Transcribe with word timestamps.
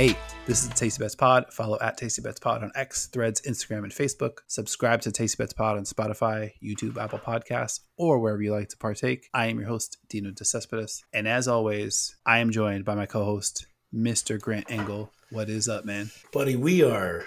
Hey, 0.00 0.16
this 0.46 0.62
is 0.62 0.70
the 0.70 0.74
Tasty 0.74 1.04
Bets 1.04 1.14
Pod. 1.14 1.52
Follow 1.52 1.78
at 1.82 1.98
Tasty 1.98 2.22
Bets 2.22 2.40
Pod 2.40 2.62
on 2.62 2.72
X, 2.74 3.08
Threads, 3.08 3.42
Instagram, 3.42 3.84
and 3.84 3.92
Facebook. 3.92 4.38
Subscribe 4.46 5.02
to 5.02 5.12
Tasty 5.12 5.36
Bets 5.36 5.52
Pod 5.52 5.76
on 5.76 5.84
Spotify, 5.84 6.52
YouTube, 6.64 6.96
Apple 6.96 7.18
Podcasts, 7.18 7.80
or 7.98 8.18
wherever 8.18 8.40
you 8.40 8.50
like 8.50 8.70
to 8.70 8.78
partake. 8.78 9.28
I 9.34 9.48
am 9.48 9.58
your 9.58 9.68
host, 9.68 9.98
Dino 10.08 10.30
DeCespedes. 10.30 11.02
And 11.12 11.28
as 11.28 11.48
always, 11.48 12.16
I 12.24 12.38
am 12.38 12.50
joined 12.50 12.86
by 12.86 12.94
my 12.94 13.04
co-host, 13.04 13.66
Mr. 13.94 14.40
Grant 14.40 14.70
Engel. 14.70 15.12
What 15.32 15.50
is 15.50 15.68
up, 15.68 15.84
man? 15.84 16.10
Buddy, 16.32 16.56
we 16.56 16.82
are 16.82 17.26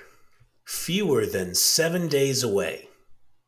fewer 0.65 1.27
than 1.27 1.53
seven 1.53 2.07
days 2.07 2.41
away 2.41 2.87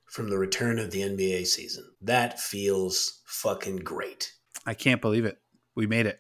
from 0.05 0.29
the 0.29 0.37
return 0.37 0.77
of 0.77 0.91
the 0.91 1.01
NBA 1.01 1.47
season. 1.47 1.85
That 1.99 2.39
feels 2.39 3.23
fucking 3.25 3.77
great. 3.77 4.33
I 4.67 4.75
can't 4.75 5.01
believe 5.01 5.25
it. 5.25 5.39
We 5.75 5.87
made 5.87 6.05
it. 6.05 6.19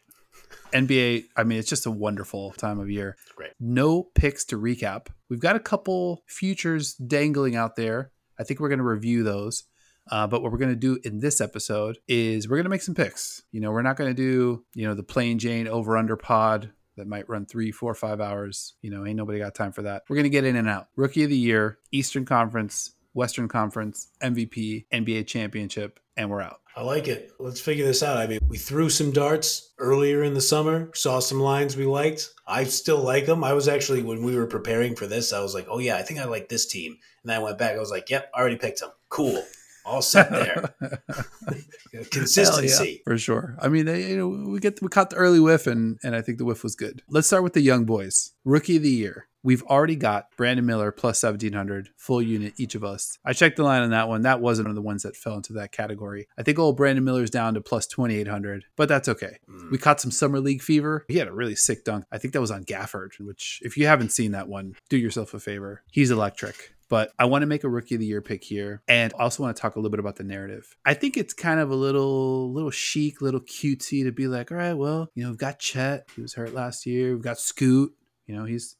NBA, 0.75 1.25
I 1.37 1.43
mean, 1.43 1.57
it's 1.57 1.69
just 1.69 1.85
a 1.85 1.91
wonderful 1.91 2.51
time 2.51 2.79
of 2.79 2.89
year. 2.89 3.15
Great. 3.35 3.51
No 3.59 4.03
picks 4.13 4.43
to 4.45 4.59
recap. 4.59 5.07
We've 5.29 5.39
got 5.39 5.55
a 5.55 5.59
couple 5.59 6.23
futures 6.27 6.93
dangling 6.95 7.55
out 7.55 7.75
there. 7.75 8.11
I 8.37 8.43
think 8.43 8.59
we're 8.59 8.69
going 8.69 8.79
to 8.79 8.85
review 8.85 9.23
those. 9.23 9.63
Uh, 10.11 10.27
but 10.27 10.43
what 10.43 10.51
we're 10.51 10.59
going 10.59 10.71
to 10.71 10.75
do 10.75 10.99
in 11.03 11.19
this 11.19 11.41
episode 11.41 11.97
is 12.07 12.47
we're 12.47 12.57
going 12.57 12.65
to 12.65 12.69
make 12.69 12.81
some 12.81 12.93
picks. 12.93 13.41
You 13.51 13.61
know, 13.61 13.71
we're 13.71 13.81
not 13.81 13.95
going 13.95 14.09
to 14.09 14.13
do, 14.13 14.63
you 14.75 14.87
know, 14.87 14.93
the 14.93 15.01
plain 15.01 15.39
Jane 15.39 15.67
over 15.67 15.97
under 15.97 16.15
pod 16.15 16.71
that 16.97 17.07
might 17.07 17.27
run 17.27 17.45
three, 17.45 17.71
four, 17.71 17.93
five 17.95 18.21
hours. 18.21 18.75
You 18.81 18.91
know, 18.91 19.05
ain't 19.05 19.17
nobody 19.17 19.39
got 19.39 19.55
time 19.55 19.71
for 19.71 19.83
that. 19.83 20.03
We're 20.09 20.17
going 20.17 20.25
to 20.25 20.29
get 20.29 20.45
in 20.45 20.55
and 20.57 20.69
out. 20.69 20.89
Rookie 20.95 21.23
of 21.23 21.29
the 21.29 21.37
year, 21.37 21.79
Eastern 21.91 22.25
Conference, 22.25 22.91
Western 23.15 23.47
Conference, 23.47 24.09
MVP, 24.21 24.85
NBA 24.93 25.25
championship, 25.25 25.99
and 26.15 26.29
we're 26.29 26.41
out. 26.41 26.59
I 26.75 26.83
like 26.83 27.07
it. 27.07 27.31
Let's 27.39 27.61
figure 27.61 27.85
this 27.85 28.03
out. 28.03 28.17
I 28.17 28.27
mean, 28.27 28.39
we 28.49 28.57
threw 28.57 28.89
some 28.89 29.11
darts 29.11 29.71
earlier 29.79 30.23
in 30.23 30.33
the 30.33 30.41
summer, 30.41 30.91
saw 30.93 31.19
some 31.19 31.39
lines 31.39 31.77
we 31.77 31.85
liked. 31.85 32.29
I 32.45 32.65
still 32.65 33.01
like 33.01 33.25
them. 33.25 33.45
I 33.45 33.53
was 33.53 33.69
actually, 33.69 34.03
when 34.03 34.23
we 34.23 34.35
were 34.35 34.45
preparing 34.45 34.95
for 34.95 35.07
this, 35.07 35.31
I 35.31 35.39
was 35.39 35.55
like, 35.55 35.67
oh, 35.69 35.79
yeah, 35.79 35.95
I 35.95 36.01
think 36.01 36.19
I 36.19 36.25
like 36.25 36.49
this 36.49 36.65
team. 36.65 36.97
And 37.23 37.29
then 37.29 37.39
I 37.39 37.43
went 37.43 37.57
back, 37.57 37.77
I 37.77 37.79
was 37.79 37.91
like, 37.91 38.09
yep, 38.09 38.29
I 38.35 38.39
already 38.41 38.57
picked 38.57 38.81
them. 38.81 38.91
Cool. 39.07 39.41
All 39.85 40.01
set 40.01 40.31
there. 40.31 40.73
Consistency. 42.11 42.91
Yeah, 42.93 43.03
for 43.03 43.17
sure. 43.17 43.55
I 43.61 43.67
mean, 43.67 43.85
they, 43.85 44.09
you 44.09 44.17
know, 44.17 44.27
we 44.27 44.59
get 44.59 44.81
we 44.81 44.89
caught 44.89 45.11
the 45.11 45.15
early 45.15 45.39
whiff, 45.39 45.67
and 45.67 45.99
and 46.03 46.15
I 46.15 46.21
think 46.21 46.39
the 46.39 46.45
whiff 46.45 46.63
was 46.63 46.75
good. 46.75 47.03
Let's 47.07 47.27
start 47.27 47.43
with 47.43 47.53
the 47.53 47.61
young 47.61 47.85
boys. 47.85 48.33
Rookie 48.43 48.77
of 48.77 48.83
the 48.83 48.89
year. 48.89 49.27
We've 49.43 49.61
already 49.61 49.95
got 49.95 50.35
Brandon 50.37 50.65
Miller 50.65 50.91
plus 50.91 51.21
1700 51.21 51.89
full 51.97 52.19
unit 52.19 52.55
each 52.57 52.73
of 52.73 52.83
us. 52.83 53.19
I 53.23 53.33
checked 53.33 53.57
the 53.57 53.63
line 53.63 53.83
on 53.83 53.91
that 53.91 54.09
one. 54.09 54.23
That 54.23 54.41
wasn't 54.41 54.65
one 54.65 54.71
of 54.71 54.75
the 54.75 54.81
ones 54.81 55.03
that 55.03 55.15
fell 55.15 55.35
into 55.35 55.53
that 55.53 55.71
category. 55.71 56.27
I 56.35 56.41
think 56.41 56.57
old 56.57 56.77
Brandon 56.77 57.03
Miller's 57.03 57.29
down 57.29 57.53
to 57.53 57.61
plus 57.61 57.85
2800, 57.85 58.65
but 58.75 58.89
that's 58.89 59.07
okay. 59.07 59.37
Mm. 59.47 59.69
We 59.69 59.77
caught 59.77 60.01
some 60.01 60.09
summer 60.09 60.39
league 60.39 60.63
fever. 60.63 61.05
He 61.07 61.19
had 61.19 61.27
a 61.27 61.31
really 61.31 61.55
sick 61.55 61.83
dunk. 61.83 62.05
I 62.11 62.17
think 62.17 62.33
that 62.33 62.41
was 62.41 62.49
on 62.49 62.63
Gafford, 62.63 63.19
which 63.19 63.61
if 63.63 63.77
you 63.77 63.85
haven't 63.85 64.09
seen 64.09 64.31
that 64.31 64.47
one, 64.47 64.77
do 64.89 64.97
yourself 64.97 65.35
a 65.35 65.39
favor. 65.39 65.83
He's 65.91 66.09
electric 66.09 66.74
but 66.89 67.11
I 67.17 67.25
want 67.25 67.41
to 67.43 67.47
make 67.47 67.63
a 67.63 67.69
rookie 67.69 67.95
of 67.95 68.01
the 68.01 68.07
year 68.07 68.21
pick 68.21 68.43
here 68.43 68.81
and 68.87 69.13
also 69.13 69.43
want 69.43 69.55
to 69.55 69.61
talk 69.61 69.75
a 69.75 69.79
little 69.79 69.91
bit 69.91 69.99
about 69.99 70.15
the 70.15 70.23
narrative. 70.23 70.75
I 70.85 70.93
think 70.93 71.17
it's 71.17 71.33
kind 71.33 71.59
of 71.59 71.71
a 71.71 71.75
little 71.75 72.51
little 72.51 72.71
chic, 72.71 73.21
little 73.21 73.41
cutesy 73.41 74.03
to 74.03 74.11
be 74.11 74.27
like, 74.27 74.51
all 74.51 74.57
right, 74.57 74.73
well, 74.73 75.09
you 75.15 75.23
know, 75.23 75.29
we've 75.29 75.39
got 75.39 75.59
Chet, 75.59 76.07
he 76.15 76.21
was 76.21 76.33
hurt 76.33 76.53
last 76.53 76.85
year. 76.85 77.13
We've 77.13 77.23
got 77.23 77.39
Scoot, 77.39 77.93
you 78.27 78.35
know, 78.35 78.45
he's 78.45 78.75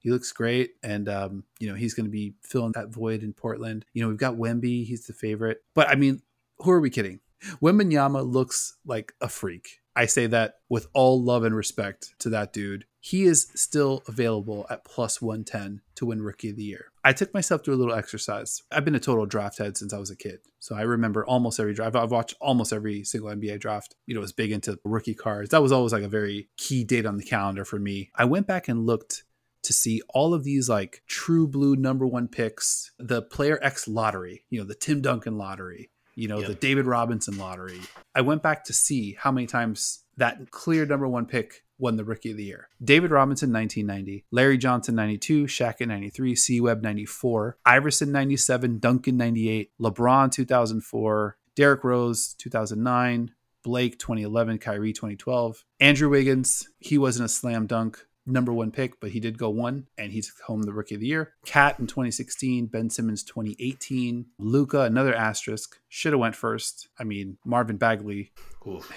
he 0.00 0.10
looks 0.10 0.32
great, 0.32 0.72
and 0.82 1.08
um, 1.08 1.44
you 1.58 1.68
know 1.68 1.74
he's 1.74 1.94
going 1.94 2.06
to 2.06 2.10
be 2.10 2.34
filling 2.42 2.72
that 2.72 2.88
void 2.88 3.22
in 3.22 3.34
Portland. 3.34 3.84
You 3.92 4.02
know 4.02 4.08
we've 4.08 4.16
got 4.16 4.36
Wemby; 4.36 4.86
he's 4.86 5.06
the 5.06 5.12
favorite. 5.12 5.58
But 5.74 5.88
I 5.88 5.94
mean, 5.94 6.22
who 6.58 6.70
are 6.70 6.80
we 6.80 6.90
kidding? 6.90 7.20
Wembanyama 7.62 8.30
looks 8.30 8.76
like 8.84 9.12
a 9.20 9.28
freak. 9.28 9.80
I 9.96 10.06
say 10.06 10.26
that 10.28 10.54
with 10.68 10.88
all 10.94 11.22
love 11.22 11.44
and 11.44 11.54
respect 11.54 12.14
to 12.20 12.30
that 12.30 12.52
dude. 12.52 12.86
He 13.00 13.24
is 13.24 13.48
still 13.54 14.02
available 14.06 14.66
at 14.70 14.84
plus 14.84 15.22
110 15.22 15.80
to 15.96 16.06
win 16.06 16.22
Rookie 16.22 16.50
of 16.50 16.56
the 16.56 16.64
Year. 16.64 16.89
I 17.02 17.12
took 17.12 17.32
myself 17.32 17.64
through 17.64 17.74
a 17.74 17.76
little 17.76 17.94
exercise. 17.94 18.62
I've 18.70 18.84
been 18.84 18.94
a 18.94 19.00
total 19.00 19.26
draft 19.26 19.58
head 19.58 19.76
since 19.76 19.92
I 19.92 19.98
was 19.98 20.10
a 20.10 20.16
kid. 20.16 20.40
So 20.58 20.74
I 20.74 20.82
remember 20.82 21.24
almost 21.24 21.58
every 21.58 21.72
draft. 21.72 21.96
I've 21.96 22.10
watched 22.10 22.34
almost 22.40 22.72
every 22.72 23.04
single 23.04 23.30
NBA 23.30 23.60
draft. 23.60 23.94
You 24.06 24.14
know, 24.14 24.20
was 24.20 24.32
big 24.32 24.52
into 24.52 24.78
rookie 24.84 25.14
cards. 25.14 25.50
That 25.50 25.62
was 25.62 25.72
always 25.72 25.92
like 25.92 26.02
a 26.02 26.08
very 26.08 26.48
key 26.56 26.84
date 26.84 27.06
on 27.06 27.16
the 27.16 27.24
calendar 27.24 27.64
for 27.64 27.78
me. 27.78 28.10
I 28.14 28.26
went 28.26 28.46
back 28.46 28.68
and 28.68 28.86
looked 28.86 29.24
to 29.62 29.72
see 29.72 30.02
all 30.10 30.34
of 30.34 30.44
these 30.44 30.68
like 30.68 31.02
true 31.06 31.46
blue 31.46 31.76
number 31.76 32.06
one 32.06 32.28
picks, 32.28 32.92
the 32.98 33.22
player 33.22 33.58
X 33.62 33.88
lottery, 33.88 34.44
you 34.50 34.60
know, 34.60 34.66
the 34.66 34.74
Tim 34.74 35.00
Duncan 35.00 35.38
lottery, 35.38 35.90
you 36.14 36.28
know, 36.28 36.38
yep. 36.38 36.48
the 36.48 36.54
David 36.54 36.86
Robinson 36.86 37.38
lottery. 37.38 37.80
I 38.14 38.22
went 38.22 38.42
back 38.42 38.64
to 38.64 38.72
see 38.72 39.16
how 39.18 39.32
many 39.32 39.46
times 39.46 40.04
that 40.16 40.50
clear 40.50 40.86
number 40.86 41.08
one 41.08 41.26
pick 41.26 41.64
won 41.80 41.96
the 41.96 42.04
rookie 42.04 42.30
of 42.30 42.36
the 42.36 42.44
year. 42.44 42.68
David 42.82 43.10
Robinson 43.10 43.52
1990, 43.52 44.24
Larry 44.30 44.58
Johnson 44.58 44.94
92, 44.94 45.44
Shaq 45.44 45.86
93, 45.86 46.34
C 46.34 46.60
Webb 46.60 46.82
94, 46.82 47.58
Iverson 47.64 48.12
97, 48.12 48.78
Duncan 48.78 49.16
98, 49.16 49.70
LeBron 49.80 50.30
2004, 50.30 51.36
Derrick 51.56 51.84
Rose 51.84 52.34
2009, 52.38 53.32
Blake 53.62 53.98
2011, 53.98 54.58
Kyrie 54.58 54.92
2012, 54.92 55.64
Andrew 55.80 56.08
Wiggins, 56.08 56.68
he 56.78 56.96
wasn't 56.98 57.26
a 57.26 57.28
slam 57.28 57.66
dunk 57.66 58.06
number 58.26 58.52
one 58.52 58.70
pick, 58.70 59.00
but 59.00 59.10
he 59.10 59.20
did 59.20 59.38
go 59.38 59.50
one, 59.50 59.86
and 59.98 60.12
he's 60.12 60.32
home 60.46 60.62
the 60.62 60.72
rookie 60.72 60.94
of 60.94 61.00
the 61.00 61.06
year. 61.06 61.34
KAT 61.44 61.78
in 61.80 61.86
2016, 61.86 62.66
Ben 62.66 62.90
Simmons 62.90 63.22
2018, 63.24 64.26
Luka 64.38 64.82
another 64.82 65.14
asterisk. 65.14 65.78
Should 65.88 66.12
have 66.12 66.20
went 66.20 66.36
first. 66.36 66.88
I 66.98 67.04
mean 67.04 67.38
Marvin 67.44 67.76
Bagley, 67.76 68.32
Oof. 68.66 68.90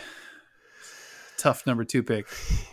Tough 1.44 1.68
number 1.68 1.84
two 1.84 2.02
pick. 2.02 2.28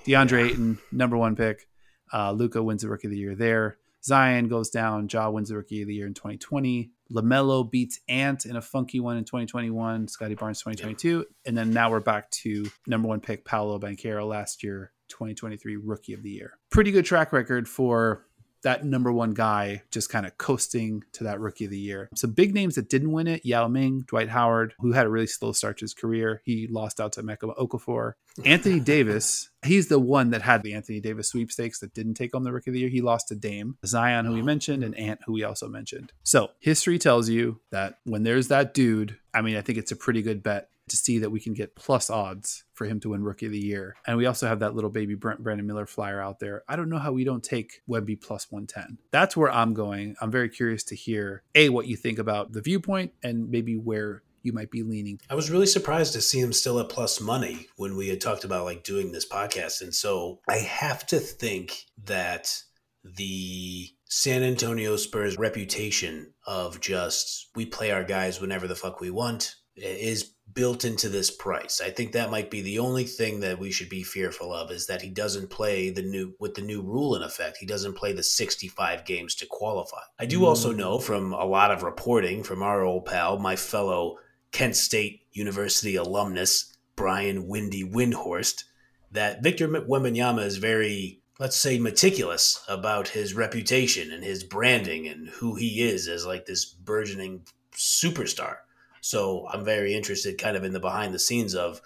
DeAndre 0.06 0.31
yeah. 0.31 0.53
Ayton 0.53 0.78
number 0.92 1.16
one 1.16 1.34
pick. 1.34 1.66
Uh, 2.12 2.31
Luka 2.31 2.62
wins 2.62 2.82
the 2.82 2.88
rookie 2.88 3.08
of 3.08 3.10
the 3.10 3.19
year 3.19 3.34
there. 3.34 3.78
Zion 4.03 4.48
goes 4.48 4.70
down. 4.70 5.08
Ja 5.12 5.28
wins 5.28 5.48
the 5.48 5.56
rookie 5.56 5.82
of 5.82 5.88
the 5.88 5.94
year 5.94 6.06
in 6.06 6.14
2020. 6.14 6.91
LaMelo 7.12 7.69
beats 7.69 8.00
Ant 8.08 8.47
in 8.47 8.56
a 8.56 8.62
funky 8.62 9.00
one 9.00 9.16
in 9.16 9.25
2021. 9.25 10.08
Scottie 10.08 10.36
Barnes 10.36 10.60
2022. 10.60 11.26
And 11.44 11.58
then 11.58 11.72
now 11.72 11.91
we're 11.91 12.00
back 12.00 12.31
to 12.31 12.70
number 12.86 13.08
one 13.08 13.20
pick 13.20 13.44
Paolo 13.44 13.78
Banchero 13.78 14.26
last 14.26 14.62
year 14.62 14.92
2023 15.08 15.76
Rookie 15.76 16.14
of 16.14 16.22
the 16.22 16.31
Year. 16.31 16.52
Pretty 16.70 16.92
good 16.92 17.04
track 17.04 17.32
record 17.32 17.69
for 17.69 18.25
that 18.62 18.84
number 18.84 19.12
one 19.12 19.32
guy 19.32 19.82
just 19.91 20.10
kind 20.10 20.26
of 20.26 20.37
coasting 20.38 21.03
to 21.12 21.25
that 21.25 21.41
rookie 21.41 21.65
of 21.65 21.71
the 21.71 21.78
year. 21.78 22.09
Some 22.15 22.32
big 22.32 22.54
names 22.54 22.75
that 22.75 22.88
didn't 22.88 23.12
win 23.12 23.26
it 23.26 23.44
Yao 23.44 23.69
Ming, 23.69 24.04
Dwight 24.06 24.28
Howard, 24.28 24.75
who 24.78 24.93
had 24.93 25.06
a 25.06 25.10
really 25.10 25.26
slow 25.26 25.53
start 25.53 25.78
to 25.78 25.84
his 25.84 25.94
career. 25.94 26.43
He 26.44 26.66
lost 26.69 27.00
out 27.00 27.12
to 27.15 27.22
Emeka 27.22 27.56
Okafor. 27.56 28.12
Anthony 28.44 28.81
Davis, 28.81 29.50
he's 29.65 29.88
the 29.88 29.99
one 29.99 30.31
that 30.31 30.43
had 30.43 30.62
the 30.62 30.75
Anthony 30.75 31.00
Davis 31.00 31.28
sweepstakes 31.28 31.81
that 31.81 31.94
didn't 31.94 32.15
take 32.15 32.32
home 32.32 32.44
the 32.44 32.53
rookie 32.53 32.70
of 32.70 32.75
the 32.75 32.81
year. 32.81 32.88
He 32.88 33.00
lost 33.00 33.28
to 33.28 33.34
Dame, 33.34 33.76
Zion, 33.84 34.26
who 34.26 34.34
we 34.34 34.43
oh. 34.43 34.44
mentioned, 34.44 34.84
and 34.84 34.97
Ant, 34.97 35.20
who 35.26 35.32
we 35.32 35.44
also 35.44 35.69
mentioned. 35.69 36.12
So 36.22 36.50
history 36.60 36.99
tells 36.99 37.28
you 37.28 37.60
that 37.70 37.99
when 38.04 38.22
there's 38.22 38.49
that 38.49 38.75
dude, 38.75 39.16
I 39.34 39.43
mean, 39.43 39.56
I 39.56 39.62
think 39.62 39.78
it's 39.78 39.93
a 39.93 39.97
pretty 39.97 40.22
good 40.22 40.43
bet 40.43 40.69
to 40.90 40.96
see 40.96 41.18
that 41.18 41.30
we 41.30 41.40
can 41.40 41.54
get 41.54 41.74
plus 41.74 42.10
odds 42.10 42.64
for 42.74 42.86
him 42.86 43.00
to 43.00 43.10
win 43.10 43.24
Rookie 43.24 43.46
of 43.46 43.52
the 43.52 43.58
Year. 43.58 43.96
And 44.06 44.16
we 44.16 44.26
also 44.26 44.46
have 44.46 44.60
that 44.60 44.74
little 44.74 44.90
baby 44.90 45.14
Brent 45.14 45.42
Brandon 45.42 45.66
Miller 45.66 45.86
flyer 45.86 46.20
out 46.20 46.38
there. 46.38 46.62
I 46.68 46.76
don't 46.76 46.88
know 46.88 46.98
how 46.98 47.12
we 47.12 47.24
don't 47.24 47.42
take 47.42 47.82
Wemby 47.88 48.20
plus 48.20 48.50
110. 48.50 48.98
That's 49.10 49.36
where 49.36 49.50
I'm 49.50 49.74
going. 49.74 50.16
I'm 50.20 50.30
very 50.30 50.48
curious 50.48 50.84
to 50.84 50.94
hear 50.94 51.42
A, 51.54 51.68
what 51.68 51.86
you 51.86 51.96
think 51.96 52.18
about 52.18 52.52
the 52.52 52.62
viewpoint 52.62 53.12
and 53.22 53.50
maybe 53.50 53.76
where 53.76 54.22
you 54.42 54.52
might 54.52 54.70
be 54.70 54.82
leaning. 54.82 55.20
I 55.28 55.34
was 55.34 55.50
really 55.50 55.66
surprised 55.66 56.14
to 56.14 56.20
see 56.20 56.40
him 56.40 56.52
still 56.52 56.80
at 56.80 56.88
plus 56.88 57.20
money 57.20 57.66
when 57.76 57.96
we 57.96 58.08
had 58.08 58.20
talked 58.20 58.44
about 58.44 58.64
like 58.64 58.84
doing 58.84 59.12
this 59.12 59.28
podcast. 59.28 59.82
And 59.82 59.94
so 59.94 60.40
I 60.48 60.56
have 60.56 61.06
to 61.08 61.18
think 61.18 61.84
that 62.04 62.62
the 63.04 63.88
San 64.06 64.42
Antonio 64.42 64.96
Spurs 64.96 65.38
reputation 65.38 66.32
of 66.46 66.80
just 66.80 67.48
we 67.54 67.64
play 67.64 67.90
our 67.90 68.04
guys 68.04 68.40
whenever 68.40 68.66
the 68.66 68.74
fuck 68.74 69.00
we 69.00 69.10
want 69.10 69.56
is 69.80 70.32
built 70.52 70.84
into 70.84 71.08
this 71.08 71.30
price. 71.30 71.80
I 71.80 71.91
think 71.91 72.12
that 72.12 72.30
might 72.30 72.50
be 72.50 72.60
the 72.60 72.78
only 72.78 73.05
thing 73.05 73.40
that 73.40 73.58
we 73.58 73.70
should 73.70 73.88
be 73.88 74.02
fearful 74.02 74.52
of 74.52 74.70
is 74.70 74.87
that 74.87 75.02
he 75.02 75.08
doesn't 75.08 75.50
play 75.50 75.90
the 75.90 76.02
new 76.02 76.34
with 76.40 76.55
the 76.55 76.62
new 76.62 76.82
rule 76.82 77.14
in 77.14 77.22
effect. 77.22 77.58
He 77.58 77.66
doesn't 77.66 77.94
play 77.94 78.12
the 78.12 78.22
65 78.22 79.05
games 79.05 79.34
to 79.37 79.46
qualify. 79.46 80.02
I 80.19 80.26
do 80.26 80.44
also 80.44 80.72
mm. 80.72 80.76
know 80.76 80.99
from 80.99 81.32
a 81.32 81.44
lot 81.44 81.70
of 81.70 81.82
reporting 81.82 82.43
from 82.43 82.62
our 82.62 82.82
old 82.82 83.06
pal, 83.06 83.38
my 83.38 83.56
fellow 83.56 84.19
Kent 84.52 84.76
State 84.76 85.22
University 85.32 85.96
alumnus 85.96 86.76
Brian 86.96 87.46
Windy 87.46 87.84
Windhorst, 87.84 88.64
that 89.12 89.43
Victor 89.43 89.69
Wembanyama 89.69 90.44
is 90.44 90.56
very 90.56 91.20
let's 91.38 91.56
say 91.56 91.78
meticulous 91.78 92.62
about 92.69 93.08
his 93.08 93.32
reputation 93.32 94.12
and 94.12 94.22
his 94.22 94.44
branding 94.44 95.08
and 95.08 95.31
who 95.31 95.55
he 95.55 95.81
is 95.81 96.06
as 96.06 96.26
like 96.26 96.44
this 96.44 96.66
burgeoning 96.66 97.43
superstar. 97.72 98.56
So 99.00 99.47
I'm 99.49 99.64
very 99.64 99.94
interested 99.94 100.38
kind 100.38 100.56
of 100.56 100.64
in 100.64 100.73
the 100.73 100.81
behind 100.81 101.14
the 101.14 101.19
scenes 101.19 101.55
of 101.55 101.81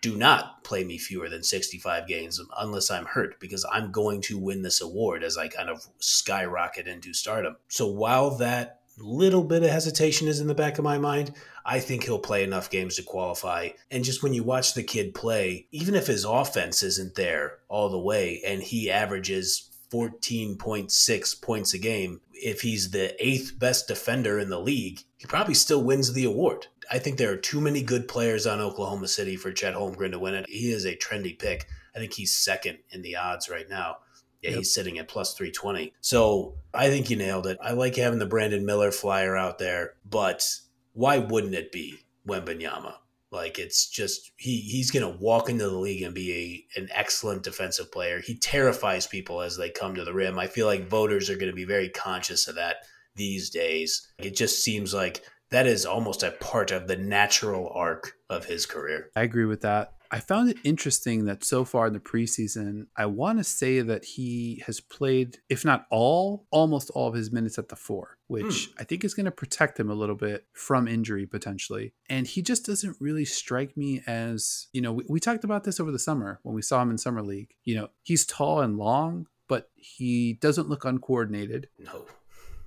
do 0.00 0.16
not 0.16 0.64
play 0.64 0.82
me 0.82 0.96
fewer 0.96 1.28
than 1.28 1.42
65 1.42 2.06
games 2.06 2.40
unless 2.58 2.90
I'm 2.90 3.04
hurt 3.04 3.38
because 3.38 3.66
I'm 3.70 3.92
going 3.92 4.22
to 4.22 4.38
win 4.38 4.62
this 4.62 4.80
award 4.80 5.22
as 5.22 5.36
I 5.36 5.48
kind 5.48 5.68
of 5.68 5.86
skyrocket 5.98 6.88
into 6.88 7.12
stardom. 7.12 7.56
So 7.68 7.86
while 7.86 8.30
that 8.38 8.80
little 8.98 9.44
bit 9.44 9.62
of 9.62 9.70
hesitation 9.70 10.28
is 10.28 10.40
in 10.40 10.46
the 10.46 10.54
back 10.54 10.78
of 10.78 10.84
my 10.84 10.98
mind, 10.98 11.34
I 11.64 11.80
think 11.80 12.04
he'll 12.04 12.18
play 12.18 12.44
enough 12.44 12.70
games 12.70 12.96
to 12.96 13.02
qualify. 13.02 13.70
And 13.90 14.04
just 14.04 14.22
when 14.22 14.32
you 14.32 14.42
watch 14.42 14.74
the 14.74 14.82
kid 14.82 15.14
play, 15.14 15.66
even 15.70 15.94
if 15.94 16.06
his 16.06 16.24
offense 16.24 16.82
isn't 16.82 17.14
there 17.14 17.58
all 17.68 17.90
the 17.90 17.98
way 17.98 18.42
and 18.46 18.62
he 18.62 18.90
averages 18.90 19.70
14.6 19.90 21.42
points 21.42 21.74
a 21.74 21.78
game. 21.78 22.20
If 22.42 22.62
he's 22.62 22.90
the 22.90 23.14
eighth 23.24 23.58
best 23.58 23.88
defender 23.88 24.38
in 24.38 24.48
the 24.48 24.60
league, 24.60 25.00
he 25.16 25.26
probably 25.26 25.54
still 25.54 25.82
wins 25.82 26.12
the 26.12 26.24
award. 26.24 26.66
I 26.90 26.98
think 26.98 27.18
there 27.18 27.32
are 27.32 27.36
too 27.36 27.60
many 27.60 27.82
good 27.82 28.08
players 28.08 28.46
on 28.46 28.60
Oklahoma 28.60 29.08
City 29.08 29.36
for 29.36 29.52
Chet 29.52 29.74
Holmgren 29.74 30.12
to 30.12 30.18
win 30.18 30.34
it. 30.34 30.46
He 30.48 30.72
is 30.72 30.84
a 30.84 30.96
trendy 30.96 31.38
pick. 31.38 31.66
I 31.94 31.98
think 31.98 32.14
he's 32.14 32.32
second 32.32 32.78
in 32.90 33.02
the 33.02 33.16
odds 33.16 33.48
right 33.48 33.68
now. 33.68 33.98
Yeah, 34.42 34.50
yep. 34.50 34.58
he's 34.60 34.74
sitting 34.74 34.98
at 34.98 35.08
plus 35.08 35.34
320. 35.34 35.92
So 36.00 36.54
I 36.72 36.88
think 36.88 37.10
you 37.10 37.16
nailed 37.16 37.46
it. 37.46 37.58
I 37.62 37.72
like 37.72 37.96
having 37.96 38.18
the 38.18 38.26
Brandon 38.26 38.64
Miller 38.64 38.90
flyer 38.90 39.36
out 39.36 39.58
there, 39.58 39.94
but 40.08 40.48
why 40.94 41.18
wouldn't 41.18 41.54
it 41.54 41.70
be 41.70 41.98
Wembanyama? 42.26 42.94
Like 43.32 43.58
it's 43.58 43.88
just 43.88 44.32
he 44.36 44.60
he's 44.60 44.90
gonna 44.90 45.16
walk 45.20 45.48
into 45.48 45.68
the 45.68 45.78
league 45.78 46.02
and 46.02 46.14
be 46.14 46.66
a 46.76 46.80
an 46.80 46.88
excellent 46.92 47.44
defensive 47.44 47.92
player. 47.92 48.20
He 48.20 48.36
terrifies 48.36 49.06
people 49.06 49.40
as 49.40 49.56
they 49.56 49.70
come 49.70 49.94
to 49.94 50.04
the 50.04 50.14
rim. 50.14 50.38
I 50.38 50.48
feel 50.48 50.66
like 50.66 50.88
voters 50.88 51.30
are 51.30 51.36
gonna 51.36 51.52
be 51.52 51.64
very 51.64 51.88
conscious 51.88 52.48
of 52.48 52.56
that 52.56 52.76
these 53.14 53.50
days. 53.50 54.08
It 54.18 54.34
just 54.34 54.64
seems 54.64 54.92
like 54.92 55.22
that 55.50 55.66
is 55.66 55.86
almost 55.86 56.22
a 56.22 56.32
part 56.32 56.70
of 56.70 56.88
the 56.88 56.96
natural 56.96 57.70
arc 57.74 58.14
of 58.28 58.46
his 58.46 58.66
career. 58.66 59.10
I 59.14 59.22
agree 59.22 59.44
with 59.46 59.60
that. 59.62 59.94
I 60.12 60.18
found 60.18 60.50
it 60.50 60.58
interesting 60.64 61.26
that 61.26 61.44
so 61.44 61.64
far 61.64 61.86
in 61.86 61.92
the 61.92 62.00
preseason, 62.00 62.86
I 62.96 63.06
want 63.06 63.38
to 63.38 63.44
say 63.44 63.80
that 63.80 64.04
he 64.04 64.62
has 64.66 64.80
played, 64.80 65.38
if 65.48 65.64
not 65.64 65.86
all, 65.90 66.46
almost 66.50 66.90
all 66.90 67.08
of 67.08 67.14
his 67.14 67.30
minutes 67.30 67.58
at 67.58 67.68
the 67.68 67.76
four, 67.76 68.18
which 68.26 68.66
hmm. 68.66 68.72
I 68.80 68.84
think 68.84 69.04
is 69.04 69.14
going 69.14 69.26
to 69.26 69.30
protect 69.30 69.78
him 69.78 69.88
a 69.88 69.94
little 69.94 70.16
bit 70.16 70.46
from 70.52 70.88
injury 70.88 71.26
potentially. 71.26 71.94
And 72.08 72.26
he 72.26 72.42
just 72.42 72.66
doesn't 72.66 72.96
really 72.98 73.24
strike 73.24 73.76
me 73.76 74.02
as, 74.06 74.66
you 74.72 74.80
know, 74.80 74.92
we, 74.92 75.04
we 75.08 75.20
talked 75.20 75.44
about 75.44 75.62
this 75.62 75.78
over 75.78 75.92
the 75.92 75.98
summer 75.98 76.40
when 76.42 76.54
we 76.56 76.62
saw 76.62 76.82
him 76.82 76.90
in 76.90 76.98
Summer 76.98 77.22
League. 77.22 77.54
You 77.62 77.76
know, 77.76 77.88
he's 78.02 78.26
tall 78.26 78.60
and 78.60 78.76
long, 78.76 79.28
but 79.48 79.70
he 79.76 80.32
doesn't 80.34 80.68
look 80.68 80.84
uncoordinated. 80.84 81.68
No. 81.78 82.06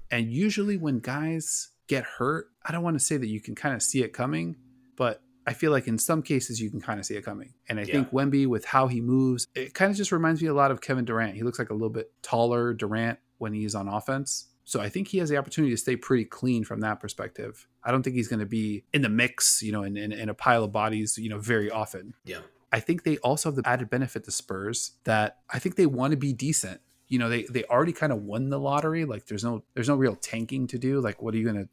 And 0.10 0.32
usually 0.32 0.78
when 0.78 1.00
guys 1.00 1.72
get 1.88 2.06
hurt, 2.06 2.48
I 2.66 2.72
don't 2.72 2.84
want 2.84 2.98
to 2.98 3.04
say 3.04 3.18
that 3.18 3.28
you 3.28 3.42
can 3.42 3.56
kind 3.56 3.76
of 3.76 3.84
see 3.84 4.02
it 4.02 4.14
coming, 4.14 4.56
but 4.96 5.22
I 5.46 5.54
feel 5.54 5.72
like 5.72 5.88
in 5.88 5.98
some 5.98 6.22
cases 6.22 6.62
you 6.62 6.70
can 6.70 6.80
kind 6.80 7.00
of 7.00 7.06
see 7.06 7.16
it 7.16 7.26
coming. 7.26 7.54
And 7.68 7.80
I 7.80 7.84
yeah. 7.84 7.94
think 7.94 8.12
Wemby, 8.12 8.48
with 8.48 8.66
how 8.66 8.88
he 8.88 9.02
moves, 9.02 9.48
it 9.56 9.74
kind 9.74 9.92
of 9.92 9.98
just 9.98 10.12
reminds 10.12 10.42
me 10.42 10.48
a 10.48 10.54
lot 10.54 10.72
of 10.72 10.82
Kevin 10.82 11.06
Durant. 11.06 11.36
He 11.36 11.44
looks 11.44 11.60
like 11.60 11.70
a 11.70 11.74
little 11.74 11.90
bit 11.90 12.12
taller 12.22 12.74
Durant 12.74 13.20
when 13.38 13.54
he's 13.54 13.76
on 13.76 13.88
offense. 13.88 14.48
So 14.66 14.80
I 14.80 14.90
think 14.90 15.10
he 15.10 15.18
has 15.18 15.30
the 15.30 15.38
opportunity 15.38 15.74
to 15.74 15.78
stay 15.78 15.96
pretty 15.96 16.26
clean 16.26 16.64
from 16.64 16.80
that 16.82 17.00
perspective. 17.00 17.68
I 17.84 17.92
don't 17.92 18.02
think 18.02 18.16
he's 18.16 18.30
going 18.30 18.40
to 18.40 18.46
be 18.46 18.86
in 18.94 19.02
the 19.02 19.10
mix, 19.10 19.62
you 19.62 19.72
know, 19.72 19.84
in, 19.84 19.98
in, 19.98 20.12
in 20.14 20.30
a 20.30 20.34
pile 20.34 20.64
of 20.64 20.72
bodies, 20.72 21.18
you 21.18 21.30
know, 21.30 21.40
very 21.40 21.70
often. 21.70 22.14
Yeah. 22.24 22.40
I 22.72 22.80
think 22.80 23.04
they 23.04 23.18
also 23.18 23.50
have 23.50 23.56
the 23.56 23.68
added 23.68 23.90
benefit 23.90 24.24
to 24.24 24.32
Spurs 24.32 24.94
that 25.04 25.40
I 25.50 25.60
think 25.60 25.76
they 25.76 25.86
want 25.86 26.12
to 26.12 26.18
be 26.18 26.34
decent. 26.34 26.82
You 27.08 27.20
know, 27.20 27.30
they 27.30 27.44
they 27.44 27.64
already 27.66 27.94
kind 27.94 28.12
of 28.12 28.24
won 28.24 28.50
the 28.50 28.60
lottery. 28.60 29.06
Like 29.06 29.28
there's 29.28 29.44
no 29.44 29.64
there's 29.76 29.90
no 29.90 29.96
real 29.96 30.16
tanking 30.16 30.66
to 30.68 30.80
do. 30.80 31.00
Like 31.00 31.22
what 31.22 31.36
are 31.36 31.38
you 31.38 31.44
going 31.44 31.64
to 31.64 31.70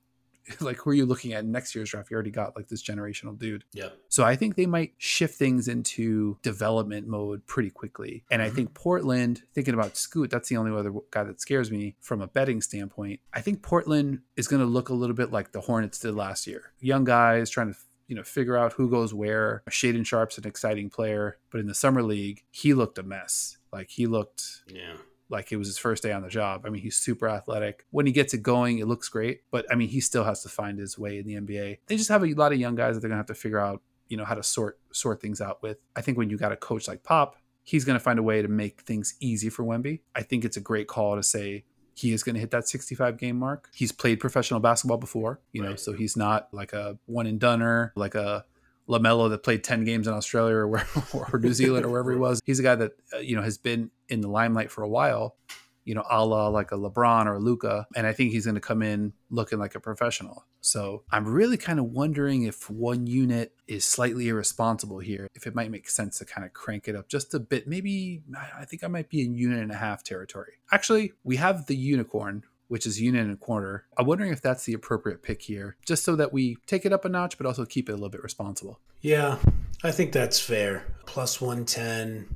like 0.60 0.78
who 0.78 0.90
are 0.90 0.94
you 0.94 1.06
looking 1.06 1.32
at 1.32 1.44
next 1.44 1.74
year's 1.74 1.90
draft? 1.90 2.10
You 2.10 2.14
already 2.14 2.30
got 2.30 2.56
like 2.56 2.68
this 2.68 2.82
generational 2.82 3.38
dude. 3.38 3.64
Yeah. 3.72 3.90
So 4.08 4.24
I 4.24 4.36
think 4.36 4.56
they 4.56 4.66
might 4.66 4.92
shift 4.98 5.34
things 5.34 5.68
into 5.68 6.38
development 6.42 7.06
mode 7.06 7.46
pretty 7.46 7.70
quickly. 7.70 8.24
And 8.30 8.40
mm-hmm. 8.40 8.50
I 8.50 8.54
think 8.54 8.74
Portland, 8.74 9.42
thinking 9.54 9.74
about 9.74 9.96
Scoot, 9.96 10.30
that's 10.30 10.48
the 10.48 10.56
only 10.56 10.76
other 10.76 10.92
guy 11.10 11.24
that 11.24 11.40
scares 11.40 11.70
me 11.70 11.96
from 12.00 12.20
a 12.20 12.26
betting 12.26 12.60
standpoint. 12.62 13.20
I 13.32 13.40
think 13.40 13.62
Portland 13.62 14.20
is 14.36 14.48
going 14.48 14.60
to 14.60 14.66
look 14.66 14.88
a 14.88 14.94
little 14.94 15.16
bit 15.16 15.30
like 15.30 15.52
the 15.52 15.60
Hornets 15.60 15.98
did 15.98 16.14
last 16.14 16.46
year. 16.46 16.72
Young 16.80 17.04
guys 17.04 17.50
trying 17.50 17.72
to 17.72 17.78
you 18.08 18.16
know 18.16 18.24
figure 18.24 18.56
out 18.56 18.72
who 18.72 18.90
goes 18.90 19.14
where. 19.14 19.62
Shaedon 19.70 20.04
Sharpe's 20.04 20.36
an 20.36 20.46
exciting 20.46 20.90
player, 20.90 21.38
but 21.50 21.60
in 21.60 21.66
the 21.66 21.74
summer 21.74 22.02
league, 22.02 22.42
he 22.50 22.74
looked 22.74 22.98
a 22.98 23.02
mess. 23.02 23.56
Like 23.72 23.90
he 23.90 24.06
looked 24.06 24.62
yeah 24.66 24.96
like 25.30 25.52
it 25.52 25.56
was 25.56 25.68
his 25.68 25.78
first 25.78 26.02
day 26.02 26.12
on 26.12 26.22
the 26.22 26.28
job. 26.28 26.62
I 26.66 26.70
mean, 26.70 26.82
he's 26.82 26.96
super 26.96 27.28
athletic. 27.28 27.86
When 27.90 28.06
he 28.06 28.12
gets 28.12 28.34
it 28.34 28.42
going, 28.42 28.78
it 28.78 28.86
looks 28.86 29.08
great. 29.08 29.42
But 29.50 29.66
I 29.70 29.76
mean, 29.76 29.88
he 29.88 30.00
still 30.00 30.24
has 30.24 30.42
to 30.42 30.48
find 30.48 30.78
his 30.78 30.98
way 30.98 31.18
in 31.18 31.26
the 31.26 31.34
NBA. 31.34 31.78
They 31.86 31.96
just 31.96 32.08
have 32.10 32.24
a 32.24 32.32
lot 32.34 32.52
of 32.52 32.58
young 32.58 32.74
guys 32.74 32.94
that 32.94 33.00
they're 33.00 33.10
gonna 33.10 33.18
have 33.18 33.26
to 33.26 33.34
figure 33.34 33.58
out, 33.58 33.82
you 34.08 34.16
know, 34.16 34.24
how 34.24 34.34
to 34.34 34.42
sort 34.42 34.78
sort 34.92 35.20
things 35.20 35.40
out 35.40 35.62
with. 35.62 35.78
I 35.96 36.00
think 36.02 36.18
when 36.18 36.30
you 36.30 36.36
got 36.36 36.52
a 36.52 36.56
coach 36.56 36.88
like 36.88 37.02
Pop, 37.02 37.36
he's 37.62 37.84
gonna 37.84 38.00
find 38.00 38.18
a 38.18 38.22
way 38.22 38.42
to 38.42 38.48
make 38.48 38.82
things 38.82 39.14
easy 39.20 39.48
for 39.48 39.64
Wemby. 39.64 40.00
I 40.14 40.22
think 40.22 40.44
it's 40.44 40.56
a 40.56 40.60
great 40.60 40.88
call 40.88 41.16
to 41.16 41.22
say 41.22 41.64
he 42.00 42.12
is 42.12 42.22
going 42.22 42.34
to 42.34 42.40
hit 42.40 42.50
that 42.52 42.66
65 42.66 43.18
game 43.18 43.38
mark. 43.38 43.68
He's 43.74 43.92
played 43.92 44.20
professional 44.20 44.58
basketball 44.58 44.96
before, 44.96 45.40
you 45.52 45.62
know, 45.62 45.70
right. 45.70 45.80
so 45.80 45.92
he's 45.92 46.16
not 46.16 46.48
like 46.50 46.72
a 46.72 46.98
one 47.04 47.26
and 47.26 47.38
doneer, 47.38 47.92
like 47.94 48.14
a 48.14 48.46
LaMelo 48.90 49.30
that 49.30 49.42
played 49.42 49.62
10 49.62 49.84
games 49.84 50.06
in 50.08 50.14
Australia 50.14 50.56
or, 50.56 50.68
where, 50.68 50.86
or 51.14 51.38
New 51.38 51.52
Zealand 51.52 51.86
or 51.86 51.88
wherever 51.88 52.12
he 52.12 52.18
was. 52.18 52.40
He's 52.44 52.58
a 52.58 52.62
guy 52.62 52.74
that, 52.74 52.92
uh, 53.14 53.18
you 53.18 53.36
know, 53.36 53.42
has 53.42 53.56
been 53.56 53.90
in 54.08 54.20
the 54.20 54.28
limelight 54.28 54.70
for 54.70 54.82
a 54.82 54.88
while, 54.88 55.36
you 55.84 55.94
know, 55.94 56.04
a 56.10 56.24
la 56.24 56.48
like 56.48 56.72
a 56.72 56.76
LeBron 56.76 57.26
or 57.26 57.34
a 57.34 57.38
Luka. 57.38 57.86
And 57.94 58.06
I 58.06 58.12
think 58.12 58.32
he's 58.32 58.44
going 58.44 58.56
to 58.56 58.60
come 58.60 58.82
in 58.82 59.12
looking 59.30 59.58
like 59.58 59.74
a 59.74 59.80
professional. 59.80 60.44
So 60.60 61.04
I'm 61.10 61.26
really 61.26 61.56
kind 61.56 61.78
of 61.78 61.86
wondering 61.86 62.42
if 62.42 62.68
one 62.68 63.06
unit 63.06 63.54
is 63.66 63.84
slightly 63.84 64.28
irresponsible 64.28 64.98
here, 64.98 65.28
if 65.34 65.46
it 65.46 65.54
might 65.54 65.70
make 65.70 65.88
sense 65.88 66.18
to 66.18 66.24
kind 66.24 66.44
of 66.44 66.52
crank 66.52 66.86
it 66.86 66.96
up 66.96 67.08
just 67.08 67.32
a 67.32 67.40
bit. 67.40 67.66
Maybe 67.66 68.22
I 68.56 68.64
think 68.64 68.84
I 68.84 68.88
might 68.88 69.08
be 69.08 69.22
in 69.22 69.34
unit 69.34 69.62
and 69.62 69.70
a 69.70 69.76
half 69.76 70.02
territory. 70.02 70.54
Actually, 70.70 71.12
we 71.24 71.36
have 71.36 71.66
the 71.66 71.76
unicorn, 71.76 72.44
which 72.70 72.86
is 72.86 73.00
unit 73.00 73.22
and 73.22 73.32
a 73.32 73.36
quarter. 73.36 73.84
I'm 73.98 74.06
wondering 74.06 74.32
if 74.32 74.40
that's 74.40 74.64
the 74.64 74.74
appropriate 74.74 75.24
pick 75.24 75.42
here, 75.42 75.76
just 75.84 76.04
so 76.04 76.14
that 76.14 76.32
we 76.32 76.56
take 76.66 76.86
it 76.86 76.92
up 76.92 77.04
a 77.04 77.08
notch, 77.08 77.36
but 77.36 77.44
also 77.44 77.64
keep 77.64 77.88
it 77.88 77.92
a 77.92 77.96
little 77.96 78.10
bit 78.10 78.22
responsible. 78.22 78.78
Yeah, 79.00 79.38
I 79.82 79.90
think 79.90 80.12
that's 80.12 80.38
fair. 80.38 80.84
Plus 81.04 81.40
110, 81.40 82.32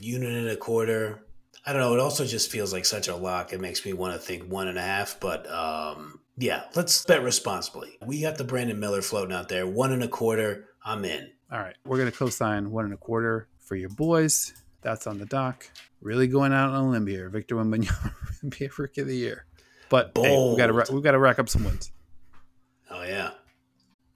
unit 0.00 0.32
and 0.32 0.48
a 0.48 0.56
quarter. 0.56 1.22
I 1.64 1.72
don't 1.72 1.80
know. 1.80 1.94
It 1.94 2.00
also 2.00 2.24
just 2.24 2.50
feels 2.50 2.72
like 2.72 2.84
such 2.84 3.06
a 3.06 3.14
lock. 3.14 3.52
It 3.52 3.60
makes 3.60 3.86
me 3.86 3.92
want 3.92 4.14
to 4.14 4.18
think 4.18 4.50
one 4.50 4.66
and 4.66 4.76
a 4.76 4.82
half, 4.82 5.20
but 5.20 5.48
um, 5.48 6.18
yeah, 6.36 6.64
let's 6.74 7.04
bet 7.04 7.22
responsibly. 7.22 7.96
We 8.04 8.22
got 8.22 8.36
the 8.36 8.44
Brandon 8.44 8.80
Miller 8.80 9.02
floating 9.02 9.34
out 9.34 9.48
there. 9.48 9.68
One 9.68 9.92
and 9.92 10.02
a 10.02 10.08
quarter. 10.08 10.68
I'm 10.84 11.04
in. 11.04 11.30
All 11.52 11.60
right. 11.60 11.76
We're 11.86 11.98
going 11.98 12.10
to 12.10 12.16
co 12.16 12.28
sign 12.28 12.72
one 12.72 12.86
and 12.86 12.94
a 12.94 12.96
quarter 12.96 13.46
for 13.60 13.76
your 13.76 13.90
boys. 13.90 14.52
That's 14.84 15.06
on 15.06 15.18
the 15.18 15.24
doc. 15.24 15.68
Really 16.02 16.28
going 16.28 16.52
out 16.52 16.68
on 16.68 16.84
a 16.84 16.90
limb 16.90 17.06
here. 17.06 17.30
Victor 17.30 17.56
Wembanyama 17.56 18.12
be 18.50 18.64
a 18.66 18.70
rookie 18.78 19.00
of 19.00 19.08
the 19.08 19.16
year. 19.16 19.46
But 19.88 20.12
hey, 20.14 20.50
we 20.50 20.56
got 20.56 20.66
to 20.66 20.92
we 20.92 21.00
got 21.00 21.12
to 21.12 21.18
rack 21.18 21.38
up 21.38 21.48
some 21.48 21.64
wins. 21.64 21.90
Oh 22.90 23.02
yeah. 23.02 23.30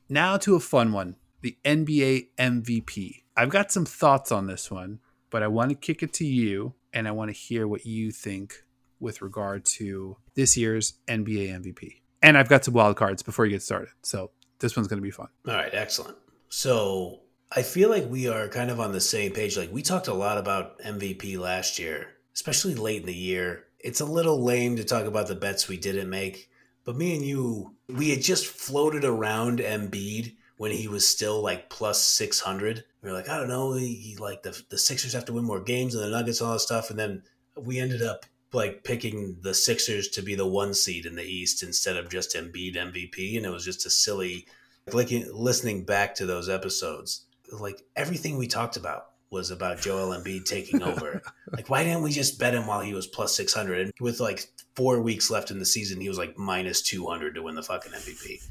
Now 0.08 0.36
to 0.36 0.54
a 0.54 0.60
fun 0.60 0.92
one, 0.92 1.16
the 1.40 1.56
NBA 1.64 2.28
MVP. 2.38 3.22
I've 3.36 3.48
got 3.48 3.72
some 3.72 3.86
thoughts 3.86 4.30
on 4.30 4.46
this 4.46 4.70
one, 4.70 5.00
but 5.30 5.42
I 5.42 5.48
want 5.48 5.70
to 5.70 5.74
kick 5.74 6.02
it 6.02 6.12
to 6.14 6.26
you, 6.26 6.74
and 6.92 7.08
I 7.08 7.12
want 7.12 7.30
to 7.30 7.36
hear 7.36 7.66
what 7.66 7.86
you 7.86 8.10
think 8.10 8.54
with 9.00 9.22
regard 9.22 9.64
to 9.64 10.16
this 10.34 10.56
year's 10.56 10.94
NBA 11.06 11.48
MVP. 11.62 12.00
And 12.22 12.36
I've 12.36 12.48
got 12.48 12.64
some 12.64 12.74
wild 12.74 12.96
cards 12.96 13.22
before 13.22 13.46
you 13.46 13.52
get 13.52 13.62
started, 13.62 13.88
so 14.02 14.32
this 14.58 14.76
one's 14.76 14.88
going 14.88 14.98
to 14.98 15.02
be 15.02 15.10
fun. 15.10 15.28
All 15.46 15.54
right, 15.54 15.72
excellent. 15.72 16.16
So 16.48 17.20
I 17.50 17.62
feel 17.62 17.88
like 17.88 18.10
we 18.10 18.28
are 18.28 18.48
kind 18.48 18.70
of 18.70 18.78
on 18.78 18.92
the 18.92 19.00
same 19.00 19.32
page. 19.32 19.56
Like 19.56 19.72
we 19.72 19.80
talked 19.80 20.08
a 20.08 20.14
lot 20.14 20.36
about 20.36 20.78
MVP 20.80 21.38
last 21.38 21.78
year, 21.78 22.08
especially 22.34 22.74
late 22.74 23.00
in 23.00 23.06
the 23.06 23.14
year. 23.14 23.64
It's 23.78 24.00
a 24.00 24.04
little 24.04 24.42
lame 24.44 24.76
to 24.76 24.84
talk 24.84 25.06
about 25.06 25.28
the 25.28 25.34
bets 25.34 25.66
we 25.66 25.78
didn't 25.78 26.10
make, 26.10 26.50
but 26.84 26.96
me 26.96 27.16
and 27.16 27.24
you, 27.24 27.74
we 27.88 28.10
had 28.10 28.20
just 28.20 28.46
floated 28.46 29.04
around 29.04 29.60
Embiid 29.60 30.36
when 30.58 30.72
he 30.72 30.88
was 30.88 31.08
still 31.08 31.40
like 31.40 31.70
plus 31.70 32.02
600. 32.02 32.84
We 33.00 33.08
were 33.08 33.16
like, 33.16 33.30
I 33.30 33.38
don't 33.38 33.48
know, 33.48 33.72
he, 33.72 33.94
he 33.94 34.16
like 34.16 34.42
the, 34.42 34.60
the 34.68 34.76
Sixers 34.76 35.14
have 35.14 35.24
to 35.26 35.32
win 35.32 35.44
more 35.44 35.60
games 35.60 35.94
and 35.94 36.04
the 36.04 36.10
Nuggets 36.10 36.40
and 36.40 36.48
all 36.48 36.54
that 36.54 36.60
stuff. 36.60 36.90
And 36.90 36.98
then 36.98 37.22
we 37.56 37.78
ended 37.78 38.02
up 38.02 38.26
like 38.52 38.84
picking 38.84 39.38
the 39.40 39.54
Sixers 39.54 40.08
to 40.08 40.22
be 40.22 40.34
the 40.34 40.46
one 40.46 40.74
seed 40.74 41.06
in 41.06 41.14
the 41.14 41.24
East 41.24 41.62
instead 41.62 41.96
of 41.96 42.10
just 42.10 42.36
Embiid 42.36 42.76
MVP. 42.76 43.38
And 43.38 43.46
it 43.46 43.50
was 43.50 43.64
just 43.64 43.86
a 43.86 43.90
silly, 43.90 44.46
like 44.92 45.10
listening 45.32 45.84
back 45.84 46.14
to 46.16 46.26
those 46.26 46.50
episodes 46.50 47.24
like 47.52 47.82
everything 47.96 48.36
we 48.36 48.46
talked 48.46 48.76
about 48.76 49.06
was 49.30 49.50
about 49.50 49.80
Joel 49.80 50.16
Embiid 50.16 50.44
taking 50.44 50.82
over. 50.82 51.22
like, 51.52 51.68
why 51.68 51.84
didn't 51.84 52.02
we 52.02 52.10
just 52.10 52.38
bet 52.38 52.54
him 52.54 52.66
while 52.66 52.80
he 52.80 52.94
was 52.94 53.06
plus 53.06 53.36
600? 53.36 53.80
And 53.80 53.92
with 54.00 54.20
like 54.20 54.46
four 54.74 55.00
weeks 55.00 55.30
left 55.30 55.50
in 55.50 55.58
the 55.58 55.66
season, 55.66 56.00
he 56.00 56.08
was 56.08 56.18
like 56.18 56.38
minus 56.38 56.82
200 56.82 57.34
to 57.34 57.42
win 57.42 57.54
the 57.54 57.62
fucking 57.62 57.92
MVP. 57.92 58.42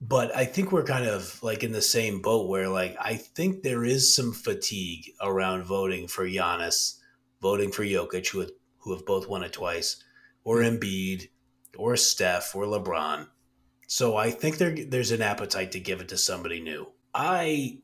But 0.00 0.34
I 0.34 0.46
think 0.46 0.72
we're 0.72 0.84
kind 0.84 1.06
of 1.06 1.42
like 1.42 1.62
in 1.62 1.72
the 1.72 1.82
same 1.82 2.22
boat 2.22 2.48
where 2.48 2.68
like 2.68 2.96
I 2.98 3.16
think 3.16 3.62
there 3.62 3.84
is 3.84 4.14
some 4.14 4.32
fatigue 4.32 5.10
around 5.20 5.64
voting 5.64 6.06
for 6.06 6.24
Giannis, 6.24 6.98
voting 7.42 7.70
for 7.70 7.84
Jokic, 7.84 8.28
who 8.28 8.40
have, 8.40 8.50
who 8.78 8.94
have 8.94 9.04
both 9.04 9.28
won 9.28 9.42
it 9.42 9.52
twice, 9.52 10.02
or 10.42 10.58
Embiid, 10.58 11.28
or 11.76 11.96
Steph, 11.96 12.54
or 12.54 12.64
LeBron. 12.64 13.26
So 13.88 14.16
I 14.16 14.30
think 14.30 14.56
there 14.56 14.74
there's 14.74 15.10
an 15.10 15.20
appetite 15.20 15.72
to 15.72 15.80
give 15.80 16.00
it 16.00 16.08
to 16.08 16.16
somebody 16.16 16.60
new. 16.60 16.86
I 17.12 17.80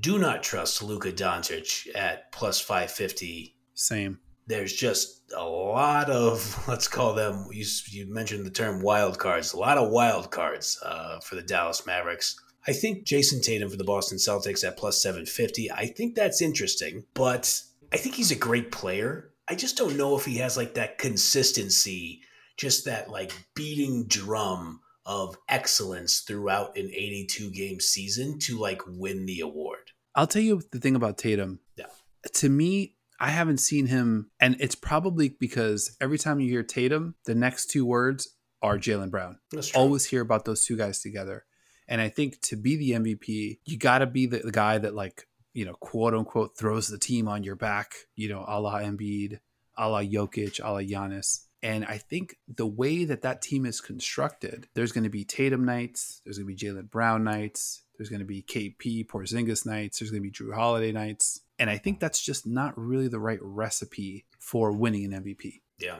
do 0.00 0.18
not 0.18 0.42
trust 0.42 0.82
Luka 0.82 1.12
Doncic 1.12 1.86
at 1.94 2.32
plus 2.32 2.60
550. 2.60 3.56
Same. 3.74 4.18
There's 4.46 4.72
just 4.72 5.32
a 5.34 5.44
lot 5.44 6.10
of, 6.10 6.64
let's 6.68 6.88
call 6.88 7.14
them, 7.14 7.46
you, 7.52 7.64
you 7.88 8.12
mentioned 8.12 8.44
the 8.44 8.50
term 8.50 8.82
wild 8.82 9.18
cards, 9.18 9.52
a 9.52 9.58
lot 9.58 9.78
of 9.78 9.90
wild 9.90 10.30
cards 10.30 10.78
uh, 10.84 11.20
for 11.20 11.34
the 11.34 11.42
Dallas 11.42 11.86
Mavericks. 11.86 12.36
I 12.66 12.72
think 12.72 13.06
Jayson 13.06 13.42
Tatum 13.42 13.68
for 13.68 13.76
the 13.76 13.84
Boston 13.84 14.18
Celtics 14.18 14.66
at 14.66 14.78
plus 14.78 15.02
750. 15.02 15.70
I 15.70 15.86
think 15.86 16.14
that's 16.14 16.40
interesting, 16.40 17.04
but 17.12 17.62
I 17.92 17.96
think 17.96 18.14
he's 18.14 18.30
a 18.30 18.36
great 18.36 18.72
player. 18.72 19.30
I 19.46 19.54
just 19.54 19.76
don't 19.76 19.98
know 19.98 20.16
if 20.16 20.24
he 20.24 20.38
has 20.38 20.56
like 20.56 20.74
that 20.74 20.96
consistency, 20.96 22.22
just 22.56 22.86
that 22.86 23.10
like 23.10 23.32
beating 23.54 24.06
drum 24.06 24.80
of 25.06 25.36
excellence 25.48 26.20
throughout 26.20 26.76
an 26.78 26.90
82 26.90 27.50
game 27.50 27.80
season 27.80 28.38
to 28.40 28.58
like 28.58 28.80
win 28.86 29.26
the 29.26 29.40
award. 29.40 29.83
I'll 30.14 30.26
tell 30.26 30.42
you 30.42 30.62
the 30.72 30.78
thing 30.78 30.96
about 30.96 31.18
Tatum. 31.18 31.60
Yeah. 31.76 31.86
To 32.34 32.48
me, 32.48 32.96
I 33.20 33.30
haven't 33.30 33.58
seen 33.58 33.86
him, 33.86 34.30
and 34.40 34.56
it's 34.60 34.74
probably 34.74 35.28
because 35.28 35.96
every 36.00 36.18
time 36.18 36.40
you 36.40 36.50
hear 36.50 36.62
Tatum, 36.62 37.14
the 37.26 37.34
next 37.34 37.70
two 37.70 37.86
words 37.86 38.36
are 38.62 38.78
Jaylen 38.78 39.10
Brown. 39.10 39.38
That's 39.52 39.68
true. 39.68 39.80
Always 39.80 40.06
hear 40.06 40.22
about 40.22 40.44
those 40.44 40.64
two 40.64 40.76
guys 40.76 41.00
together. 41.00 41.44
And 41.86 42.00
I 42.00 42.08
think 42.08 42.40
to 42.42 42.56
be 42.56 42.76
the 42.76 42.92
MVP, 42.92 43.58
you 43.64 43.78
got 43.78 43.98
to 43.98 44.06
be 44.06 44.26
the, 44.26 44.38
the 44.38 44.52
guy 44.52 44.78
that, 44.78 44.94
like, 44.94 45.28
you 45.52 45.64
know, 45.64 45.74
quote 45.74 46.14
unquote, 46.14 46.56
throws 46.56 46.88
the 46.88 46.98
team 46.98 47.28
on 47.28 47.44
your 47.44 47.56
back, 47.56 47.92
you 48.16 48.28
know, 48.28 48.44
a 48.48 48.60
la 48.60 48.78
Embiid, 48.78 49.38
a 49.76 49.88
la 49.88 50.00
Jokic, 50.00 50.60
a 50.64 50.72
la 50.72 50.78
Giannis. 50.78 51.44
And 51.62 51.84
I 51.84 51.98
think 51.98 52.36
the 52.48 52.66
way 52.66 53.04
that 53.04 53.22
that 53.22 53.42
team 53.42 53.64
is 53.64 53.80
constructed, 53.80 54.68
there's 54.74 54.92
going 54.92 55.04
to 55.04 55.10
be 55.10 55.24
Tatum 55.24 55.64
nights, 55.64 56.20
there's 56.24 56.38
going 56.38 56.54
to 56.54 56.54
be 56.54 56.58
Jaylen 56.58 56.90
Brown 56.90 57.24
nights, 57.24 57.83
there's 57.96 58.08
going 58.08 58.20
to 58.20 58.26
be 58.26 58.42
KP 58.42 59.06
Porzingis 59.06 59.64
nights, 59.66 59.98
there's 59.98 60.10
going 60.10 60.22
to 60.22 60.28
be 60.28 60.32
Jrue 60.32 60.54
Holiday 60.54 60.92
nights, 60.92 61.40
and 61.58 61.70
I 61.70 61.78
think 61.78 62.00
that's 62.00 62.20
just 62.20 62.46
not 62.46 62.76
really 62.76 63.08
the 63.08 63.20
right 63.20 63.38
recipe 63.42 64.26
for 64.38 64.72
winning 64.72 65.12
an 65.12 65.22
MVP. 65.24 65.60
Yeah. 65.78 65.98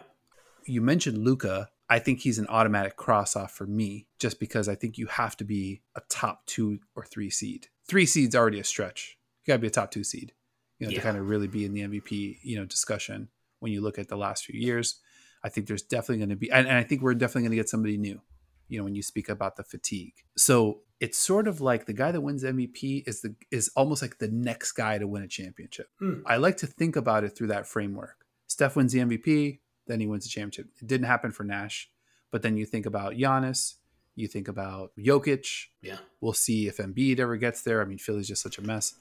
You 0.67 0.81
mentioned 0.81 1.19
Luka. 1.19 1.71
I 1.91 1.99
think 1.99 2.21
he's 2.21 2.39
an 2.39 2.47
automatic 2.49 2.97
cross 2.97 3.37
off 3.37 3.53
for 3.53 3.67
me, 3.67 4.07
just 4.19 4.41
because 4.41 4.69
I 4.69 4.75
think 4.75 4.97
you 4.97 5.07
have 5.07 5.37
to 5.37 5.45
be 5.45 5.83
a 5.95 6.01
top 6.09 6.47
two 6.47 6.79
or 6.97 7.05
three 7.05 7.29
seed. 7.31 7.69
Three 7.87 8.07
seeds 8.07 8.35
already 8.35 8.59
a 8.59 8.65
stretch. 8.65 9.19
You 9.45 9.53
got 9.53 9.57
to 9.57 9.61
be 9.61 9.67
a 9.67 9.71
top 9.71 9.91
two 9.91 10.03
seed, 10.05 10.33
you 10.79 10.87
know, 10.87 10.91
Yeah. 10.91 10.99
to 11.01 11.03
kind 11.05 11.19
of 11.19 11.29
really 11.29 11.47
be 11.47 11.67
in 11.67 11.75
the 11.75 11.83
MVP, 11.83 12.39
you 12.43 12.57
know, 12.57 12.65
discussion. 12.65 13.29
When 13.61 13.71
you 13.73 13.83
look 13.83 13.99
at 13.99 14.09
the 14.09 14.17
last 14.17 14.47
few 14.47 14.59
years, 14.59 15.01
I 15.43 15.51
think 15.51 15.67
there's 15.67 15.83
definitely 15.83 16.19
going 16.19 16.31
to 16.31 16.37
be, 16.37 16.51
and, 16.51 16.67
and 16.67 16.77
I 16.79 16.83
think 16.83 17.03
we're 17.03 17.15
definitely 17.15 17.43
going 17.43 17.51
to 17.53 17.57
get 17.57 17.69
somebody 17.69 17.99
new. 17.99 18.21
You 18.69 18.79
know, 18.79 18.85
when 18.85 18.95
you 18.95 19.03
speak 19.03 19.29
about 19.29 19.57
the 19.57 19.63
fatigue, 19.65 20.15
so 20.39 20.81
it's 21.01 21.19
sort 21.19 21.49
of 21.49 21.61
like 21.61 21.87
the 21.87 21.93
guy 21.93 22.13
that 22.13 22.21
wins 22.21 22.45
MVP 22.45 23.07
is 23.07 23.21
the 23.21 23.35
is 23.51 23.71
almost 23.77 24.03
like 24.03 24.19
the 24.19 24.29
next 24.29 24.73
guy 24.73 24.99
to 24.99 25.07
win 25.07 25.23
a 25.23 25.29
championship. 25.29 25.89
Hmm. 25.99 26.21
I 26.27 26.37
like 26.37 26.57
to 26.59 26.67
think 26.67 26.97
about 26.97 27.25
it 27.25 27.31
through 27.37 27.49
that 27.49 27.67
framework. 27.67 28.25
Steph 28.47 28.77
wins 28.77 28.93
the 28.93 29.01
MVP, 29.01 29.59
then 29.87 30.01
he 30.01 30.07
wins 30.07 30.25
the 30.25 30.31
championship. 30.31 30.69
It 30.81 30.87
didn't 30.87 31.07
happen 31.07 31.33
for 31.33 31.45
Nash, 31.45 31.91
but 32.31 32.43
then 32.43 32.57
you 32.57 32.67
think 32.67 32.87
about 32.87 33.15
Giannis, 33.15 33.75
you 34.15 34.29
think 34.29 34.49
about 34.49 34.93
Jokic. 34.99 35.67
Yeah. 35.83 35.99
We'll 36.21 36.33
see 36.33 36.69
if 36.69 36.77
Embiid 36.79 37.19
ever 37.19 37.37
gets 37.37 37.63
there. 37.63 37.83
I 37.83 37.85
mean, 37.85 37.99
Philly's 37.99 38.29
just 38.29 38.43
such 38.43 38.59
a 38.59 38.63
mess. 38.63 38.95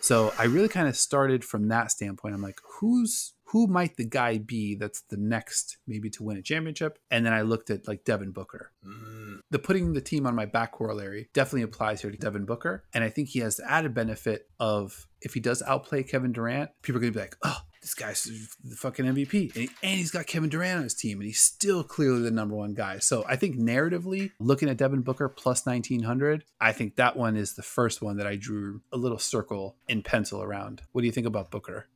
So 0.00 0.32
I 0.38 0.44
really 0.44 0.68
kind 0.68 0.88
of 0.88 0.96
started 0.96 1.44
from 1.44 1.68
that 1.68 1.90
standpoint. 1.90 2.34
I'm 2.34 2.42
like, 2.42 2.60
who's 2.80 3.34
who 3.48 3.66
might 3.66 3.96
the 3.96 4.04
guy 4.04 4.36
be 4.36 4.74
that's 4.74 5.00
the 5.08 5.16
next 5.16 5.78
maybe 5.86 6.10
to 6.10 6.22
win 6.22 6.36
a 6.36 6.42
championship? 6.42 6.98
And 7.10 7.24
then 7.24 7.32
I 7.32 7.42
looked 7.42 7.70
at 7.70 7.88
like 7.88 8.04
Devin 8.04 8.32
Booker. 8.32 8.72
Mm, 8.86 9.40
The 9.50 9.58
putting 9.58 9.94
the 9.94 10.02
team 10.02 10.26
on 10.26 10.34
my 10.34 10.44
back 10.44 10.72
corollary 10.72 11.30
definitely 11.32 11.62
applies 11.62 12.02
here 12.02 12.10
to 12.10 12.16
Devin 12.18 12.44
Booker. 12.44 12.84
And 12.92 13.02
I 13.02 13.08
think 13.08 13.30
he 13.30 13.38
has 13.40 13.56
the 13.56 13.70
added 13.70 13.94
benefit 13.94 14.50
of 14.60 15.06
if 15.22 15.32
he 15.32 15.40
does 15.40 15.62
outplay 15.62 16.02
Kevin 16.02 16.32
Durant, 16.32 16.70
people 16.82 16.98
are 16.98 17.00
going 17.00 17.12
to 17.12 17.18
be 17.18 17.22
like, 17.22 17.36
oh, 17.42 17.60
this 17.88 17.94
guy's 17.94 18.24
the 18.62 18.76
fucking 18.76 19.06
MVP. 19.06 19.54
And, 19.56 19.70
he, 19.82 19.96
he's 19.96 20.10
got 20.10 20.26
Kevin 20.26 20.50
Durant 20.50 20.78
on 20.78 20.82
his 20.82 20.94
team, 20.94 21.18
and 21.18 21.26
he's 21.26 21.40
still 21.40 21.82
clearly 21.82 22.22
the 22.22 22.30
number 22.30 22.54
one 22.54 22.74
guy. 22.74 22.98
So 22.98 23.24
I 23.26 23.36
think 23.36 23.56
narratively, 23.56 24.32
looking 24.38 24.68
at 24.68 24.76
Devin 24.76 25.00
Booker 25.00 25.28
plus 25.28 25.64
1900, 25.64 26.44
I 26.60 26.72
think 26.72 26.96
that 26.96 27.16
one 27.16 27.36
is 27.36 27.54
the 27.54 27.62
first 27.62 28.02
one 28.02 28.18
that 28.18 28.26
I 28.26 28.36
drew 28.36 28.82
a 28.92 28.98
little 28.98 29.18
circle 29.18 29.76
in 29.88 30.02
pencil 30.02 30.42
around. 30.42 30.82
What 30.92 31.00
do 31.00 31.06
you 31.06 31.12
think 31.12 31.26
about 31.26 31.50
Booker? 31.50 31.86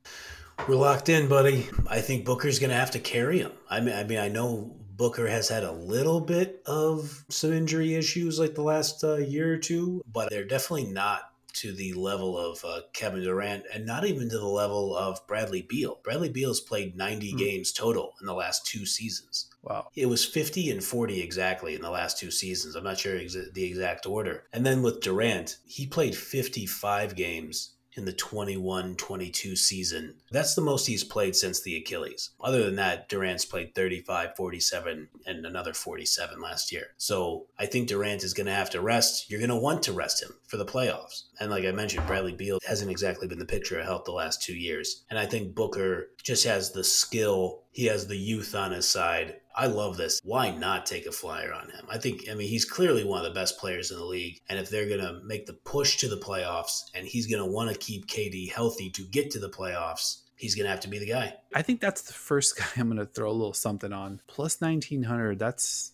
We're 0.66 0.76
locked 0.76 1.08
in, 1.08 1.28
buddy. 1.28 1.68
I 1.88 2.00
think 2.00 2.24
Booker's 2.24 2.58
going 2.58 2.70
to 2.70 2.76
have 2.76 2.92
to 2.92 2.98
carry 2.98 3.40
him. 3.40 3.52
I 3.68 3.80
mean, 3.80 3.94
I 3.94 4.04
mean, 4.04 4.18
I 4.18 4.28
know 4.28 4.76
Booker 4.96 5.26
has 5.26 5.48
had 5.48 5.64
a 5.64 5.72
little 5.72 6.20
bit 6.20 6.62
of 6.66 7.24
some 7.28 7.52
injury 7.52 7.94
issues 7.94 8.38
like 8.38 8.54
the 8.54 8.62
last 8.62 9.02
uh, 9.02 9.16
year 9.16 9.52
or 9.52 9.58
two, 9.58 10.02
but 10.10 10.30
they're 10.30 10.44
definitely 10.44 10.92
not 10.92 11.31
to 11.54 11.72
the 11.72 11.92
level 11.94 12.36
of 12.38 12.64
uh, 12.64 12.80
Kevin 12.92 13.22
Durant 13.22 13.64
and 13.72 13.84
not 13.86 14.04
even 14.04 14.28
to 14.30 14.38
the 14.38 14.46
level 14.46 14.96
of 14.96 15.24
Bradley 15.26 15.62
Beal. 15.62 15.98
Bradley 16.02 16.28
Beal's 16.30 16.60
played 16.60 16.96
90 16.96 17.32
Hmm. 17.32 17.36
games 17.38 17.72
total 17.72 18.14
in 18.20 18.26
the 18.26 18.34
last 18.34 18.66
two 18.66 18.86
seasons. 18.86 19.48
Wow. 19.62 19.88
It 19.94 20.06
was 20.06 20.24
50 20.24 20.70
and 20.70 20.82
40 20.82 21.20
exactly 21.20 21.74
in 21.74 21.82
the 21.82 21.90
last 21.90 22.18
two 22.18 22.30
seasons. 22.30 22.74
I'm 22.74 22.84
not 22.84 22.98
sure 22.98 23.18
exa- 23.18 23.52
the 23.54 23.64
exact 23.64 24.06
order. 24.06 24.44
And 24.52 24.66
then 24.66 24.82
with 24.82 25.00
Durant, 25.00 25.58
he 25.64 25.86
played 25.86 26.16
55 26.16 27.14
games 27.14 27.74
in 27.94 28.04
the 28.04 28.12
21 28.12 28.96
22 28.96 29.56
season. 29.56 30.14
That's 30.30 30.54
the 30.54 30.62
most 30.62 30.86
he's 30.86 31.04
played 31.04 31.36
since 31.36 31.60
the 31.60 31.76
Achilles. 31.76 32.30
Other 32.40 32.64
than 32.64 32.76
that, 32.76 33.08
Durant's 33.08 33.44
played 33.44 33.74
35, 33.74 34.36
47, 34.36 35.08
and 35.26 35.46
another 35.46 35.74
47 35.74 36.40
last 36.40 36.72
year. 36.72 36.88
So 36.96 37.46
I 37.58 37.66
think 37.66 37.88
Durant 37.88 38.24
is 38.24 38.34
going 38.34 38.46
to 38.46 38.52
have 38.52 38.70
to 38.70 38.80
rest. 38.80 39.30
You're 39.30 39.40
going 39.40 39.50
to 39.50 39.56
want 39.56 39.82
to 39.84 39.92
rest 39.92 40.22
him 40.22 40.34
for 40.46 40.56
the 40.56 40.64
playoffs. 40.64 41.24
And 41.40 41.50
like 41.50 41.64
I 41.64 41.72
mentioned, 41.72 42.06
Bradley 42.06 42.32
Beal 42.32 42.58
hasn't 42.66 42.90
exactly 42.90 43.28
been 43.28 43.38
the 43.38 43.44
picture 43.44 43.78
of 43.78 43.84
health 43.84 44.04
the 44.04 44.12
last 44.12 44.42
two 44.42 44.54
years. 44.54 45.04
And 45.10 45.18
I 45.18 45.26
think 45.26 45.54
Booker 45.54 46.10
just 46.22 46.44
has 46.44 46.72
the 46.72 46.84
skill, 46.84 47.61
he 47.72 47.86
has 47.86 48.06
the 48.06 48.16
youth 48.16 48.54
on 48.54 48.70
his 48.70 48.88
side. 48.88 49.36
I 49.54 49.66
love 49.66 49.96
this. 49.96 50.20
Why 50.24 50.50
not 50.50 50.86
take 50.86 51.06
a 51.06 51.12
flyer 51.12 51.52
on 51.52 51.70
him? 51.70 51.86
I 51.90 51.98
think, 51.98 52.28
I 52.30 52.34
mean, 52.34 52.48
he's 52.48 52.64
clearly 52.64 53.04
one 53.04 53.18
of 53.18 53.24
the 53.24 53.38
best 53.38 53.58
players 53.58 53.90
in 53.90 53.98
the 53.98 54.04
league. 54.04 54.40
And 54.48 54.58
if 54.58 54.70
they're 54.70 54.88
going 54.88 55.00
to 55.00 55.20
make 55.24 55.46
the 55.46 55.52
push 55.54 55.96
to 55.98 56.08
the 56.08 56.16
playoffs 56.16 56.84
and 56.94 57.06
he's 57.06 57.26
going 57.26 57.42
to 57.42 57.50
want 57.50 57.70
to 57.70 57.78
keep 57.78 58.06
KD 58.06 58.52
healthy 58.52 58.90
to 58.90 59.02
get 59.04 59.30
to 59.32 59.38
the 59.38 59.50
playoffs, 59.50 60.22
he's 60.36 60.54
going 60.54 60.64
to 60.64 60.70
have 60.70 60.80
to 60.80 60.88
be 60.88 60.98
the 60.98 61.06
guy. 61.06 61.34
I 61.54 61.62
think 61.62 61.80
that's 61.80 62.02
the 62.02 62.12
first 62.12 62.56
guy 62.58 62.66
I'm 62.76 62.88
going 62.88 62.98
to 62.98 63.06
throw 63.06 63.30
a 63.30 63.32
little 63.32 63.54
something 63.54 63.92
on. 63.92 64.20
Plus 64.26 64.60
1900, 64.60 65.38
that's, 65.38 65.92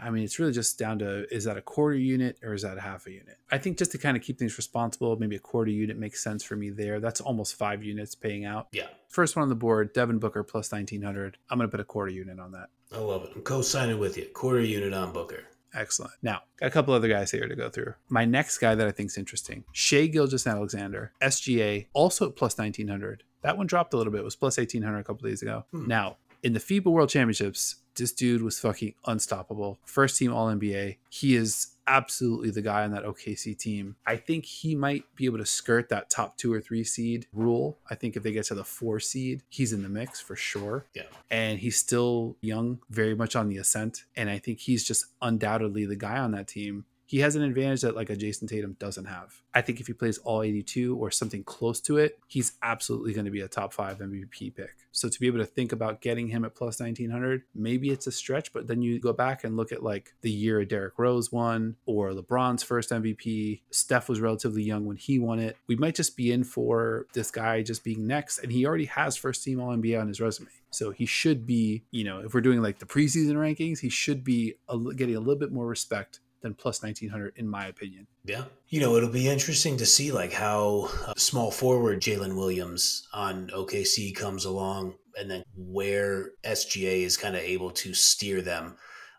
I 0.00 0.10
mean, 0.10 0.24
it's 0.24 0.38
really 0.38 0.52
just 0.52 0.78
down 0.78 0.98
to 1.00 1.32
is 1.34 1.44
that 1.44 1.56
a 1.56 1.62
quarter 1.62 1.96
unit 1.96 2.38
or 2.42 2.54
is 2.54 2.62
that 2.62 2.76
a 2.76 2.80
half 2.80 3.06
a 3.06 3.12
unit? 3.12 3.38
I 3.50 3.58
think 3.58 3.78
just 3.78 3.92
to 3.92 3.98
kind 3.98 4.16
of 4.16 4.22
keep 4.22 4.38
things 4.38 4.56
responsible, 4.56 5.16
maybe 5.16 5.36
a 5.36 5.40
quarter 5.40 5.70
unit 5.70 5.96
makes 5.98 6.22
sense 6.22 6.42
for 6.42 6.56
me 6.56 6.70
there. 6.70 7.00
That's 7.00 7.20
almost 7.20 7.54
five 7.54 7.82
units 7.82 8.14
paying 8.14 8.44
out. 8.44 8.68
Yeah, 8.72 8.88
First 9.16 9.34
one 9.34 9.44
on 9.44 9.48
the 9.48 9.54
board, 9.54 9.94
Devin 9.94 10.18
Booker 10.18 10.42
plus 10.42 10.70
1900. 10.70 11.38
I'm 11.48 11.56
going 11.56 11.66
to 11.66 11.70
put 11.70 11.80
a 11.80 11.84
quarter 11.84 12.10
unit 12.10 12.38
on 12.38 12.52
that. 12.52 12.68
I 12.92 12.98
love 12.98 13.24
it. 13.24 13.30
I'm 13.34 13.40
co 13.40 13.62
signing 13.62 13.98
with 13.98 14.18
you. 14.18 14.26
Quarter 14.34 14.60
unit 14.60 14.92
on 14.92 15.10
Booker. 15.10 15.44
Excellent. 15.74 16.12
Now, 16.20 16.42
got 16.60 16.66
a 16.66 16.70
couple 16.70 16.92
other 16.92 17.08
guys 17.08 17.30
here 17.30 17.48
to 17.48 17.56
go 17.56 17.70
through. 17.70 17.94
My 18.10 18.26
next 18.26 18.58
guy 18.58 18.74
that 18.74 18.86
I 18.86 18.90
think 18.90 19.08
is 19.10 19.16
interesting, 19.16 19.64
Shai 19.72 20.08
Gilgeous-Alexander, 20.08 21.12
SGA, 21.22 21.86
also 21.94 22.28
at 22.28 22.36
plus 22.36 22.58
1900. 22.58 23.22
That 23.40 23.56
one 23.56 23.66
dropped 23.66 23.94
a 23.94 23.96
little 23.96 24.12
bit. 24.12 24.20
It 24.20 24.24
was 24.24 24.36
plus 24.36 24.58
1800 24.58 24.98
a 24.98 25.04
couple 25.04 25.26
days 25.26 25.40
ago. 25.40 25.64
Hmm. 25.70 25.86
Now, 25.86 26.18
in 26.42 26.52
the 26.52 26.60
FIBA 26.60 26.84
World 26.84 27.08
Championships, 27.08 27.76
this 27.96 28.12
dude 28.12 28.42
was 28.42 28.58
fucking 28.58 28.94
unstoppable. 29.06 29.78
First 29.84 30.18
team 30.18 30.32
All 30.32 30.48
NBA. 30.48 30.96
He 31.08 31.36
is 31.36 31.68
absolutely 31.88 32.50
the 32.50 32.62
guy 32.62 32.82
on 32.82 32.90
that 32.90 33.04
OKC 33.04 33.56
team. 33.56 33.94
I 34.06 34.16
think 34.16 34.44
he 34.44 34.74
might 34.74 35.04
be 35.14 35.24
able 35.24 35.38
to 35.38 35.46
skirt 35.46 35.88
that 35.90 36.10
top 36.10 36.36
two 36.36 36.52
or 36.52 36.60
three 36.60 36.82
seed 36.82 37.26
rule. 37.32 37.78
I 37.88 37.94
think 37.94 38.16
if 38.16 38.22
they 38.24 38.32
get 38.32 38.44
to 38.46 38.54
the 38.56 38.64
four 38.64 38.98
seed, 38.98 39.42
he's 39.48 39.72
in 39.72 39.82
the 39.82 39.88
mix 39.88 40.20
for 40.20 40.34
sure 40.34 40.86
Yeah. 40.94 41.04
and 41.30 41.60
he's 41.60 41.76
still 41.76 42.36
young, 42.40 42.80
very 42.90 43.14
much 43.14 43.36
on 43.36 43.48
the 43.48 43.58
ascent. 43.58 44.04
And 44.16 44.28
I 44.28 44.38
think 44.38 44.58
he's 44.60 44.84
just 44.84 45.06
undoubtedly 45.22 45.86
the 45.86 45.94
guy 45.96 46.18
on 46.18 46.32
that 46.32 46.48
team. 46.48 46.86
He 47.06 47.20
has 47.20 47.36
an 47.36 47.42
advantage 47.42 47.82
that 47.82 47.94
like 47.94 48.10
a 48.10 48.16
Jayson 48.16 48.48
Tatum 48.48 48.76
doesn't 48.78 49.04
have. 49.04 49.40
I 49.54 49.62
think 49.62 49.80
if 49.80 49.86
he 49.86 49.92
plays 49.92 50.18
all 50.18 50.42
82 50.42 50.96
or 50.96 51.10
something 51.10 51.44
close 51.44 51.80
to 51.82 51.98
it, 51.98 52.18
he's 52.26 52.52
absolutely 52.62 53.14
going 53.14 53.24
to 53.24 53.30
be 53.30 53.40
a 53.40 53.48
top 53.48 53.72
five 53.72 53.98
MVP 53.98 54.54
pick. 54.54 54.74
So 54.92 55.08
to 55.08 55.20
be 55.20 55.26
able 55.26 55.38
to 55.38 55.46
think 55.46 55.72
about 55.72 56.00
getting 56.00 56.28
him 56.28 56.44
at 56.44 56.54
plus 56.54 56.80
1900, 56.80 57.42
maybe 57.54 57.90
it's 57.90 58.06
a 58.06 58.12
stretch, 58.12 58.52
but 58.52 58.66
then 58.66 58.82
you 58.82 58.98
go 58.98 59.12
back 59.12 59.44
and 59.44 59.56
look 59.56 59.70
at 59.70 59.82
like 59.82 60.14
the 60.22 60.30
year 60.30 60.64
Derrick 60.64 60.98
Rose 60.98 61.30
won 61.30 61.76
or 61.86 62.10
LeBron's 62.10 62.62
first 62.62 62.90
MVP. 62.90 63.60
Steph 63.70 64.08
was 64.08 64.20
relatively 64.20 64.62
young 64.62 64.84
when 64.84 64.96
he 64.96 65.18
won 65.18 65.38
it. 65.38 65.56
We 65.66 65.76
might 65.76 65.94
just 65.94 66.16
be 66.16 66.32
in 66.32 66.44
for 66.44 67.06
this 67.12 67.30
guy 67.30 67.62
just 67.62 67.84
being 67.84 68.06
next, 68.06 68.38
and 68.38 68.50
he 68.50 68.66
already 68.66 68.86
has 68.86 69.16
first 69.16 69.44
team 69.44 69.60
All 69.60 69.76
NBA 69.76 70.00
on 70.00 70.08
his 70.08 70.20
resume. 70.20 70.48
So 70.70 70.90
he 70.90 71.06
should 71.06 71.46
be, 71.46 71.84
you 71.90 72.04
know, 72.04 72.20
if 72.20 72.34
we're 72.34 72.40
doing 72.40 72.60
like 72.60 72.78
the 72.78 72.86
preseason 72.86 73.34
rankings, 73.34 73.78
he 73.78 73.88
should 73.88 74.24
be 74.24 74.54
getting 74.96 75.16
a 75.16 75.20
little 75.20 75.36
bit 75.36 75.52
more 75.52 75.66
respect 75.66 76.20
than 76.46 76.54
plus 76.54 76.82
1900, 76.82 77.34
in 77.36 77.48
my 77.48 77.66
opinion. 77.66 78.06
Yeah. 78.24 78.44
You 78.68 78.80
know, 78.80 78.94
it'll 78.96 79.10
be 79.10 79.28
interesting 79.28 79.76
to 79.78 79.86
see 79.86 80.12
like 80.12 80.32
how 80.32 80.88
uh, 81.06 81.14
small 81.16 81.50
forward 81.50 82.00
Jalen 82.00 82.36
Williams 82.36 83.06
on 83.12 83.48
OKC 83.48 84.14
comes 84.14 84.44
along 84.44 84.94
and 85.18 85.30
then 85.30 85.42
where 85.56 86.30
SGA 86.44 87.02
is 87.02 87.16
kind 87.16 87.34
of 87.34 87.42
able 87.42 87.70
to 87.72 87.94
steer 87.94 88.40
them. 88.42 88.76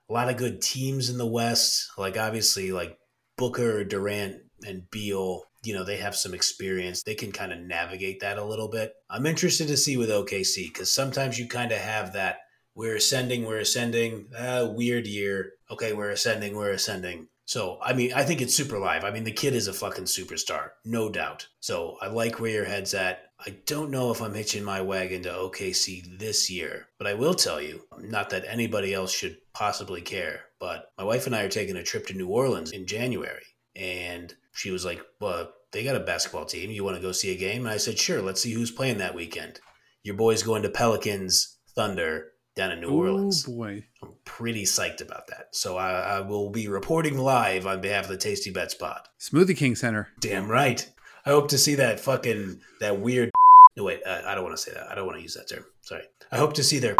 A 0.09 0.13
lot 0.13 0.29
of 0.29 0.37
good 0.37 0.61
teams 0.61 1.09
in 1.09 1.17
the 1.17 1.25
West, 1.25 1.89
like 1.97 2.17
obviously 2.17 2.71
like 2.71 2.97
Booker, 3.37 3.83
Durant, 3.83 4.37
and 4.65 4.89
Beal, 4.89 5.43
you 5.63 5.73
know, 5.73 5.83
they 5.83 5.97
have 5.97 6.15
some 6.15 6.33
experience. 6.33 7.03
They 7.03 7.15
can 7.15 7.31
kind 7.31 7.51
of 7.51 7.59
navigate 7.59 8.21
that 8.21 8.37
a 8.37 8.43
little 8.43 8.69
bit. 8.69 8.93
I'm 9.09 9.25
interested 9.25 9.67
to 9.67 9.77
see 9.77 9.97
with 9.97 10.09
OKC 10.09 10.67
because 10.67 10.91
sometimes 10.91 11.37
you 11.37 11.47
kind 11.47 11.73
of 11.73 11.79
have 11.79 12.13
that 12.13 12.37
we're 12.77 12.95
ascending, 12.95 13.43
we're 13.43 13.57
ascending, 13.57 14.27
uh, 14.37 14.69
weird 14.71 15.07
year. 15.07 15.53
Okay, 15.71 15.93
we're 15.93 16.11
ascending, 16.11 16.55
we're 16.55 16.69
ascending. 16.69 17.27
So, 17.45 17.79
I 17.81 17.93
mean, 17.93 18.13
I 18.13 18.23
think 18.23 18.39
it's 18.39 18.53
super 18.53 18.77
live. 18.77 19.03
I 19.03 19.09
mean, 19.09 19.23
the 19.23 19.31
kid 19.31 19.55
is 19.55 19.67
a 19.67 19.73
fucking 19.73 20.03
superstar, 20.03 20.69
no 20.85 21.09
doubt. 21.09 21.47
So, 21.59 21.97
I 22.03 22.07
like 22.07 22.39
where 22.39 22.51
your 22.51 22.65
head's 22.65 22.93
at. 22.93 23.31
I 23.43 23.57
don't 23.65 23.89
know 23.89 24.11
if 24.11 24.21
I'm 24.21 24.35
hitching 24.35 24.63
my 24.63 24.81
wagon 24.81 25.23
to 25.23 25.29
OKC 25.29 26.19
this 26.19 26.51
year, 26.51 26.87
but 26.99 27.07
I 27.07 27.15
will 27.15 27.33
tell 27.33 27.59
you, 27.59 27.81
not 27.99 28.29
that 28.29 28.45
anybody 28.47 28.93
else 28.93 29.11
should 29.11 29.37
possibly 29.55 30.01
care, 30.01 30.41
but 30.59 30.91
my 30.99 31.03
wife 31.03 31.25
and 31.25 31.35
I 31.35 31.43
are 31.43 31.49
taking 31.49 31.77
a 31.77 31.83
trip 31.83 32.05
to 32.07 32.13
New 32.13 32.27
Orleans 32.27 32.71
in 32.71 32.85
January. 32.85 33.45
And 33.75 34.35
she 34.51 34.69
was 34.69 34.85
like, 34.85 35.01
Well, 35.19 35.51
they 35.71 35.83
got 35.83 35.95
a 35.95 35.99
basketball 35.99 36.45
team. 36.45 36.69
You 36.69 36.83
want 36.83 36.95
to 36.97 37.01
go 37.01 37.11
see 37.11 37.31
a 37.31 37.37
game? 37.37 37.65
And 37.65 37.73
I 37.73 37.77
said, 37.77 37.97
Sure, 37.97 38.21
let's 38.21 38.41
see 38.41 38.53
who's 38.53 38.71
playing 38.71 38.99
that 38.99 39.15
weekend. 39.15 39.61
Your 40.03 40.15
boy's 40.15 40.43
going 40.43 40.61
to 40.61 40.69
Pelicans 40.69 41.57
Thunder 41.75 42.33
down 42.57 42.71
in 42.71 42.81
New 42.81 42.89
Orleans. 42.89 43.45
Oh 43.47 43.53
boy. 43.53 43.85
I'm 44.03 44.09
pretty 44.25 44.63
psyched 44.63 45.01
about 45.01 45.27
that. 45.27 45.49
So 45.51 45.77
I, 45.77 46.17
I, 46.17 46.19
will 46.21 46.49
be 46.49 46.67
reporting 46.67 47.17
live 47.17 47.65
on 47.65 47.79
behalf 47.79 48.05
of 48.05 48.09
the 48.09 48.17
Tasty 48.17 48.49
Bets 48.49 48.73
Pod. 48.73 48.99
Smoothie 49.19 49.55
King 49.55 49.75
Center. 49.75 50.09
Damn 50.19 50.49
right. 50.49 50.89
I 51.25 51.29
hope 51.29 51.47
to 51.49 51.57
see 51.57 51.75
that 51.75 51.99
fucking 51.99 52.59
that 52.81 52.99
weird. 52.99 53.31
No 53.77 53.83
wait, 53.83 54.01
I, 54.05 54.31
I 54.31 54.35
don't 54.35 54.43
want 54.43 54.57
to 54.57 54.61
say 54.61 54.73
that. 54.73 54.91
I 54.91 54.95
don't 54.95 55.05
want 55.05 55.17
to 55.17 55.23
use 55.23 55.35
that 55.35 55.47
term. 55.47 55.63
Sorry. 55.81 56.03
I 56.31 56.37
hope 56.37 56.53
to 56.53 56.63
see 56.63 56.79
their. 56.79 56.95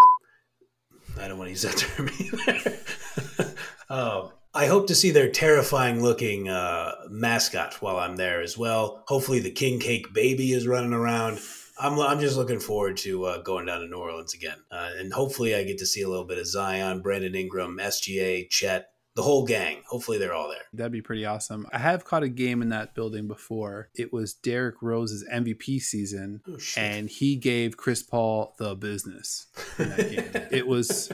I 1.20 1.28
don't 1.28 1.38
want 1.38 1.48
to 1.48 1.52
use 1.52 1.64
that 1.64 1.78
term 1.78 2.10
either. 2.20 3.54
um, 3.90 4.32
I 4.54 4.68
hope 4.68 4.88
to 4.88 4.96
see 4.96 5.12
their 5.12 5.30
terrifying 5.30 6.02
looking 6.02 6.50
uh, 6.50 6.94
mascot 7.10 7.76
while 7.82 7.98
I'm 7.98 8.16
there 8.16 8.42
as 8.42 8.58
well. 8.58 9.04
Hopefully, 9.08 9.40
the 9.40 9.52
king 9.52 9.80
cake 9.80 10.14
baby 10.14 10.54
is 10.54 10.68
running 10.68 10.94
around. 10.94 11.40
I'm, 11.80 12.00
I'm 12.00 12.20
just 12.20 12.38
looking 12.38 12.60
forward 12.60 12.98
to 12.98 13.26
uh, 13.26 13.42
going 13.42 13.66
down 13.66 13.82
to 13.82 13.88
New 13.88 13.98
Orleans 13.98 14.34
again. 14.34 14.58
Uh, 14.72 14.90
and 14.98 15.14
hopefully, 15.14 15.56
I 15.56 15.64
get 15.64 15.78
to 15.80 15.86
see 15.86 16.02
a 16.02 16.10
little 16.10 16.26
bit 16.26 16.38
of 16.38 16.48
Zion, 16.48 17.02
Brandon 17.02 17.36
Ingram, 17.36 17.78
SGA, 17.80 18.50
Chet, 18.50 18.88
the 19.16 19.22
whole 19.24 19.46
gang. 19.46 19.82
Hopefully, 19.88 20.18
they're 20.18 20.34
all 20.34 20.50
there. 20.50 20.62
That'd 20.74 20.92
be 20.92 21.02
pretty 21.02 21.26
awesome. 21.26 21.68
I 21.72 21.80
have 21.80 22.06
caught 22.06 22.24
a 22.24 22.30
game 22.30 22.62
in 22.62 22.70
that 22.70 22.94
building 22.96 23.28
before. 23.28 23.90
It 23.96 24.12
was 24.14 24.34
Derrick 24.34 24.76
Rose's 24.82 25.26
MVP 25.32 25.80
season, 25.82 26.42
Oh, 26.48 26.58
and 26.78 27.10
he 27.10 27.36
gave 27.36 27.78
Chris 27.78 28.02
Paul 28.04 28.56
the 28.60 28.76
business 28.76 29.48
in 29.80 29.90
that 29.90 30.10
game. 30.12 30.48
it 30.52 30.68
was, 30.68 31.12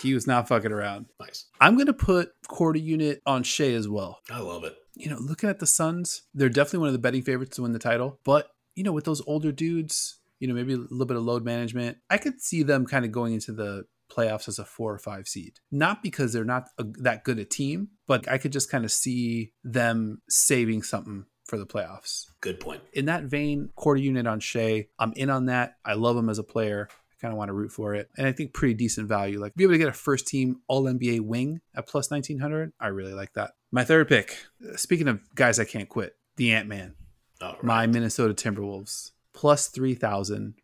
he 0.00 0.14
was 0.14 0.26
not 0.26 0.48
fucking 0.48 0.72
around. 0.72 1.06
nice. 1.20 1.46
I'm 1.60 1.74
going 1.74 1.86
to 1.86 1.92
put 1.92 2.30
quarter 2.48 2.78
unit 2.78 3.22
on 3.26 3.42
Shai 3.42 3.72
as 3.72 3.88
well. 3.88 4.20
I 4.30 4.40
love 4.40 4.64
it. 4.64 4.76
you 4.94 5.10
know, 5.10 5.18
looking 5.18 5.48
at 5.48 5.58
the 5.58 5.66
Suns, 5.66 6.22
they're 6.34 6.48
definitely 6.48 6.80
one 6.80 6.88
of 6.88 6.92
the 6.94 6.98
betting 7.00 7.22
favorites 7.22 7.56
to 7.56 7.62
win 7.62 7.72
the 7.72 7.78
title. 7.78 8.18
But, 8.24 8.50
you 8.76 8.84
know, 8.84 8.92
with 8.92 9.04
those 9.04 9.22
older 9.26 9.50
dudes, 9.50 10.18
you 10.38 10.46
know, 10.46 10.54
maybe 10.54 10.74
a 10.74 10.76
little 10.76 11.06
bit 11.06 11.16
of 11.16 11.24
load 11.24 11.44
management, 11.44 11.98
I 12.08 12.18
could 12.18 12.40
see 12.40 12.62
them 12.62 12.86
kind 12.86 13.04
of 13.04 13.10
going 13.10 13.34
into 13.34 13.52
the 13.52 13.86
playoffs 14.08 14.46
as 14.46 14.58
a 14.58 14.64
four 14.64 14.92
or 14.92 14.98
five 14.98 15.26
seed. 15.26 15.58
Not 15.72 16.02
because 16.02 16.32
they're 16.32 16.44
not 16.44 16.68
a, 16.78 16.84
that 17.00 17.24
good 17.24 17.38
a 17.38 17.44
team, 17.44 17.88
but 18.06 18.28
I 18.30 18.38
could 18.38 18.52
just 18.52 18.70
kind 18.70 18.84
of 18.84 18.92
see 18.92 19.52
them 19.64 20.22
saving 20.28 20.82
something 20.82 21.24
for 21.44 21.58
the 21.58 21.66
playoffs. 21.66 22.26
Good 22.40 22.60
point. 22.60 22.82
In 22.92 23.06
that 23.06 23.24
vein, 23.24 23.70
quarter 23.74 24.00
unit 24.00 24.26
on 24.26 24.40
Shai, 24.40 24.88
I'm 24.98 25.12
in 25.14 25.30
on 25.30 25.46
that. 25.46 25.76
I 25.84 25.94
love 25.94 26.16
him 26.16 26.28
as 26.28 26.38
a 26.38 26.44
player. 26.44 26.88
I 26.90 27.14
kind 27.20 27.32
of 27.32 27.38
want 27.38 27.48
to 27.48 27.54
root 27.54 27.72
for 27.72 27.94
it. 27.94 28.10
And 28.16 28.26
I 28.26 28.32
think 28.32 28.52
pretty 28.52 28.74
decent 28.74 29.08
value. 29.08 29.40
Like 29.40 29.54
be 29.54 29.64
able 29.64 29.74
to 29.74 29.78
get 29.78 29.88
a 29.88 29.92
first 29.92 30.26
team 30.26 30.60
all 30.68 30.84
NBA 30.84 31.22
wing 31.22 31.60
at 31.74 31.86
plus 31.86 32.10
1900. 32.10 32.72
I 32.78 32.88
really 32.88 33.14
like 33.14 33.32
that. 33.34 33.52
My 33.72 33.84
third 33.84 34.08
pick, 34.08 34.36
speaking 34.76 35.08
of 35.08 35.20
guys 35.34 35.58
I 35.58 35.64
can't 35.64 35.88
quit, 35.88 36.16
the 36.36 36.52
Ant 36.52 36.68
Man, 36.68 36.94
right. 37.40 37.62
my 37.62 37.86
Minnesota 37.86 38.34
Timberwolves, 38.34 39.10
plus 39.32 39.68
3000, 39.68 40.54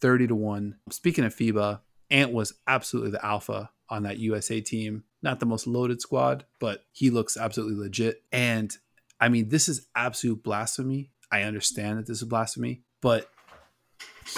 30 0.00 0.26
to 0.28 0.34
1. 0.34 0.76
Speaking 0.90 1.24
of 1.24 1.34
FIBA, 1.34 1.80
Ant 2.10 2.32
was 2.32 2.54
absolutely 2.66 3.10
the 3.12 3.24
alpha 3.24 3.70
on 3.88 4.02
that 4.04 4.18
USA 4.18 4.60
team. 4.60 5.04
Not 5.22 5.38
the 5.40 5.46
most 5.46 5.66
loaded 5.66 6.00
squad, 6.00 6.44
but 6.58 6.84
he 6.92 7.10
looks 7.10 7.36
absolutely 7.36 7.76
legit. 7.76 8.22
And 8.32 8.76
I 9.20 9.28
mean, 9.28 9.48
this 9.50 9.68
is 9.68 9.86
absolute 9.94 10.42
blasphemy. 10.42 11.10
I 11.30 11.42
understand 11.42 11.98
that 11.98 12.06
this 12.06 12.18
is 12.22 12.28
blasphemy, 12.28 12.82
but 13.00 13.30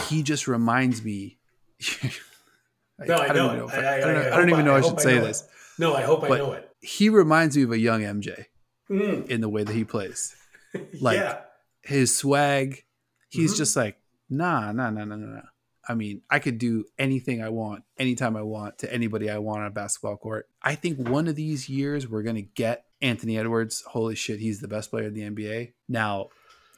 he 0.09 0.23
just 0.23 0.47
reminds 0.49 1.03
me. 1.05 1.39
No, 3.07 3.17
I 3.17 3.27
don't 3.33 3.57
know 3.59 3.67
know 3.67 3.69
I- 3.73 3.97
I, 3.97 4.01
don't, 4.01 4.15
know- 4.15 4.21
I 4.21 4.27
I 4.35 4.37
don't 4.37 4.51
even 4.51 4.65
know 4.65 4.77
I 4.77 4.81
should 4.81 5.01
say 5.01 5.17
know 5.17 5.23
it. 5.23 5.25
this. 5.25 5.49
No, 5.81 5.95
I 5.95 6.03
hope 6.03 6.21
But- 6.21 6.31
I 6.33 6.39
know 6.39 6.53
it. 6.53 6.71
He 6.81 7.09
reminds 7.09 7.57
me 7.57 7.65
of 7.65 7.73
a 7.73 7.79
young 7.79 8.03
MJ 8.03 8.45
Mm. 8.89 9.27
in 9.29 9.41
the 9.41 9.49
way 9.49 9.65
that 9.65 9.73
he 9.75 9.85
plays. 9.85 10.37
Like, 11.01 11.19
yeah. 11.19 11.41
His 11.85 12.17
swag. 12.17 12.85
He's 13.29 13.55
Mhm. 13.55 13.59
just 13.59 13.77
like, 13.77 13.99
nah, 14.29 14.73
nah, 14.73 14.91
nah, 14.91 15.05
nah, 15.05 15.17
nah, 15.17 15.35
nah. 15.37 15.43
I 15.87 15.95
mean, 15.95 16.23
I 16.31 16.39
could 16.39 16.57
do 16.59 16.87
anything 16.99 17.43
I 17.43 17.51
want, 17.51 17.85
anytime 17.99 18.37
I 18.37 18.43
want, 18.43 18.79
to 18.79 18.93
anybody 18.93 19.29
I 19.29 19.39
want 19.39 19.61
on 19.61 19.67
a 19.67 19.71
basketball 19.71 20.17
court. 20.17 20.49
I 20.63 20.75
think 20.77 21.09
one 21.09 21.29
of 21.29 21.37
these 21.37 21.69
years 21.69 22.09
we're 22.09 22.23
gonna 22.23 22.41
get 22.43 22.87
Anthony 23.03 23.37
Edwards. 23.37 23.83
Holy 23.89 24.15
shit, 24.15 24.41
he's 24.41 24.61
the 24.61 24.69
best 24.69 24.91
player 24.91 25.09
in 25.09 25.15
the 25.15 25.23
NBA. 25.23 25.75
Now, 25.89 26.31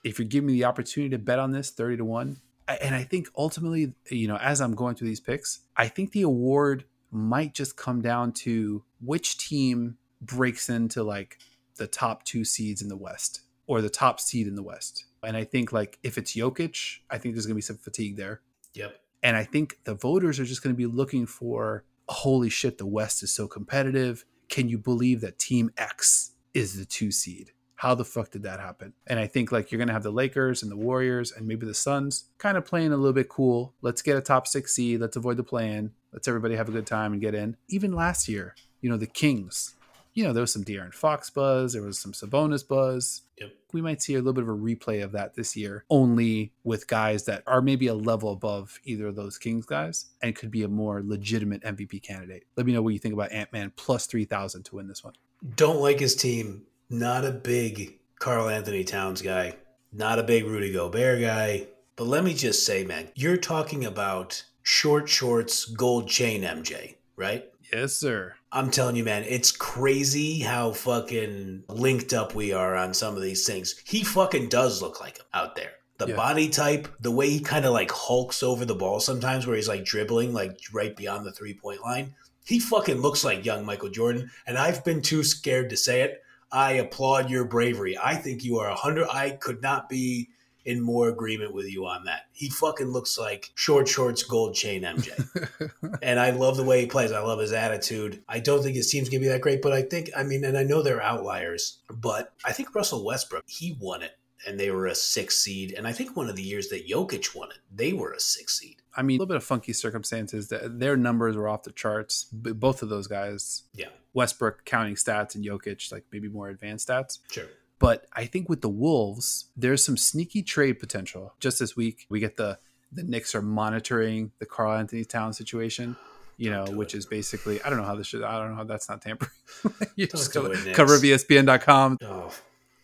if 0.03 0.19
you're 0.19 0.27
giving 0.27 0.49
me 0.49 0.55
the 0.55 0.64
opportunity 0.64 1.11
to 1.11 1.19
bet 1.19 1.38
on 1.38 1.53
this 1.53 1.71
30 1.71 1.99
to 1.99 2.05
1, 2.05 2.40
and 2.66 2.97
I 2.97 3.05
think 3.05 3.29
ultimately, 3.37 3.95
you 4.11 4.27
know, 4.27 4.38
as 4.38 4.61
I'm 4.61 4.75
going 4.75 4.97
through 4.97 5.09
these 5.09 5.21
picks, 5.21 5.61
I 5.77 5.87
think 5.87 6.11
the 6.11 6.23
award 6.23 6.85
might 7.12 7.55
just 7.55 7.77
come 7.77 8.03
down 8.03 8.33
to 8.33 8.83
which 9.01 9.38
team 9.38 9.99
breaks 10.21 10.69
into 10.69 11.05
like 11.05 11.38
the 11.77 11.87
top 11.87 12.25
two 12.25 12.45
seeds 12.45 12.83
in 12.83 12.88
the 12.88 12.97
West 12.97 13.42
or 13.66 13.81
the 13.81 13.90
top 13.90 14.20
seed 14.20 14.46
in 14.46 14.55
the 14.55 14.62
West. 14.62 15.07
And 15.22 15.37
I 15.37 15.44
think 15.44 15.72
like 15.72 15.98
if 16.02 16.18
it's 16.18 16.37
Jokic, 16.37 16.98
I 17.11 17.18
think 17.18 17.35
there's 17.35 17.46
gonna 17.46 17.57
be 17.57 17.61
some 17.61 17.79
fatigue 17.79 18.16
there. 18.16 18.40
Yep. 18.74 19.00
And 19.22 19.37
I 19.37 19.44
think 19.44 19.79
the 19.85 19.94
voters 19.94 20.38
are 20.38 20.44
just 20.44 20.62
gonna 20.62 20.74
be 20.74 20.87
looking 20.87 21.26
for 21.26 21.85
holy 22.09 22.48
shit, 22.48 22.79
the 22.79 22.87
West 22.87 23.22
is 23.22 23.33
so 23.33 23.48
competitive. 23.48 24.24
Can 24.48 24.68
you 24.68 24.79
believe 24.79 25.20
that 25.22 25.38
Team 25.38 25.70
X 25.76 26.33
is 26.55 26.79
the 26.79 26.85
two 26.85 27.11
seed? 27.11 27.52
How 27.74 27.94
the 27.94 28.05
fuck 28.05 28.31
did 28.31 28.44
that 28.44 28.61
happen? 28.61 28.94
And 29.07 29.18
I 29.18 29.26
think 29.26 29.52
like 29.52 29.70
you're 29.70 29.79
gonna 29.79 29.92
have 29.92 30.05
the 30.05 30.12
Lakers 30.12 30.62
and 30.62 30.70
the 30.70 30.76
Warriors 30.76 31.33
and 31.33 31.46
maybe 31.46 31.66
the 31.66 31.74
Suns 31.74 32.31
kind 32.38 32.57
of 32.57 32.64
playing 32.64 32.92
a 32.92 32.96
little 32.96 33.12
bit 33.12 33.29
cool. 33.29 33.74
Let's 33.83 34.02
get 34.02 34.16
a 34.16 34.20
top 34.20 34.46
six 34.46 34.74
seed. 34.74 35.00
Let's 35.00 35.16
avoid 35.16 35.37
the 35.37 35.42
play-in. 35.42 35.92
Let's 36.12 36.29
everybody 36.29 36.57
have 36.57 36.68
a 36.68 36.72
good 36.72 36.87
time 36.87 37.12
and 37.12 37.20
get 37.20 37.35
in. 37.35 37.57
Even 37.68 37.92
last 37.92 38.29
year, 38.29 38.55
you 38.81 38.88
know, 38.88 38.96
the 38.96 39.07
Kings. 39.07 39.74
You 40.16 40.24
know, 40.24 40.33
there 40.33 40.40
was 40.40 40.52
some 40.52 40.64
De'Aaron 40.64 40.94
Fox 40.94 41.29
buzz. 41.29 41.74
There 41.74 41.83
was 41.83 41.98
some 41.98 42.12
Sabonis 42.12 42.66
buzz. 42.66 43.20
Yep. 43.38 43.52
We 43.74 43.83
might 43.83 44.00
see 44.00 44.14
a 44.14 44.16
little 44.16 44.33
bit 44.33 44.44
of 44.44 44.48
a 44.48 44.52
replay 44.52 45.05
of 45.05 45.12
that 45.12 45.35
this 45.35 45.55
year, 45.55 45.85
only 45.90 46.55
with 46.64 46.88
guys 46.88 47.26
that 47.26 47.42
are 47.46 47.61
maybe 47.61 47.87
a 47.88 47.94
level 47.94 48.33
above 48.33 48.81
either 48.85 49.09
of 49.09 49.14
those 49.14 49.37
Kings 49.37 49.66
guys 49.66 50.07
and 50.22 50.35
could 50.35 50.50
be 50.50 50.62
a 50.62 50.68
more 50.68 51.02
legitimate 51.05 51.62
MVP 51.62 52.02
candidate. 52.02 52.44
Let 52.57 52.64
me 52.64 52.72
know 52.72 52.81
what 52.81 52.94
you 52.94 52.98
think 52.98 53.12
about 53.12 53.31
Ant 53.31 53.52
Man 53.52 53.70
plus 53.76 54.07
3,000 54.07 54.62
to 54.62 54.76
win 54.76 54.88
this 54.88 55.05
one. 55.05 55.12
Don't 55.55 55.83
like 55.83 56.00
his 56.00 56.16
team. 56.16 56.62
Not 56.88 57.26
a 57.26 57.31
big 57.33 57.98
Karl-Anthony 58.18 58.85
Towns 58.85 59.20
guy. 59.20 59.57
Not 59.92 60.18
a 60.18 60.22
big 60.22 60.46
Rudy 60.46 60.72
Gobert 60.72 61.20
guy. 61.20 61.66
But 61.96 62.07
let 62.07 62.24
me 62.24 62.33
just 62.33 62.64
say, 62.64 62.85
man, 62.85 63.09
you're 63.14 63.37
talking 63.37 63.85
about 63.85 64.44
short 64.62 65.11
shorts, 65.11 65.66
gold 65.66 66.09
chain 66.09 66.42
MJ, 66.42 66.94
right? 67.16 67.50
Yes, 67.72 67.94
sir. 67.94 68.35
I'm 68.52 68.70
telling 68.70 68.96
you, 68.96 69.05
man, 69.05 69.24
it's 69.24 69.50
crazy 69.52 70.40
how 70.40 70.72
fucking 70.72 71.64
linked 71.68 72.12
up 72.12 72.35
we 72.35 72.52
are 72.52 72.74
on 72.76 72.94
some 72.94 73.16
of 73.16 73.22
these 73.22 73.46
things. 73.46 73.74
He 73.85 74.02
fucking 74.05 74.48
does 74.48 74.81
look 74.83 75.00
like 75.00 75.18
him 75.18 75.26
out 75.35 75.57
there. 75.57 75.72
The 75.98 76.09
Yeah. 76.09 76.16
body 76.16 76.48
type, 76.48 76.88
the 77.00 77.11
way 77.11 77.29
he 77.31 77.40
kind 77.40 77.64
of 77.64 77.72
like 77.72 77.90
hulks 77.90 78.42
over 78.42 78.64
the 78.64 78.74
ball 78.74 79.00
sometimes, 79.00 79.46
where 79.46 79.57
he's 79.57 79.68
like 79.68 79.85
dribbling 79.85 80.33
like 80.33 80.59
right 80.72 80.94
beyond 80.94 81.26
the 81.26 81.33
three 81.33 81.55
point 81.55 81.81
line. 81.83 82.14
He 82.44 82.61
fucking 82.61 83.00
looks 83.00 83.24
like 83.24 83.44
young 83.44 83.64
Michael 83.64 83.88
Jordan, 83.90 84.31
and 84.46 84.57
I've 84.57 84.85
been 84.85 85.02
too 85.02 85.24
scared 85.24 85.70
to 85.70 85.76
say 85.76 86.02
it. 86.02 86.22
I 86.52 86.72
applaud 86.72 87.29
your 87.29 87.44
bravery. 87.44 87.98
I 87.98 88.14
think 88.14 88.44
you 88.44 88.59
are 88.59 88.68
a 88.68 88.74
hundred. 88.74 89.09
I 89.11 89.31
could 89.31 89.62
not 89.62 89.88
be 89.88 90.29
in 90.66 90.81
more 90.81 91.09
agreement 91.09 91.55
with 91.55 91.66
you 91.70 91.87
on 91.87 92.05
that. 92.05 92.22
He 92.33 92.50
fucking 92.50 92.88
looks 92.88 93.16
like 93.18 93.52
short 93.55 93.88
shorts, 93.88 94.22
gold 94.22 94.55
chain 94.55 94.83
MJ. 94.83 95.98
and 96.02 96.18
I 96.20 96.31
love 96.31 96.57
the 96.57 96.64
way 96.64 96.81
he 96.81 96.87
plays. 96.87 97.12
I 97.12 97.20
love 97.20 97.38
his 97.38 97.52
attitude. 97.52 98.22
I 98.29 98.40
don't 98.40 98.62
think 98.62 98.76
his 98.76 98.90
team's 98.90 99.09
gonna 99.09 99.20
be 99.20 99.29
that 99.29 99.40
great, 99.40 99.62
but 99.62 99.72
I 99.72 99.83
think 99.83 100.11
I 100.16 100.22
mean, 100.24 100.44
and 100.44 100.59
I 100.59 100.64
know 100.64 100.83
they're 100.83 101.02
outliers, 101.02 101.79
but 101.90 102.33
I 102.44 102.52
think 102.52 102.74
Russell 102.74 103.05
Westbrook 103.05 103.44
he 103.46 103.76
won 103.81 104.02
it, 104.02 104.12
and 104.46 104.59
they 104.59 104.70
were 104.70 104.87
a 104.87 104.94
six 104.94 105.38
seed. 105.38 105.72
And 105.76 105.87
I 105.87 105.92
think 105.92 106.16
one 106.16 106.29
of 106.29 106.37
the 106.37 106.42
years 106.42 106.68
that 106.68 106.88
Jokic 106.88 107.35
won 107.35 107.50
it, 107.50 107.59
they 107.74 107.92
were 107.92 108.12
a 108.12 108.20
six 108.20 108.59
seed. 108.59 108.83
I 108.96 109.02
mean, 109.02 109.18
a 109.18 109.22
little 109.22 109.29
bit 109.35 109.37
of 109.37 109.44
funky 109.44 109.72
circumstances. 109.72 110.48
That 110.48 110.81
their 110.81 110.96
numbers 110.96 111.37
were 111.37 111.48
off 111.48 111.62
the 111.62 111.72
charts. 111.72 112.24
Both 112.33 112.83
of 112.83 112.88
those 112.88 113.07
guys, 113.07 113.62
Yeah, 113.74 113.88
Westbrook 114.14 114.64
counting 114.64 114.94
stats 114.94 115.35
and 115.35 115.44
Jokic 115.44 115.92
like 115.92 116.05
maybe 116.11 116.29
more 116.29 116.48
advanced 116.48 116.88
stats. 116.88 117.18
sure. 117.31 117.46
But 117.78 118.06
I 118.12 118.24
think 118.24 118.48
with 118.48 118.62
the 118.62 118.68
Wolves, 118.68 119.46
there's 119.56 119.84
some 119.84 119.96
sneaky 119.96 120.42
trade 120.42 120.78
potential. 120.78 121.34
Just 121.40 121.58
this 121.58 121.76
week, 121.76 122.06
we 122.08 122.20
get 122.20 122.36
the 122.36 122.58
the 122.92 123.02
Knicks 123.02 123.34
are 123.34 123.42
monitoring 123.42 124.30
the 124.38 124.46
Karl-Anthony 124.46 125.04
Town 125.04 125.32
situation. 125.32 125.96
You 126.38 126.50
know, 126.50 126.66
Don't 126.66 126.76
which 126.76 126.94
it. 126.94 126.98
is 126.98 127.06
basically 127.06 127.62
I 127.62 127.68
don't 127.70 127.78
know 127.78 127.84
how 127.84 127.96
this 127.96 128.06
should 128.06 128.22
I 128.22 128.38
don't 128.38 128.50
know 128.50 128.56
how 128.56 128.64
that's 128.64 128.88
not 128.88 129.02
tampering. 129.02 129.30
you 129.96 130.06
Don't 130.06 130.20
just 130.20 130.32
go 130.32 130.46
it, 130.46 130.74
cover 130.74 130.96
ESPN.com. 130.96 131.98
Oh, 132.02 132.32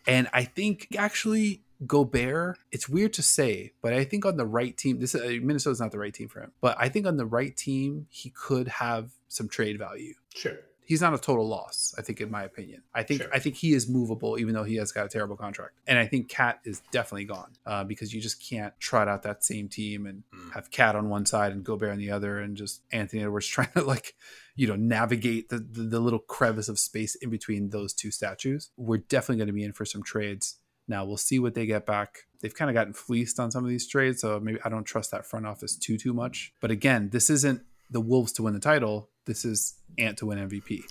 And 0.07 0.29
I 0.33 0.45
think 0.45 0.89
actually 0.99 1.63
Gobert, 1.87 2.59
it's 2.71 2.89
weird 2.89 3.13
to 3.15 3.23
say, 3.23 3.73
but 3.83 3.93
I 3.93 4.05
think 4.05 4.25
on 4.25 4.37
the 4.37 4.47
right 4.47 4.77
team, 4.77 5.01
this 5.01 5.15
uh, 5.15 5.19
Minnesota's 5.43 5.81
not 5.81 5.91
the 5.91 5.99
right 5.99 6.15
team 6.15 6.29
for 6.29 6.41
him. 6.41 6.53
But 6.61 6.77
I 6.79 6.89
think 6.89 7.07
on 7.07 7.17
the 7.17 7.27
right 7.27 7.57
team, 7.57 8.07
he 8.11 8.31
could 8.31 8.69
have 8.69 9.11
some 9.29 9.49
trade 9.49 9.79
value. 9.79 10.15
sure. 10.35 10.59
He's 10.85 11.01
not 11.01 11.15
a 11.15 11.19
total 11.19 11.47
loss. 11.49 11.95
I 11.97 12.03
think, 12.03 12.21
in 12.21 12.31
my 12.31 12.43
opinion, 12.43 12.83
I 12.93 13.03
think 13.03 13.23
Sure. 13.23 13.31
I 13.33 13.39
think 13.39 13.55
he 13.57 13.73
is 13.73 13.89
movable, 13.89 14.39
even 14.39 14.53
though 14.55 14.65
he 14.65 14.77
has 14.77 14.91
got 14.93 15.07
a 15.07 15.09
terrible 15.09 15.37
contract. 15.37 15.75
And 15.87 15.99
I 15.99 16.07
think 16.07 16.29
KAT 16.29 16.59
is 16.65 16.83
definitely 16.91 17.25
gone 17.27 17.53
uh, 17.65 17.85
because 17.85 18.13
you 18.13 18.21
just 18.21 18.43
can't 18.47 18.75
trot 18.81 19.07
out 19.09 19.23
that 19.23 19.45
same 19.45 19.69
team 19.69 20.07
and 20.07 20.25
Mm. 20.35 20.53
have 20.55 20.71
KAT 20.71 20.97
on 20.97 21.09
one 21.09 21.25
side 21.25 21.53
and 21.53 21.63
Gobert 21.65 21.91
on 21.93 21.99
the 21.99 22.11
other, 22.11 22.39
and 22.39 22.57
just 22.57 22.83
Anthony 22.93 23.23
Edwards 23.23 23.47
trying 23.57 23.71
to 23.77 23.83
like 23.83 24.15
you 24.57 24.67
know 24.67 24.77
navigate 24.77 25.49
the, 25.49 25.59
the 25.59 25.83
the 25.83 26.01
little 26.01 26.19
crevice 26.19 26.69
of 26.69 26.79
space 26.79 27.15
in 27.17 27.31
between 27.31 27.71
those 27.71 27.93
two 27.95 28.11
statues. 28.11 28.71
We're 28.77 28.99
definitely 28.99 29.37
going 29.37 29.47
to 29.47 29.53
be 29.55 29.65
in 29.65 29.73
for 29.73 29.85
some 29.85 30.03
trades. 30.03 30.57
Now 30.89 31.05
we'll 31.05 31.17
see 31.17 31.39
what 31.39 31.55
they 31.55 31.65
get 31.65 31.87
back. 31.87 32.23
They've 32.41 32.53
kind 32.55 32.69
of 32.69 32.75
gotten 32.75 32.93
fleeced 32.93 33.39
on 33.39 33.53
some 33.53 33.63
of 33.65 33.71
these 33.71 33.87
trades, 33.87 34.21
so 34.21 34.41
maybe 34.41 34.59
I 34.65 34.69
don't 34.69 34.83
trust 34.85 35.13
that 35.13 35.25
front 35.25 35.47
office 35.47 35.77
too 35.77 35.97
too 35.97 36.13
much. 36.13 36.53
But 36.61 36.73
again, 36.73 37.11
this 37.11 37.31
isn't 37.31 37.63
the 37.89 38.01
Wolves 38.01 38.33
to 38.33 38.43
win 38.43 38.53
the 38.55 38.61
title. 38.61 39.11
This 39.25 39.45
is 39.45 39.75
Ant 39.99 40.19
to 40.19 40.27
win 40.27 40.39
MVP. 40.49 40.83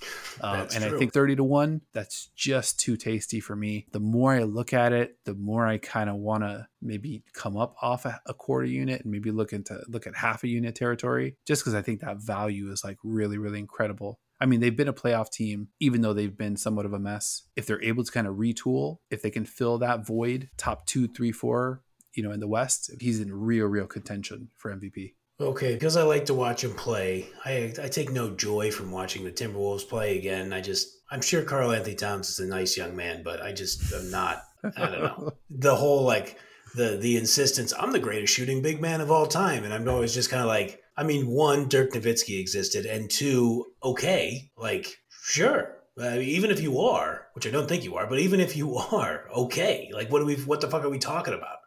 Um, 0.41 0.67
and 0.75 0.83
I 0.83 0.97
think 0.97 1.13
30 1.13 1.37
to 1.37 1.43
1, 1.43 1.81
that's 1.93 2.27
just 2.35 2.79
too 2.79 2.95
tasty 2.95 3.39
for 3.39 3.55
me. 3.55 3.87
The 3.91 3.99
more 3.99 4.33
I 4.33 4.43
look 4.43 4.73
at 4.73 4.93
it, 4.93 5.17
the 5.25 5.33
more 5.33 5.67
I 5.67 5.77
kind 5.77 6.09
of 6.09 6.17
want 6.17 6.43
to 6.43 6.67
maybe 6.81 7.23
come 7.33 7.57
up 7.57 7.75
off 7.81 8.05
a, 8.05 8.21
a 8.25 8.33
quarter 8.33 8.65
unit 8.65 9.01
and 9.01 9.11
maybe 9.11 9.31
look 9.31 9.53
into 9.53 9.81
look 9.87 10.07
at 10.07 10.15
half 10.15 10.43
a 10.43 10.47
unit 10.47 10.75
territory 10.75 11.35
just 11.45 11.61
because 11.61 11.75
I 11.75 11.81
think 11.81 12.01
that 12.01 12.17
value 12.17 12.71
is 12.71 12.83
like 12.83 12.97
really, 13.03 13.37
really 13.37 13.59
incredible. 13.59 14.19
I 14.39 14.47
mean, 14.47 14.59
they've 14.59 14.75
been 14.75 14.87
a 14.87 14.93
playoff 14.93 15.29
team, 15.29 15.67
even 15.79 16.01
though 16.01 16.13
they've 16.13 16.35
been 16.35 16.57
somewhat 16.57 16.87
of 16.87 16.93
a 16.93 16.99
mess. 16.99 17.43
If 17.55 17.67
they're 17.67 17.83
able 17.83 18.03
to 18.03 18.11
kind 18.11 18.25
of 18.25 18.37
retool, 18.37 18.97
if 19.11 19.21
they 19.21 19.29
can 19.29 19.45
fill 19.45 19.77
that 19.77 20.05
void, 20.05 20.49
top 20.57 20.87
two, 20.87 21.07
three, 21.07 21.31
four, 21.31 21.83
you 22.13 22.23
know, 22.23 22.31
in 22.31 22.39
the 22.39 22.47
West, 22.47 22.91
he's 22.99 23.19
in 23.19 23.31
real, 23.31 23.67
real 23.67 23.85
contention 23.85 24.49
for 24.57 24.75
MVP. 24.75 25.13
Okay, 25.41 25.73
because 25.73 25.97
I 25.97 26.03
like 26.03 26.25
to 26.25 26.35
watch 26.35 26.63
him 26.63 26.75
play. 26.75 27.27
I 27.43 27.73
I 27.81 27.87
take 27.87 28.11
no 28.11 28.29
joy 28.29 28.69
from 28.69 28.91
watching 28.91 29.23
the 29.23 29.31
Timberwolves 29.31 29.87
play 29.87 30.17
again. 30.17 30.53
I 30.53 30.61
just 30.61 31.01
I'm 31.09 31.21
sure 31.21 31.41
Karl-Anthony 31.41 31.95
Towns 31.95 32.29
is 32.29 32.39
a 32.39 32.47
nice 32.47 32.77
young 32.77 32.95
man, 32.95 33.23
but 33.23 33.41
I 33.41 33.51
just 33.51 33.91
am 33.91 34.11
not. 34.11 34.43
I 34.63 34.85
don't 34.85 35.01
know 35.01 35.33
the 35.49 35.75
whole 35.75 36.03
like 36.03 36.37
the 36.75 36.97
the 36.97 37.17
insistence. 37.17 37.73
I'm 37.77 37.91
the 37.91 37.99
greatest 37.99 38.33
shooting 38.33 38.61
big 38.61 38.81
man 38.81 39.01
of 39.01 39.09
all 39.09 39.25
time, 39.25 39.63
and 39.63 39.73
I'm 39.73 39.87
always 39.89 40.13
just 40.13 40.29
kind 40.29 40.41
of 40.41 40.47
like. 40.47 40.79
I 40.95 41.03
mean, 41.03 41.25
one, 41.25 41.69
Dirk 41.69 41.93
Nowitzki 41.93 42.39
existed, 42.39 42.85
and 42.85 43.09
two, 43.09 43.65
okay, 43.83 44.51
like 44.57 44.95
sure. 45.23 45.77
Uh, 45.99 46.17
even 46.19 46.51
if 46.51 46.61
you 46.61 46.79
are, 46.79 47.27
which 47.33 47.47
I 47.47 47.49
don't 47.49 47.67
think 47.67 47.83
you 47.83 47.95
are, 47.95 48.07
but 48.07 48.19
even 48.19 48.39
if 48.39 48.55
you 48.55 48.75
are, 48.91 49.27
okay, 49.35 49.89
like 49.91 50.11
what 50.11 50.19
do 50.19 50.25
we? 50.25 50.35
What 50.35 50.61
the 50.61 50.69
fuck 50.69 50.83
are 50.83 50.89
we 50.89 50.99
talking 50.99 51.33
about? 51.33 51.57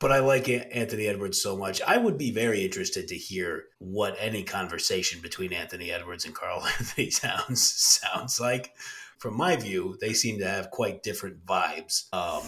But 0.00 0.12
I 0.12 0.20
like 0.20 0.48
Anthony 0.48 1.06
Edwards 1.06 1.40
so 1.40 1.58
much. 1.58 1.82
I 1.82 1.98
would 1.98 2.16
be 2.16 2.30
very 2.30 2.64
interested 2.64 3.06
to 3.08 3.16
hear 3.16 3.64
what 3.78 4.16
any 4.18 4.42
conversation 4.42 5.20
between 5.20 5.52
Anthony 5.52 5.92
Edwards 5.92 6.24
and 6.24 6.34
Karl 6.34 6.64
Anthony 6.78 7.10
Towns 7.10 7.70
sounds 7.70 8.40
like. 8.40 8.74
From 9.18 9.36
my 9.36 9.56
view, 9.56 9.98
they 10.00 10.14
seem 10.14 10.38
to 10.38 10.48
have 10.48 10.70
quite 10.70 11.02
different 11.02 11.44
vibes. 11.44 12.04
Um, 12.14 12.42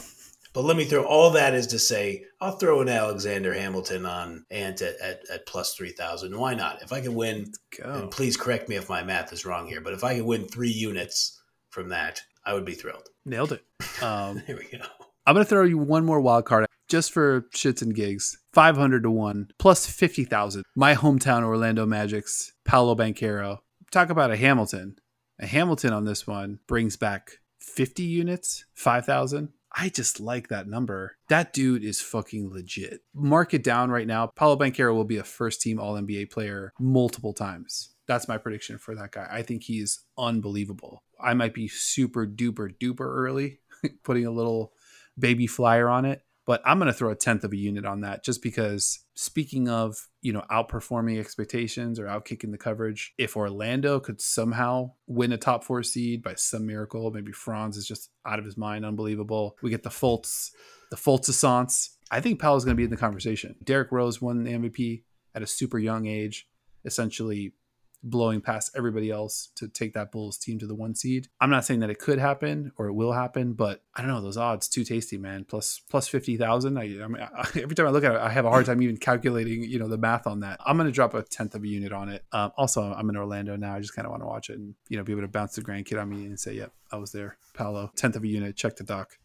but 0.54 0.64
let 0.64 0.78
me 0.78 0.84
throw 0.84 1.04
all 1.04 1.30
that 1.32 1.52
is 1.52 1.66
to 1.68 1.78
say, 1.78 2.24
I'll 2.40 2.56
throw 2.56 2.80
an 2.80 2.88
Alexander 2.88 3.52
Hamilton 3.52 4.06
on 4.06 4.46
Ant 4.50 4.80
at, 4.80 4.98
at, 5.00 5.20
at 5.30 5.46
plus 5.46 5.74
3,000. 5.74 6.34
Why 6.38 6.54
not? 6.54 6.82
If 6.82 6.90
I 6.90 7.02
can 7.02 7.14
win, 7.14 7.52
and 7.82 8.10
please 8.10 8.38
correct 8.38 8.70
me 8.70 8.76
if 8.76 8.88
my 8.88 9.02
math 9.02 9.30
is 9.30 9.44
wrong 9.44 9.66
here, 9.66 9.82
but 9.82 9.92
if 9.92 10.04
I 10.04 10.14
can 10.16 10.24
win 10.24 10.46
three 10.46 10.70
units 10.70 11.38
from 11.68 11.90
that, 11.90 12.22
I 12.46 12.54
would 12.54 12.64
be 12.64 12.74
thrilled. 12.74 13.08
Nailed 13.26 13.52
it. 13.52 13.62
Um, 14.02 14.42
There 14.46 14.56
we 14.56 14.78
go. 14.78 14.84
I'm 15.26 15.34
going 15.34 15.44
to 15.44 15.48
throw 15.48 15.64
you 15.64 15.78
one 15.78 16.04
more 16.04 16.20
wild 16.20 16.44
card 16.44 16.66
just 16.92 17.10
for 17.10 17.46
shits 17.54 17.80
and 17.80 17.94
gigs. 17.94 18.36
500 18.52 19.04
to 19.04 19.10
1 19.10 19.48
plus 19.58 19.86
50,000. 19.86 20.62
My 20.76 20.94
hometown 20.94 21.42
Orlando 21.42 21.86
Magic's 21.86 22.52
Paolo 22.66 22.94
Banchero. 22.94 23.60
Talk 23.90 24.10
about 24.10 24.30
a 24.30 24.36
Hamilton. 24.36 24.96
A 25.40 25.46
Hamilton 25.46 25.94
on 25.94 26.04
this 26.04 26.26
one 26.26 26.58
brings 26.66 26.98
back 26.98 27.30
50 27.60 28.02
units, 28.02 28.66
5,000. 28.74 29.48
I 29.74 29.88
just 29.88 30.20
like 30.20 30.48
that 30.48 30.68
number. 30.68 31.16
That 31.30 31.54
dude 31.54 31.82
is 31.82 32.02
fucking 32.02 32.50
legit. 32.50 33.00
Mark 33.14 33.54
it 33.54 33.64
down 33.64 33.90
right 33.90 34.06
now. 34.06 34.26
Paolo 34.36 34.58
Banchero 34.58 34.94
will 34.94 35.04
be 35.04 35.16
a 35.16 35.24
first 35.24 35.62
team 35.62 35.80
All 35.80 35.94
NBA 35.94 36.30
player 36.30 36.74
multiple 36.78 37.32
times. 37.32 37.94
That's 38.06 38.28
my 38.28 38.36
prediction 38.36 38.76
for 38.76 38.94
that 38.96 39.12
guy. 39.12 39.26
I 39.30 39.40
think 39.40 39.62
he's 39.62 40.04
unbelievable. 40.18 41.02
I 41.18 41.32
might 41.32 41.54
be 41.54 41.68
super 41.68 42.26
duper 42.26 42.76
duper 42.78 43.06
early, 43.06 43.60
putting 44.04 44.26
a 44.26 44.30
little 44.30 44.74
baby 45.18 45.46
flyer 45.46 45.88
on 45.88 46.04
it, 46.04 46.22
but 46.44 46.60
I'm 46.64 46.78
going 46.78 46.90
to 46.90 46.92
throw 46.92 47.10
a 47.10 47.16
tenth 47.16 47.44
of 47.44 47.52
a 47.52 47.56
unit 47.56 47.84
on 47.84 48.00
that 48.00 48.24
just 48.24 48.42
because 48.42 49.04
speaking 49.14 49.68
of, 49.68 50.08
you 50.22 50.32
know, 50.32 50.44
outperforming 50.50 51.20
expectations 51.20 51.98
or 51.98 52.06
outkicking 52.06 52.50
the 52.50 52.58
coverage, 52.58 53.14
if 53.16 53.36
Orlando 53.36 54.00
could 54.00 54.20
somehow 54.20 54.92
win 55.06 55.32
a 55.32 55.36
top 55.36 55.62
four 55.62 55.82
seed 55.82 56.22
by 56.22 56.34
some 56.34 56.66
miracle, 56.66 57.10
maybe 57.10 57.32
Franz 57.32 57.76
is 57.76 57.86
just 57.86 58.10
out 58.26 58.38
of 58.38 58.44
his 58.44 58.56
mind, 58.56 58.84
unbelievable. 58.84 59.56
We 59.62 59.70
get 59.70 59.82
the 59.84 59.90
Fultz, 59.90 60.50
the 60.90 60.96
Fultz 60.96 61.88
I 62.10 62.20
think 62.20 62.40
Paolo's 62.40 62.64
going 62.64 62.76
to 62.76 62.80
be 62.80 62.84
in 62.84 62.90
the 62.90 62.96
conversation. 62.96 63.56
Derrick 63.64 63.92
Rose 63.92 64.20
won 64.20 64.42
the 64.42 64.52
MVP 64.52 65.04
at 65.34 65.42
a 65.42 65.46
super 65.46 65.78
young 65.78 66.06
age, 66.06 66.48
essentially 66.84 67.54
blowing 68.02 68.40
past 68.40 68.72
everybody 68.76 69.10
else 69.10 69.50
to 69.56 69.68
take 69.68 69.94
that 69.94 70.10
Bulls 70.10 70.38
team 70.38 70.58
to 70.58 70.66
the 70.66 70.74
one 70.74 70.94
seed. 70.94 71.28
I'm 71.40 71.50
not 71.50 71.64
saying 71.64 71.80
that 71.80 71.90
it 71.90 71.98
could 71.98 72.18
happen 72.18 72.72
or 72.76 72.86
it 72.86 72.92
will 72.92 73.12
happen, 73.12 73.52
but 73.52 73.82
I 73.94 74.02
don't 74.02 74.10
know 74.10 74.20
those 74.20 74.36
odds 74.36 74.68
too 74.68 74.84
tasty, 74.84 75.18
man. 75.18 75.44
Plus 75.44 75.80
plus 75.90 76.08
fifty 76.08 76.36
thousand. 76.36 76.78
I, 76.78 76.82
I 76.82 77.06
mean, 77.06 77.22
I, 77.22 77.48
every 77.56 77.74
time 77.74 77.86
I 77.86 77.90
look 77.90 78.04
at 78.04 78.14
it, 78.14 78.20
I 78.20 78.30
have 78.30 78.44
a 78.44 78.50
hard 78.50 78.66
time 78.66 78.82
even 78.82 78.96
calculating, 78.96 79.62
you 79.62 79.78
know, 79.78 79.88
the 79.88 79.98
math 79.98 80.26
on 80.26 80.40
that. 80.40 80.60
I'm 80.64 80.76
going 80.76 80.88
to 80.88 80.92
drop 80.92 81.14
a 81.14 81.22
tenth 81.22 81.54
of 81.54 81.62
a 81.62 81.68
unit 81.68 81.92
on 81.92 82.08
it. 82.08 82.24
Um, 82.32 82.52
also, 82.56 82.92
I'm 82.92 83.08
in 83.08 83.16
Orlando 83.16 83.56
now. 83.56 83.74
I 83.74 83.80
just 83.80 83.94
kind 83.94 84.06
of 84.06 84.10
want 84.10 84.22
to 84.22 84.26
watch 84.26 84.50
it 84.50 84.58
and 84.58 84.74
you 84.88 84.96
know 84.96 85.04
be 85.04 85.12
able 85.12 85.22
to 85.22 85.28
bounce 85.28 85.54
the 85.54 85.62
grandkid 85.62 86.00
on 86.00 86.08
me 86.08 86.26
and 86.26 86.38
say, 86.38 86.54
"Yep, 86.54 86.72
I 86.90 86.96
was 86.96 87.12
there." 87.12 87.36
Paolo, 87.54 87.92
tenth 87.96 88.16
of 88.16 88.24
a 88.24 88.28
unit. 88.28 88.56
Check 88.56 88.76
the 88.76 88.84
doc. 88.84 89.18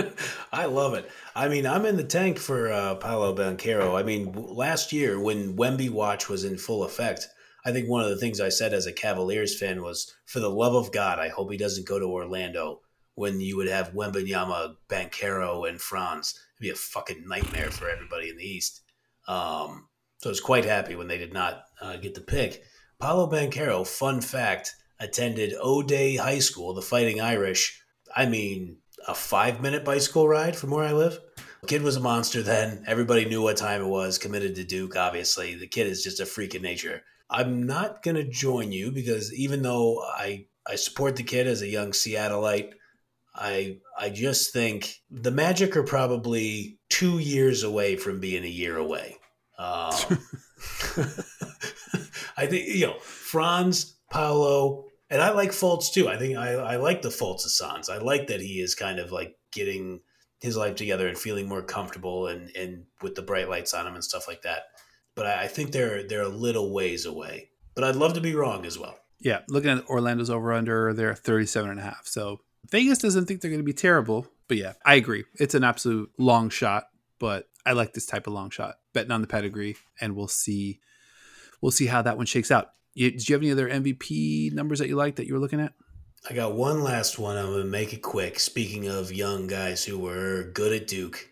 I 0.58 0.64
love 0.64 0.94
it. 0.94 1.08
I 1.36 1.46
mean, 1.46 1.68
I'm 1.68 1.86
in 1.86 1.96
the 1.96 2.02
tank 2.02 2.36
for 2.36 2.72
uh, 2.72 2.96
Paolo 2.96 3.32
Banchero. 3.32 3.96
I 3.96 4.02
mean, 4.02 4.32
last 4.32 4.92
year 4.92 5.20
when 5.20 5.56
Wemby 5.56 5.88
Watch 5.88 6.28
was 6.28 6.42
in 6.42 6.58
full 6.58 6.82
effect, 6.82 7.28
I 7.64 7.70
think 7.70 7.88
one 7.88 8.02
of 8.02 8.10
the 8.10 8.16
things 8.16 8.40
I 8.40 8.48
said 8.48 8.74
as 8.74 8.84
a 8.84 8.92
Cavaliers 8.92 9.56
fan 9.56 9.82
was, 9.82 10.12
for 10.26 10.40
the 10.40 10.50
love 10.50 10.74
of 10.74 10.90
God, 10.90 11.20
I 11.20 11.28
hope 11.28 11.52
he 11.52 11.56
doesn't 11.56 11.86
go 11.86 12.00
to 12.00 12.06
Orlando 12.06 12.80
when 13.14 13.40
you 13.40 13.56
would 13.56 13.68
have 13.68 13.92
Wembanyama, 13.92 14.74
Banchero, 14.88 15.68
and 15.68 15.80
Franz. 15.80 16.34
It'd 16.56 16.60
be 16.60 16.70
a 16.70 16.74
fucking 16.74 17.28
nightmare 17.28 17.70
for 17.70 17.88
everybody 17.88 18.30
in 18.30 18.36
the 18.36 18.44
East. 18.44 18.80
Um, 19.28 19.86
so 20.18 20.28
I 20.28 20.32
was 20.32 20.40
quite 20.40 20.64
happy 20.64 20.96
when 20.96 21.06
they 21.06 21.18
did 21.18 21.32
not 21.32 21.66
uh, 21.80 21.98
get 21.98 22.16
the 22.16 22.20
pick. 22.20 22.64
Paolo 22.98 23.30
Banchero, 23.30 23.86
fun 23.86 24.20
fact, 24.20 24.74
attended 24.98 25.54
O'Dea 25.62 26.16
High 26.16 26.40
School, 26.40 26.74
the 26.74 26.82
Fighting 26.82 27.20
Irish. 27.20 27.80
I 28.16 28.26
mean, 28.26 28.78
a 29.06 29.14
five 29.14 29.60
minute 29.60 29.84
bicycle 29.84 30.28
ride 30.28 30.56
from 30.56 30.70
where 30.70 30.84
I 30.84 30.92
live. 30.92 31.18
Kid 31.66 31.82
was 31.82 31.96
a 31.96 32.00
monster 32.00 32.42
then. 32.42 32.84
Everybody 32.86 33.24
knew 33.24 33.42
what 33.42 33.56
time 33.56 33.82
it 33.82 33.88
was. 33.88 34.18
Committed 34.18 34.54
to 34.56 34.64
Duke, 34.64 34.96
obviously. 34.96 35.54
The 35.54 35.66
kid 35.66 35.86
is 35.86 36.04
just 36.04 36.20
a 36.20 36.26
freak 36.26 36.54
of 36.54 36.62
nature. 36.62 37.02
I'm 37.30 37.66
not 37.66 38.02
gonna 38.02 38.24
join 38.24 38.72
you 38.72 38.90
because 38.90 39.34
even 39.34 39.62
though 39.62 40.02
I 40.02 40.46
I 40.66 40.76
support 40.76 41.16
the 41.16 41.22
kid 41.22 41.46
as 41.46 41.62
a 41.62 41.68
young 41.68 41.90
Seattleite, 41.90 42.72
I 43.34 43.78
I 43.98 44.10
just 44.10 44.52
think 44.52 44.96
the 45.10 45.30
Magic 45.30 45.76
are 45.76 45.82
probably 45.82 46.78
two 46.88 47.18
years 47.18 47.62
away 47.62 47.96
from 47.96 48.20
being 48.20 48.44
a 48.44 48.48
year 48.48 48.76
away. 48.76 49.16
Um, 49.58 49.92
I 52.36 52.46
think 52.46 52.68
you 52.68 52.86
know 52.86 52.98
Franz, 53.00 53.96
Paolo, 54.10 54.87
and 55.10 55.22
I 55.22 55.30
like 55.30 55.50
Fultz 55.50 55.92
too. 55.92 56.08
I 56.08 56.18
think 56.18 56.36
I, 56.36 56.52
I 56.54 56.76
like 56.76 57.02
the 57.02 57.08
Fultz 57.08 57.46
Assange. 57.46 57.90
I 57.90 57.98
like 57.98 58.26
that 58.28 58.40
he 58.40 58.60
is 58.60 58.74
kind 58.74 58.98
of 58.98 59.12
like 59.12 59.36
getting 59.52 60.00
his 60.40 60.56
life 60.56 60.76
together 60.76 61.08
and 61.08 61.18
feeling 61.18 61.48
more 61.48 61.62
comfortable 61.62 62.28
and, 62.28 62.54
and 62.54 62.84
with 63.02 63.14
the 63.14 63.22
bright 63.22 63.48
lights 63.48 63.74
on 63.74 63.86
him 63.86 63.94
and 63.94 64.04
stuff 64.04 64.28
like 64.28 64.42
that. 64.42 64.64
But 65.14 65.26
I, 65.26 65.44
I 65.44 65.46
think 65.48 65.72
they're 65.72 66.06
they're 66.06 66.22
a 66.22 66.28
little 66.28 66.72
ways 66.72 67.06
away. 67.06 67.50
But 67.74 67.84
I'd 67.84 67.96
love 67.96 68.14
to 68.14 68.20
be 68.20 68.34
wrong 68.34 68.66
as 68.66 68.78
well. 68.78 68.98
Yeah, 69.20 69.40
looking 69.48 69.70
at 69.70 69.88
Orlando's 69.88 70.30
over 70.30 70.52
under, 70.52 70.92
they're 70.92 71.14
37 71.14 71.70
and 71.70 71.80
a 71.80 71.82
half. 71.82 72.06
So 72.06 72.40
Vegas 72.70 72.98
doesn't 72.98 73.26
think 73.26 73.40
they're 73.40 73.50
going 73.50 73.60
to 73.60 73.64
be 73.64 73.72
terrible. 73.72 74.26
But 74.46 74.56
yeah, 74.56 74.74
I 74.84 74.94
agree. 74.94 75.24
It's 75.34 75.54
an 75.54 75.64
absolute 75.64 76.10
long 76.18 76.50
shot, 76.50 76.84
but 77.18 77.48
I 77.66 77.72
like 77.72 77.92
this 77.92 78.06
type 78.06 78.26
of 78.26 78.32
long 78.32 78.50
shot. 78.50 78.76
Betting 78.94 79.10
on 79.10 79.20
the 79.20 79.26
pedigree, 79.26 79.76
and 80.00 80.16
we'll 80.16 80.28
see. 80.28 80.80
We'll 81.60 81.72
see 81.72 81.86
how 81.86 82.02
that 82.02 82.16
one 82.16 82.26
shakes 82.26 82.50
out. 82.50 82.70
You, 82.98 83.12
did 83.12 83.28
you 83.28 83.34
have 83.34 83.42
any 83.42 83.52
other 83.52 83.68
MVP 83.68 84.52
numbers 84.52 84.80
that 84.80 84.88
you 84.88 84.96
like 84.96 85.16
that 85.16 85.28
you 85.28 85.34
were 85.34 85.38
looking 85.38 85.60
at? 85.60 85.72
I 86.28 86.34
got 86.34 86.54
one 86.54 86.82
last 86.82 87.16
one. 87.16 87.36
I'm 87.36 87.46
gonna 87.46 87.64
make 87.64 87.92
it 87.92 88.02
quick. 88.02 88.40
Speaking 88.40 88.88
of 88.88 89.12
young 89.12 89.46
guys 89.46 89.84
who 89.84 89.96
were 89.96 90.50
good 90.52 90.72
at 90.72 90.88
Duke, 90.88 91.30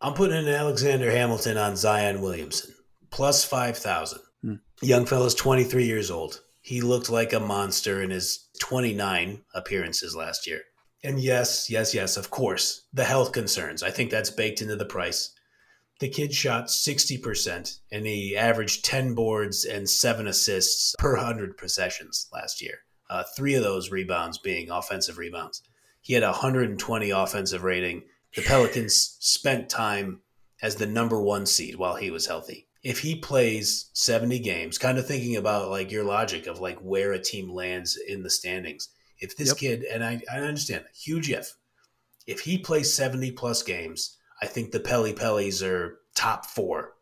I'm 0.00 0.14
putting 0.14 0.36
in 0.36 0.48
Alexander 0.48 1.08
Hamilton 1.12 1.58
on 1.58 1.76
Zion 1.76 2.22
Williamson 2.22 2.74
plus 3.10 3.44
five 3.44 3.78
thousand. 3.78 4.20
Hmm. 4.42 4.54
Young 4.82 5.06
fella's 5.06 5.36
23 5.36 5.84
years 5.84 6.10
old. 6.10 6.40
He 6.60 6.80
looked 6.80 7.08
like 7.08 7.32
a 7.32 7.38
monster 7.38 8.02
in 8.02 8.10
his 8.10 8.48
29 8.58 9.42
appearances 9.54 10.16
last 10.16 10.48
year. 10.48 10.62
And 11.04 11.20
yes, 11.20 11.70
yes, 11.70 11.94
yes, 11.94 12.16
of 12.16 12.30
course, 12.30 12.84
the 12.92 13.04
health 13.04 13.30
concerns. 13.30 13.84
I 13.84 13.90
think 13.92 14.10
that's 14.10 14.30
baked 14.30 14.60
into 14.60 14.74
the 14.74 14.84
price. 14.84 15.32
The 15.98 16.08
kid 16.08 16.34
shot 16.34 16.66
60% 16.66 17.80
and 17.90 18.06
he 18.06 18.36
averaged 18.36 18.84
10 18.84 19.14
boards 19.14 19.64
and 19.64 19.88
seven 19.88 20.26
assists 20.26 20.94
per 20.98 21.16
100 21.16 21.56
possessions 21.56 22.28
last 22.32 22.60
year. 22.60 22.80
Uh, 23.08 23.24
three 23.36 23.54
of 23.54 23.62
those 23.62 23.90
rebounds 23.90 24.38
being 24.38 24.70
offensive 24.70 25.16
rebounds. 25.16 25.62
He 26.02 26.12
had 26.12 26.22
a 26.22 26.30
120 26.30 27.10
offensive 27.10 27.62
rating. 27.62 28.02
The 28.34 28.42
Pelicans 28.42 29.16
spent 29.20 29.70
time 29.70 30.20
as 30.62 30.76
the 30.76 30.86
number 30.86 31.20
one 31.20 31.46
seed 31.46 31.76
while 31.76 31.96
he 31.96 32.10
was 32.10 32.26
healthy. 32.26 32.68
If 32.82 33.00
he 33.00 33.16
plays 33.16 33.90
70 33.94 34.38
games, 34.40 34.78
kind 34.78 34.98
of 34.98 35.06
thinking 35.06 35.36
about 35.36 35.70
like 35.70 35.90
your 35.90 36.04
logic 36.04 36.46
of 36.46 36.60
like 36.60 36.78
where 36.78 37.12
a 37.12 37.18
team 37.18 37.50
lands 37.50 37.96
in 37.96 38.22
the 38.22 38.30
standings. 38.30 38.90
If 39.18 39.36
this 39.36 39.48
yep. 39.48 39.56
kid, 39.56 39.84
and 39.84 40.04
I, 40.04 40.20
I 40.32 40.40
understand, 40.40 40.84
huge 40.94 41.30
if, 41.30 41.56
if 42.26 42.40
he 42.40 42.58
plays 42.58 42.92
70 42.92 43.32
plus 43.32 43.62
games, 43.62 44.15
I 44.42 44.46
think 44.46 44.70
the 44.70 44.80
Pelly 44.80 45.12
Pellies 45.12 45.66
are 45.66 45.98
top 46.14 46.46
four. 46.46 46.92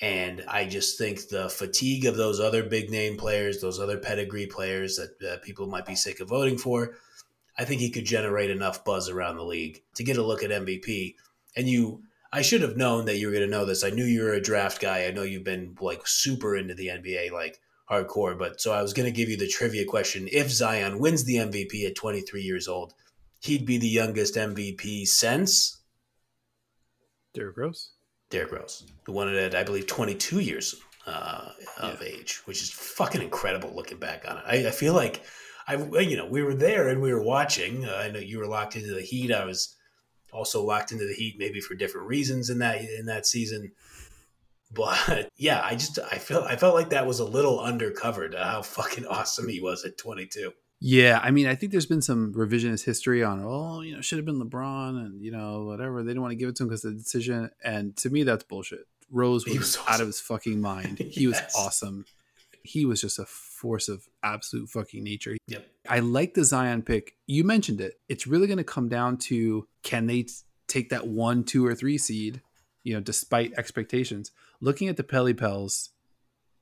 And 0.00 0.44
I 0.46 0.66
just 0.66 0.98
think 0.98 1.28
the 1.28 1.48
fatigue 1.48 2.04
of 2.04 2.16
those 2.16 2.38
other 2.38 2.62
big 2.62 2.90
name 2.90 3.16
players, 3.16 3.60
those 3.60 3.80
other 3.80 3.98
pedigree 3.98 4.46
players 4.46 4.96
that 4.96 5.26
uh, 5.26 5.36
people 5.42 5.66
might 5.66 5.86
be 5.86 5.94
sick 5.94 6.20
of 6.20 6.28
voting 6.28 6.58
for, 6.58 6.96
I 7.58 7.64
think 7.64 7.80
he 7.80 7.90
could 7.90 8.04
generate 8.04 8.50
enough 8.50 8.84
buzz 8.84 9.08
around 9.08 9.36
the 9.36 9.44
league 9.44 9.82
to 9.94 10.04
get 10.04 10.18
a 10.18 10.22
look 10.22 10.42
at 10.42 10.50
MVP. 10.50 11.14
And 11.56 11.66
you, 11.66 12.02
I 12.30 12.42
should 12.42 12.60
have 12.60 12.76
known 12.76 13.06
that 13.06 13.16
you 13.16 13.26
were 13.26 13.32
going 13.32 13.48
to 13.48 13.50
know 13.50 13.64
this. 13.64 13.82
I 13.82 13.90
knew 13.90 14.04
you 14.04 14.24
were 14.24 14.34
a 14.34 14.42
draft 14.42 14.82
guy. 14.82 15.06
I 15.06 15.12
know 15.12 15.22
you've 15.22 15.44
been 15.44 15.76
like 15.80 16.06
super 16.06 16.54
into 16.54 16.74
the 16.74 16.88
NBA, 16.88 17.32
like 17.32 17.58
hardcore. 17.90 18.38
But 18.38 18.60
so 18.60 18.72
I 18.72 18.82
was 18.82 18.92
going 18.92 19.06
to 19.06 19.16
give 19.16 19.30
you 19.30 19.38
the 19.38 19.48
trivia 19.48 19.86
question. 19.86 20.28
If 20.30 20.50
Zion 20.50 20.98
wins 20.98 21.24
the 21.24 21.36
MVP 21.36 21.86
at 21.86 21.94
23 21.94 22.42
years 22.42 22.68
old, 22.68 22.92
he'd 23.40 23.64
be 23.64 23.78
the 23.78 23.88
youngest 23.88 24.34
MVP 24.34 25.06
since 25.06 25.75
Derrick 27.36 27.58
Rose. 27.58 27.90
Derrick 28.30 28.50
Rose, 28.50 28.84
who 29.04 29.20
it 29.22 29.36
at 29.36 29.54
I 29.54 29.62
believe 29.62 29.86
22 29.86 30.40
years 30.40 30.74
uh, 31.06 31.50
of 31.78 32.00
yeah. 32.00 32.08
age, 32.08 32.40
which 32.46 32.62
is 32.62 32.70
fucking 32.70 33.22
incredible 33.22 33.72
looking 33.74 33.98
back 33.98 34.24
on 34.28 34.38
it. 34.38 34.44
I, 34.46 34.68
I, 34.68 34.70
feel 34.70 34.94
like 34.94 35.22
I, 35.68 35.76
you 36.00 36.16
know, 36.16 36.26
we 36.26 36.42
were 36.42 36.54
there 36.54 36.88
and 36.88 37.00
we 37.00 37.12
were 37.12 37.22
watching. 37.22 37.84
Uh, 37.84 37.94
I 38.02 38.10
know 38.10 38.18
you 38.18 38.38
were 38.38 38.46
locked 38.46 38.74
into 38.74 38.94
the 38.94 39.02
Heat. 39.02 39.30
I 39.30 39.44
was 39.44 39.76
also 40.32 40.64
locked 40.64 40.92
into 40.92 41.06
the 41.06 41.14
Heat, 41.14 41.36
maybe 41.38 41.60
for 41.60 41.74
different 41.74 42.08
reasons 42.08 42.48
in 42.48 42.58
that 42.60 42.80
in 42.80 43.06
that 43.06 43.26
season. 43.26 43.72
But 44.72 45.30
yeah, 45.36 45.60
I 45.62 45.74
just 45.74 45.98
I 46.10 46.16
felt 46.16 46.46
I 46.46 46.56
felt 46.56 46.74
like 46.74 46.88
that 46.88 47.06
was 47.06 47.20
a 47.20 47.24
little 47.24 47.58
undercovered. 47.58 48.34
Uh, 48.34 48.44
how 48.44 48.62
fucking 48.62 49.06
awesome 49.10 49.48
he 49.48 49.60
was 49.60 49.84
at 49.84 49.98
22. 49.98 50.52
Yeah, 50.80 51.20
I 51.22 51.30
mean, 51.30 51.46
I 51.46 51.54
think 51.54 51.72
there's 51.72 51.86
been 51.86 52.02
some 52.02 52.34
revisionist 52.34 52.84
history 52.84 53.24
on, 53.24 53.42
oh, 53.42 53.80
you 53.80 53.94
know, 53.94 54.02
should 54.02 54.18
have 54.18 54.26
been 54.26 54.42
LeBron 54.42 54.90
and, 55.04 55.22
you 55.22 55.30
know, 55.30 55.64
whatever. 55.64 56.02
They 56.02 56.10
didn't 56.10 56.22
want 56.22 56.32
to 56.32 56.36
give 56.36 56.50
it 56.50 56.56
to 56.56 56.64
him 56.64 56.68
because 56.68 56.84
of 56.84 56.92
the 56.92 56.98
decision. 56.98 57.50
And 57.64 57.96
to 57.98 58.10
me, 58.10 58.24
that's 58.24 58.44
bullshit. 58.44 58.86
Rose 59.10 59.46
was, 59.46 59.58
was 59.58 59.76
awesome. 59.76 59.94
out 59.94 60.00
of 60.00 60.06
his 60.08 60.20
fucking 60.20 60.60
mind. 60.60 60.98
He 61.10 61.28
yes. 61.28 61.54
was 61.54 61.66
awesome. 61.66 62.04
He 62.62 62.84
was 62.84 63.00
just 63.00 63.18
a 63.18 63.24
force 63.24 63.88
of 63.88 64.06
absolute 64.22 64.68
fucking 64.68 65.02
nature. 65.02 65.36
Yep. 65.46 65.66
I 65.88 66.00
like 66.00 66.34
the 66.34 66.44
Zion 66.44 66.82
pick. 66.82 67.14
You 67.26 67.44
mentioned 67.44 67.80
it. 67.80 68.00
It's 68.08 68.26
really 68.26 68.46
going 68.46 68.58
to 68.58 68.64
come 68.64 68.88
down 68.88 69.16
to 69.18 69.66
can 69.82 70.06
they 70.06 70.24
t- 70.24 70.34
take 70.66 70.90
that 70.90 71.06
one, 71.06 71.44
two, 71.44 71.64
or 71.64 71.74
three 71.74 71.96
seed, 71.96 72.42
you 72.82 72.94
know, 72.94 73.00
despite 73.00 73.54
expectations. 73.56 74.32
Looking 74.60 74.88
at 74.88 74.96
the 74.96 75.04
Pelly 75.04 75.32
Pels, 75.32 75.90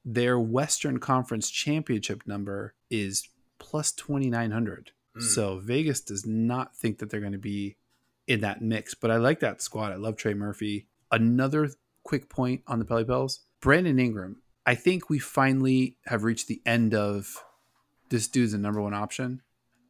their 0.04 0.38
Western 0.38 1.00
Conference 1.00 1.50
championship 1.50 2.22
number 2.26 2.74
is 2.90 3.26
plus 3.64 3.92
2900 3.92 4.90
mm. 5.16 5.22
so 5.22 5.58
vegas 5.58 6.02
does 6.02 6.26
not 6.26 6.76
think 6.76 6.98
that 6.98 7.08
they're 7.08 7.20
going 7.20 7.32
to 7.32 7.38
be 7.38 7.76
in 8.26 8.42
that 8.42 8.60
mix 8.60 8.94
but 8.94 9.10
i 9.10 9.16
like 9.16 9.40
that 9.40 9.62
squad. 9.62 9.90
I 9.90 9.96
love 9.96 10.16
trey 10.16 10.34
murphy. 10.34 10.86
Another 11.10 11.70
quick 12.02 12.28
point 12.28 12.62
on 12.66 12.78
the 12.78 12.84
pelly 12.84 13.04
pels 13.04 13.40
brandon 13.60 13.98
ingram. 13.98 14.42
I 14.66 14.74
think 14.74 15.08
we 15.08 15.18
finally 15.18 15.96
have 16.06 16.24
reached 16.24 16.46
the 16.46 16.60
end 16.66 16.94
of 16.94 17.42
this 18.10 18.28
dude's 18.28 18.52
the 18.52 18.58
number 18.58 18.82
one 18.82 18.94
option. 18.94 19.40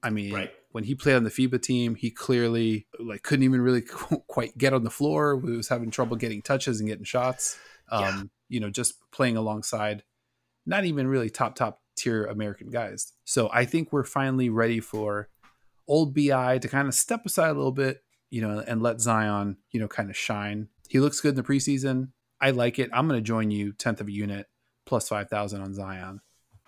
I 0.02 0.10
mean 0.10 0.32
right. 0.34 0.52
when 0.70 0.84
he 0.84 0.94
played 0.94 1.16
on 1.16 1.24
the 1.24 1.30
fiba 1.30 1.60
team 1.60 1.96
he 1.96 2.10
clearly 2.10 2.87
like 3.00 3.24
couldn't 3.24 3.44
even 3.44 3.60
really 3.60 3.82
quite 4.28 4.56
get 4.56 4.72
on 4.72 4.84
the 4.84 4.90
floor. 4.90 5.40
He 5.44 5.50
was 5.50 5.68
having 5.68 5.90
trouble 5.90 6.16
getting 6.16 6.42
touches 6.42 6.78
and 6.78 6.88
getting 6.88 7.04
shots. 7.04 7.58
Um, 7.90 8.02
yeah. 8.02 8.22
you 8.48 8.60
know 8.60 8.70
just 8.70 8.94
playing 9.10 9.37
alongside 9.37 10.04
not 10.66 10.84
even 10.84 11.06
really 11.06 11.30
top 11.30 11.54
top 11.54 11.80
tier 11.96 12.24
American 12.24 12.70
guys. 12.70 13.12
So 13.24 13.50
I 13.52 13.64
think 13.64 13.92
we're 13.92 14.04
finally 14.04 14.48
ready 14.48 14.80
for 14.80 15.28
old 15.87 16.14
BI 16.14 16.59
to 16.59 16.68
kind 16.68 16.88
of 16.88 16.94
step 16.94 17.24
aside 17.26 17.50
a 17.50 17.54
little 17.54 17.72
bit, 17.72 18.02
you 18.30 18.40
know, 18.40 18.62
and 18.66 18.83
let 18.83 19.00
Zion, 19.00 19.57
you 19.70 19.80
know, 19.80 19.88
kind 19.88 20.11
of 20.11 20.16
shine. 20.16 20.68
He 20.88 21.00
looks 21.00 21.20
good 21.20 21.30
in 21.30 21.35
the 21.37 21.42
preseason. 21.42 22.09
I 22.40 22.50
like 22.50 22.78
it. 22.78 22.90
I'm 22.92 23.09
going 23.09 23.18
to 23.18 23.24
join 23.24 23.50
you 23.50 23.72
10th 23.72 24.00
of 24.00 24.09
a 24.09 24.12
unit 24.12 24.46
plus 24.87 25.09
5,000 25.09 25.61
on 25.61 25.74
Zion. 25.74 26.20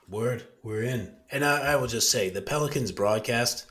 Word, 0.09 0.47
we're 0.63 0.83
in. 0.83 1.15
And 1.31 1.45
I, 1.45 1.73
I, 1.73 1.77
will 1.77 1.89
just 1.89 2.11
say 2.11 2.31
the 2.31 2.41
Pelicans 2.41 2.93
broadcast, 2.93 3.67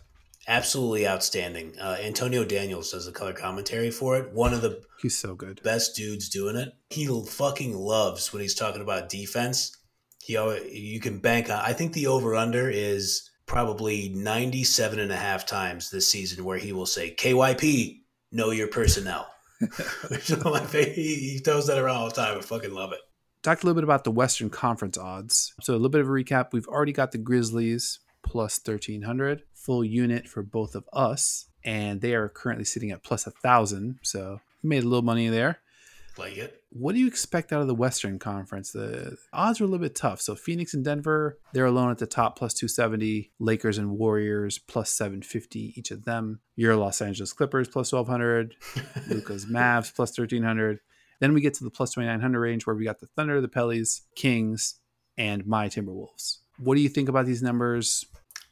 absolutely 0.48 1.08
outstanding. 1.08 1.74
Uh, 1.80 1.98
Antonio 2.02 2.44
Daniels 2.44 2.91
does 2.91 3.06
the 3.06 3.12
color 3.13 3.34
commentary 3.34 3.89
for 3.89 4.18
it. 4.18 4.34
One 4.34 4.54
of 4.54 4.62
the 4.62 4.84
he's 5.02 5.18
so 5.18 5.34
good 5.34 5.62
best 5.63 5.96
dudes 5.96 6.28
doing 6.28 6.58
it. 6.58 6.74
He 6.89 7.08
fucking 7.08 7.74
loves 7.74 8.34
when 8.34 8.41
he's 8.41 8.54
talking 8.54 8.82
about 8.82 9.08
defense 9.08 9.78
he 10.26 10.34
you 10.72 11.00
can 11.00 11.20
bank 11.20 11.50
on. 11.50 11.60
I 11.60 11.74
think 11.74 11.94
the 11.94 12.08
over 12.08 12.36
under 12.36 12.70
is 12.70 13.30
probably 13.46 14.10
97 14.10 15.00
and 15.00 15.12
a 15.12 15.16
half 15.16 15.46
times 15.46 15.92
this 15.92 16.10
season 16.10 16.44
where 16.44 16.58
he 16.58 16.74
will 16.74 16.88
say 16.88 17.14
KYP, 17.14 18.02
know 18.32 18.50
your 18.50 18.68
personnel. 18.68 19.28
Which 20.10 20.30
is 20.30 20.44
my 20.44 20.60
favorite. 20.62 20.96
he 20.96 21.40
throws 21.44 21.68
that 21.68 21.78
around 21.78 21.98
all 21.98 22.10
the 22.10 22.16
time. 22.16 22.38
I 22.38 22.42
fucking 22.42 22.74
love 22.74 22.92
it. 22.92 23.00
Talked 23.44 23.64
a 23.64 23.68
little 23.68 23.80
bit 23.80 23.84
about 23.84 24.04
the 24.04 24.12
Western 24.12 24.50
Conference 24.50 24.98
odds. 24.98 25.54
So 25.62 25.74
a 25.74 25.76
little 25.76 25.90
bit 25.90 26.02
of 26.02 26.08
a 26.08 26.12
recap. 26.12 26.48
We've 26.52 26.68
already 26.68 26.92
got 26.92 27.12
the 27.12 27.20
Grizzlies 27.20 28.00
plus 28.24 28.60
1300 28.64 29.44
full 29.54 29.86
unit 29.86 30.28
for 30.28 30.42
both 30.42 30.76
of 30.76 30.84
us 30.92 31.46
and 31.64 32.02
they 32.02 32.14
are 32.16 32.28
currently 32.28 32.66
sitting 32.66 32.92
at 32.92 33.04
plus 33.04 33.28
a 33.28 33.32
thousand 33.32 34.00
so 34.02 34.40
made 34.64 34.84
a 34.84 34.88
little 34.88 35.04
money 35.04 35.28
there 35.28 35.60
like 36.17 36.38
it. 36.38 36.62
What 36.69 36.93
do 36.93 36.99
you 36.99 37.08
expect 37.08 37.51
out 37.54 37.62
of 37.62 37.67
the 37.67 37.75
Western 37.75 38.19
Conference? 38.19 38.71
The 38.71 39.17
odds 39.34 39.62
are 39.62 39.63
a 39.63 39.67
little 39.67 39.84
bit 39.84 39.95
tough. 39.95 40.21
So 40.21 40.36
Phoenix 40.36 40.73
and 40.73 40.84
Denver, 40.84 41.39
they're 41.54 41.65
alone 41.65 41.91
at 41.91 41.97
the 41.97 42.08
top, 42.08 42.38
plus 42.38 42.54
270. 42.54 43.32
Lakers 43.39 43.78
and 43.78 43.97
Warriors, 43.97 44.58
plus 44.58 44.91
750 44.91 45.73
each 45.75 45.91
of 45.91 46.06
them. 46.06 46.39
Your 46.56 46.75
Los 46.75 47.01
Angeles 47.01 47.34
Clippers, 47.34 47.67
plus 47.67 47.91
1200. 47.91 48.56
Luka's 49.10 49.45
Mavs, 49.45 49.93
plus 49.93 50.17
1300. 50.17 50.80
Then 51.19 51.34
we 51.34 51.41
get 51.41 51.54
to 51.56 51.63
the 51.63 51.69
plus 51.69 51.93
2900 51.93 52.39
range 52.39 52.65
where 52.65 52.75
we 52.75 52.84
got 52.84 52.99
the 52.99 53.08
Thunder, 53.08 53.39
the 53.39 53.47
Pellies, 53.47 54.01
Kings, 54.15 54.75
and 55.17 55.45
my 55.45 55.67
Timberwolves. 55.67 56.39
What 56.58 56.75
do 56.75 56.82
you 56.82 56.89
think 56.89 57.10
about 57.10 57.25
these 57.25 57.41
numbers? 57.41 58.06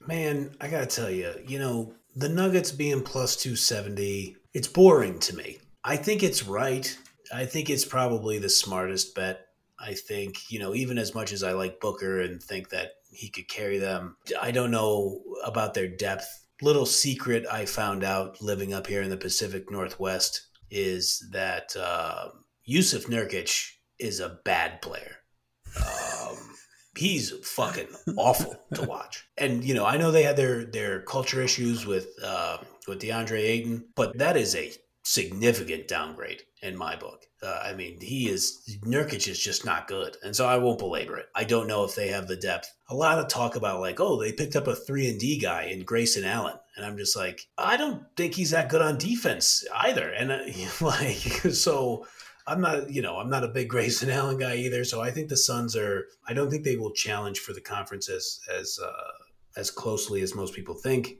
Man, 0.07 0.55
I 0.59 0.67
got 0.67 0.89
to 0.89 0.95
tell 0.95 1.09
you, 1.09 1.33
you 1.47 1.59
know, 1.59 1.93
the 2.15 2.29
Nuggets 2.29 2.71
being 2.71 3.01
plus 3.01 3.35
270, 3.37 4.35
it's 4.53 4.67
boring 4.67 5.19
to 5.19 5.35
me. 5.35 5.57
I 5.83 5.97
think 5.97 6.23
it's 6.23 6.43
right 6.43 6.97
I 7.31 7.45
think 7.45 7.69
it's 7.69 7.85
probably 7.85 8.39
the 8.39 8.49
smartest 8.49 9.15
bet. 9.15 9.47
I 9.79 9.93
think, 9.93 10.51
you 10.51 10.59
know, 10.59 10.73
even 10.73 10.97
as 10.97 11.13
much 11.13 11.33
as 11.33 11.43
I 11.43 11.51
like 11.51 11.79
Booker 11.79 12.21
and 12.21 12.41
think 12.41 12.69
that 12.69 12.91
he 13.11 13.29
could 13.29 13.47
carry 13.47 13.77
them, 13.79 14.17
I 14.41 14.51
don't 14.51 14.71
know 14.71 15.21
about 15.43 15.73
their 15.73 15.87
depth. 15.87 16.27
Little 16.61 16.85
secret 16.85 17.45
I 17.51 17.65
found 17.65 18.03
out 18.03 18.41
living 18.41 18.73
up 18.73 18.87
here 18.87 19.01
in 19.01 19.09
the 19.09 19.17
Pacific 19.17 19.69
Northwest 19.69 20.47
is 20.69 21.27
that 21.31 21.75
uh, 21.75 22.29
Jusuf 22.67 23.05
Nurkic 23.05 23.71
is 23.99 24.19
a 24.19 24.39
bad 24.45 24.81
player. 24.81 25.17
Um, 25.77 26.37
he's 26.95 27.31
fucking 27.31 27.87
awful 28.17 28.55
to 28.75 28.83
watch. 28.87 29.27
And 29.37 29.63
you 29.63 29.73
know, 29.73 29.85
I 29.85 29.97
know 29.97 30.11
they 30.11 30.23
had 30.23 30.37
their 30.37 30.65
their 30.65 31.01
culture 31.01 31.41
issues 31.41 31.85
with 31.85 32.07
uh, 32.23 32.57
with 32.87 33.01
DeAndre 33.01 33.39
Ayton, 33.39 33.85
but 33.95 34.17
that 34.17 34.37
is 34.37 34.55
a 34.55 34.71
significant 35.03 35.87
downgrade 35.87 36.43
in 36.63 36.77
my 36.77 36.95
book. 36.95 37.25
Uh, 37.43 37.59
I 37.61 37.73
mean, 37.73 37.99
he 37.99 38.29
is 38.29 38.77
Nurkic 38.83 39.27
is 39.27 39.37
just 39.37 39.65
not 39.65 39.87
good, 39.87 40.15
and 40.23 40.35
so 40.35 40.47
I 40.47 40.57
won't 40.57 40.79
belabor 40.79 41.17
it. 41.17 41.27
I 41.35 41.43
don't 41.43 41.67
know 41.67 41.83
if 41.83 41.93
they 41.93 42.07
have 42.07 42.27
the 42.27 42.37
depth. 42.37 42.73
A 42.89 42.95
lot 42.95 43.19
of 43.19 43.27
talk 43.27 43.55
about 43.55 43.81
like, 43.81 43.99
oh, 43.99 44.19
they 44.19 44.31
picked 44.31 44.55
up 44.55 44.67
a 44.67 44.75
three 44.75 45.09
and 45.09 45.19
D 45.19 45.37
guy 45.37 45.63
in 45.63 45.83
Grayson 45.83 46.23
Allen, 46.23 46.55
and 46.77 46.85
I'm 46.85 46.97
just 46.97 47.17
like, 47.17 47.41
I 47.57 47.75
don't 47.75 48.03
think 48.15 48.33
he's 48.33 48.51
that 48.51 48.69
good 48.69 48.81
on 48.81 48.97
defense 48.97 49.65
either. 49.75 50.09
And 50.09 50.31
uh, 50.31 50.39
like, 50.81 51.17
so 51.53 52.07
I'm 52.47 52.61
not, 52.61 52.89
you 52.89 53.01
know, 53.01 53.17
I'm 53.17 53.29
not 53.29 53.43
a 53.43 53.49
big 53.49 53.69
Grayson 53.69 54.09
Allen 54.09 54.37
guy 54.37 54.55
either. 54.55 54.85
So 54.85 55.01
I 55.01 55.11
think 55.11 55.27
the 55.27 55.37
Suns 55.37 55.75
are. 55.75 56.07
I 56.27 56.33
don't 56.33 56.49
think 56.49 56.63
they 56.63 56.77
will 56.77 56.91
challenge 56.91 57.39
for 57.39 57.51
the 57.51 57.61
conference 57.61 58.09
as 58.09 58.39
as 58.57 58.79
uh, 58.81 59.11
as 59.57 59.69
closely 59.69 60.21
as 60.21 60.33
most 60.33 60.53
people 60.53 60.75
think. 60.75 61.17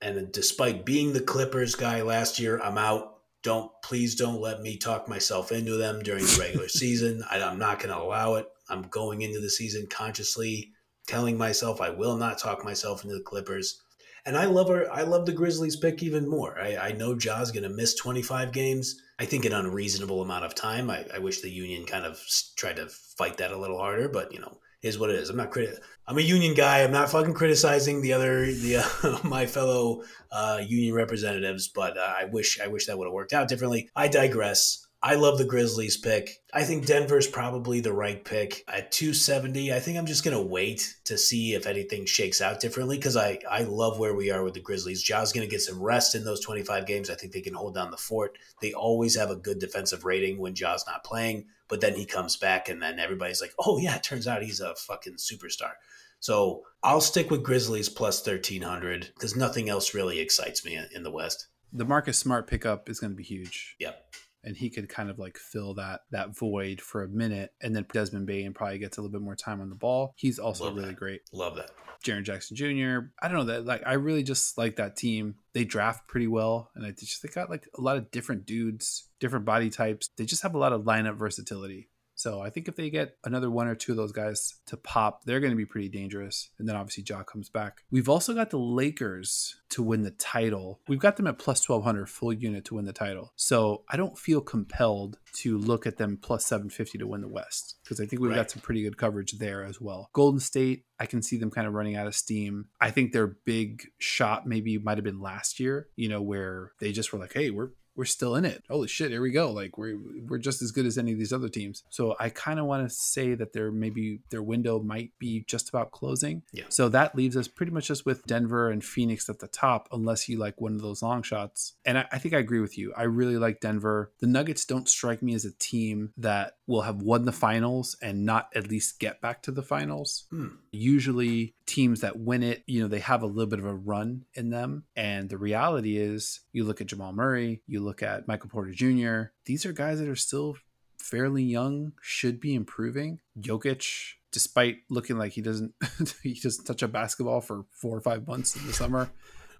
And 0.00 0.30
despite 0.32 0.84
being 0.84 1.12
the 1.12 1.20
Clippers 1.20 1.74
guy 1.74 2.02
last 2.02 2.38
year, 2.38 2.60
I'm 2.60 2.78
out 2.78 3.13
don't 3.44 3.70
please 3.82 4.16
don't 4.16 4.40
let 4.40 4.60
me 4.62 4.76
talk 4.76 5.08
myself 5.08 5.52
into 5.52 5.76
them 5.76 6.02
during 6.02 6.24
the 6.24 6.38
regular 6.40 6.68
season. 6.82 7.22
I, 7.30 7.40
I'm 7.40 7.58
not 7.58 7.78
going 7.78 7.94
to 7.94 8.02
allow 8.02 8.34
it. 8.34 8.48
I'm 8.68 8.82
going 8.82 9.22
into 9.22 9.40
the 9.40 9.50
season 9.50 9.86
consciously 9.88 10.72
telling 11.06 11.38
myself 11.38 11.80
I 11.80 11.90
will 11.90 12.16
not 12.16 12.38
talk 12.38 12.64
myself 12.64 13.04
into 13.04 13.16
the 13.16 13.22
Clippers. 13.22 13.82
And 14.26 14.38
I 14.38 14.46
love 14.46 14.70
our 14.70 14.90
I 14.90 15.02
love 15.02 15.26
the 15.26 15.32
Grizzlies 15.32 15.76
pick 15.76 16.02
even 16.02 16.26
more. 16.26 16.58
I, 16.58 16.76
I 16.76 16.92
know 16.92 17.14
Ja's 17.14 17.52
going 17.52 17.62
to 17.62 17.68
miss 17.68 17.94
25 17.94 18.52
games. 18.52 19.00
I 19.18 19.26
think 19.26 19.44
an 19.44 19.52
unreasonable 19.52 20.22
amount 20.22 20.46
of 20.46 20.54
time. 20.54 20.88
I, 20.88 21.04
I 21.14 21.18
wish 21.18 21.40
the 21.40 21.50
Union 21.50 21.84
kind 21.84 22.06
of 22.06 22.18
tried 22.56 22.76
to 22.76 22.88
fight 22.88 23.36
that 23.36 23.52
a 23.52 23.58
little 23.58 23.78
harder, 23.78 24.08
but 24.08 24.32
you 24.32 24.40
know, 24.40 24.58
is 24.84 24.98
what 24.98 25.10
it 25.10 25.16
is. 25.16 25.30
I'm 25.30 25.36
not 25.36 25.50
criti- 25.50 25.78
I'm 26.06 26.18
a 26.18 26.22
union 26.22 26.54
guy. 26.54 26.82
I'm 26.82 26.92
not 26.92 27.10
fucking 27.10 27.32
criticizing 27.32 28.02
the 28.02 28.12
other 28.12 28.44
the 28.44 28.76
uh, 29.02 29.26
my 29.26 29.46
fellow 29.46 30.04
uh, 30.30 30.60
union 30.64 30.94
representatives, 30.94 31.68
but 31.68 31.96
uh, 31.96 32.14
I 32.18 32.26
wish 32.26 32.60
I 32.60 32.68
wish 32.68 32.86
that 32.86 32.98
would 32.98 33.06
have 33.06 33.12
worked 33.14 33.32
out 33.32 33.48
differently. 33.48 33.90
I 33.96 34.08
digress. 34.08 34.83
I 35.06 35.16
love 35.16 35.36
the 35.36 35.44
Grizzlies 35.44 35.98
pick. 35.98 36.42
I 36.54 36.64
think 36.64 36.86
Denver's 36.86 37.26
probably 37.26 37.80
the 37.80 37.92
right 37.92 38.24
pick 38.24 38.64
at 38.68 38.90
270. 38.90 39.70
I 39.70 39.78
think 39.78 39.98
I'm 39.98 40.06
just 40.06 40.24
going 40.24 40.34
to 40.34 40.42
wait 40.42 40.94
to 41.04 41.18
see 41.18 41.52
if 41.52 41.66
anything 41.66 42.06
shakes 42.06 42.40
out 42.40 42.58
differently 42.58 42.96
because 42.96 43.14
I, 43.14 43.38
I 43.50 43.64
love 43.64 43.98
where 43.98 44.14
we 44.14 44.30
are 44.30 44.42
with 44.42 44.54
the 44.54 44.60
Grizzlies. 44.60 45.02
Ja's 45.02 45.30
going 45.30 45.46
to 45.46 45.50
get 45.50 45.60
some 45.60 45.78
rest 45.78 46.14
in 46.14 46.24
those 46.24 46.40
25 46.40 46.86
games. 46.86 47.10
I 47.10 47.16
think 47.16 47.34
they 47.34 47.42
can 47.42 47.52
hold 47.52 47.74
down 47.74 47.90
the 47.90 47.98
fort. 47.98 48.38
They 48.62 48.72
always 48.72 49.14
have 49.14 49.28
a 49.28 49.36
good 49.36 49.58
defensive 49.58 50.06
rating 50.06 50.38
when 50.38 50.54
Ja's 50.54 50.86
not 50.86 51.04
playing, 51.04 51.48
but 51.68 51.82
then 51.82 51.96
he 51.96 52.06
comes 52.06 52.38
back 52.38 52.70
and 52.70 52.80
then 52.80 52.98
everybody's 52.98 53.42
like, 53.42 53.52
oh, 53.58 53.76
yeah, 53.76 53.96
it 53.96 54.02
turns 54.02 54.26
out 54.26 54.42
he's 54.42 54.60
a 54.60 54.74
fucking 54.74 55.16
superstar. 55.16 55.72
So 56.20 56.62
I'll 56.82 57.02
stick 57.02 57.30
with 57.30 57.44
Grizzlies 57.44 57.90
plus 57.90 58.26
1300 58.26 59.10
because 59.12 59.36
nothing 59.36 59.68
else 59.68 59.92
really 59.92 60.18
excites 60.18 60.64
me 60.64 60.80
in 60.94 61.02
the 61.02 61.10
West. 61.10 61.48
The 61.74 61.84
Marcus 61.84 62.16
Smart 62.16 62.46
pickup 62.46 62.88
is 62.88 63.00
going 63.00 63.12
to 63.12 63.16
be 63.16 63.22
huge. 63.22 63.76
Yep 63.78 64.02
and 64.44 64.56
he 64.56 64.70
could 64.70 64.88
kind 64.88 65.10
of 65.10 65.18
like 65.18 65.36
fill 65.36 65.74
that 65.74 66.02
that 66.10 66.36
void 66.36 66.80
for 66.80 67.02
a 67.02 67.08
minute 67.08 67.52
and 67.62 67.74
then 67.74 67.86
Desmond 67.92 68.26
Bane 68.26 68.52
probably 68.52 68.78
gets 68.78 68.98
a 68.98 69.00
little 69.00 69.12
bit 69.12 69.24
more 69.24 69.36
time 69.36 69.60
on 69.60 69.70
the 69.70 69.74
ball. 69.76 70.14
He's 70.16 70.38
also 70.38 70.64
Love 70.66 70.76
really 70.76 70.88
that. 70.88 70.96
great. 70.96 71.20
Love 71.32 71.56
that. 71.56 71.70
Jaren 72.04 72.22
Jackson 72.22 72.54
Jr. 72.56 73.08
I 73.22 73.28
don't 73.28 73.38
know 73.38 73.52
that 73.52 73.64
like 73.64 73.82
I 73.86 73.94
really 73.94 74.22
just 74.22 74.58
like 74.58 74.76
that 74.76 74.96
team. 74.96 75.36
They 75.54 75.64
draft 75.64 76.06
pretty 76.06 76.26
well 76.28 76.70
and 76.74 76.84
I 76.84 76.90
just 76.90 77.22
they 77.22 77.28
got 77.28 77.50
like 77.50 77.66
a 77.76 77.80
lot 77.80 77.96
of 77.96 78.10
different 78.10 78.46
dudes, 78.46 79.08
different 79.20 79.46
body 79.46 79.70
types. 79.70 80.10
They 80.16 80.26
just 80.26 80.42
have 80.42 80.54
a 80.54 80.58
lot 80.58 80.72
of 80.72 80.82
lineup 80.82 81.16
versatility. 81.16 81.88
So 82.14 82.40
I 82.40 82.50
think 82.50 82.68
if 82.68 82.76
they 82.76 82.90
get 82.90 83.16
another 83.24 83.50
one 83.50 83.66
or 83.66 83.74
two 83.74 83.92
of 83.92 83.96
those 83.96 84.12
guys 84.12 84.54
to 84.66 84.76
pop, 84.76 85.24
they're 85.24 85.40
going 85.40 85.50
to 85.52 85.56
be 85.56 85.64
pretty 85.66 85.88
dangerous. 85.88 86.50
And 86.58 86.68
then 86.68 86.76
obviously 86.76 87.04
Ja 87.08 87.22
comes 87.22 87.48
back. 87.48 87.82
We've 87.90 88.08
also 88.08 88.34
got 88.34 88.50
the 88.50 88.58
Lakers 88.58 89.56
to 89.70 89.82
win 89.82 90.02
the 90.02 90.12
title. 90.12 90.80
We've 90.88 90.98
got 91.00 91.16
them 91.16 91.26
at 91.26 91.38
plus 91.38 91.68
1200 91.68 92.08
full 92.08 92.32
unit 92.32 92.64
to 92.66 92.74
win 92.74 92.84
the 92.84 92.92
title. 92.92 93.32
So 93.36 93.82
I 93.88 93.96
don't 93.96 94.16
feel 94.18 94.40
compelled 94.40 95.18
to 95.38 95.58
look 95.58 95.86
at 95.86 95.96
them 95.96 96.16
plus 96.20 96.46
750 96.46 96.98
to 96.98 97.06
win 97.06 97.20
the 97.22 97.28
West 97.28 97.76
because 97.82 98.00
I 98.00 98.06
think 98.06 98.22
we've 98.22 98.30
Right. 98.30 98.36
got 98.36 98.50
some 98.50 98.62
pretty 98.62 98.82
good 98.82 98.96
coverage 98.96 99.32
there 99.32 99.64
as 99.64 99.80
well. 99.80 100.08
Golden 100.12 100.38
State, 100.40 100.84
I 101.00 101.06
can 101.06 101.22
see 101.22 101.36
them 101.38 101.50
kind 101.50 101.66
of 101.66 101.74
running 101.74 101.96
out 101.96 102.06
of 102.06 102.14
steam. 102.14 102.66
I 102.80 102.90
think 102.92 103.12
their 103.12 103.26
big 103.26 103.88
shot 103.98 104.46
maybe 104.46 104.78
might 104.78 104.96
have 104.98 105.04
been 105.04 105.20
last 105.20 105.58
year, 105.58 105.88
you 105.96 106.08
know, 106.08 106.22
where 106.22 106.70
they 106.78 106.92
just 106.92 107.12
were 107.12 107.18
like, 107.18 107.32
hey, 107.32 107.50
we're 107.50 107.70
we're 107.96 108.04
still 108.04 108.34
in 108.36 108.44
it. 108.44 108.64
Holy 108.68 108.88
shit, 108.88 109.10
here 109.10 109.20
we 109.22 109.30
go. 109.30 109.50
Like 109.50 109.78
we're 109.78 109.98
we're 110.26 110.38
just 110.38 110.62
as 110.62 110.70
good 110.70 110.86
as 110.86 110.98
any 110.98 111.12
of 111.12 111.18
these 111.18 111.32
other 111.32 111.48
teams. 111.48 111.84
So 111.90 112.16
I 112.18 112.28
kind 112.28 112.58
of 112.58 112.66
want 112.66 112.88
to 112.88 112.94
say 112.94 113.34
that 113.34 113.52
their 113.52 113.70
maybe 113.70 114.20
their 114.30 114.42
window 114.42 114.80
might 114.80 115.12
be 115.18 115.44
just 115.46 115.68
about 115.68 115.92
closing. 115.92 116.42
Yeah. 116.52 116.64
So 116.68 116.88
that 116.90 117.14
leaves 117.14 117.36
us 117.36 117.48
pretty 117.48 117.72
much 117.72 117.88
just 117.88 118.06
with 118.06 118.24
Denver 118.26 118.70
and 118.70 118.84
Phoenix 118.84 119.28
at 119.28 119.38
the 119.38 119.48
top, 119.48 119.88
unless 119.92 120.28
you 120.28 120.38
like 120.38 120.60
one 120.60 120.74
of 120.74 120.82
those 120.82 121.02
long 121.02 121.22
shots. 121.22 121.74
And 121.84 121.98
I, 121.98 122.06
I 122.12 122.18
think 122.18 122.34
I 122.34 122.38
agree 122.38 122.60
with 122.60 122.76
you. 122.78 122.92
I 122.96 123.04
really 123.04 123.36
like 123.38 123.60
Denver. 123.60 124.12
The 124.20 124.26
Nuggets 124.26 124.64
don't 124.64 124.88
strike 124.88 125.22
me 125.22 125.34
as 125.34 125.44
a 125.44 125.52
team 125.52 126.12
that 126.16 126.56
will 126.66 126.82
have 126.82 127.02
won 127.02 127.24
the 127.24 127.32
finals 127.32 127.96
and 128.02 128.24
not 128.24 128.48
at 128.54 128.68
least 128.68 128.98
get 128.98 129.20
back 129.20 129.42
to 129.42 129.52
the 129.52 129.62
finals 129.62 130.24
Hmm. 130.30 130.48
Usually 130.74 131.54
teams 131.66 132.00
that 132.00 132.18
win 132.18 132.42
it, 132.42 132.62
you 132.66 132.82
know, 132.82 132.88
they 132.88 133.00
have 133.00 133.22
a 133.22 133.26
little 133.26 133.48
bit 133.48 133.58
of 133.58 133.64
a 133.64 133.74
run 133.74 134.24
in 134.34 134.50
them. 134.50 134.84
And 134.96 135.28
the 135.28 135.38
reality 135.38 135.96
is, 135.96 136.40
you 136.52 136.64
look 136.64 136.80
at 136.80 136.88
Jamal 136.88 137.12
Murray, 137.12 137.62
you 137.66 137.80
look 137.80 138.02
at 138.02 138.28
Michael 138.28 138.50
Porter 138.50 138.72
Jr., 138.72 139.32
these 139.44 139.64
are 139.66 139.72
guys 139.72 139.98
that 140.00 140.08
are 140.08 140.16
still 140.16 140.56
fairly 140.98 141.42
young, 141.42 141.92
should 142.00 142.40
be 142.40 142.54
improving. 142.54 143.20
Jokic, 143.38 144.14
despite 144.32 144.78
looking 144.88 145.18
like 145.18 145.32
he 145.32 145.42
doesn't 145.42 145.74
he 146.22 146.34
doesn't 146.34 146.64
touch 146.64 146.82
a 146.82 146.88
basketball 146.88 147.40
for 147.40 147.64
four 147.70 147.96
or 147.96 148.00
five 148.00 148.26
months 148.26 148.56
in 148.56 148.66
the 148.66 148.72
summer, 148.72 149.10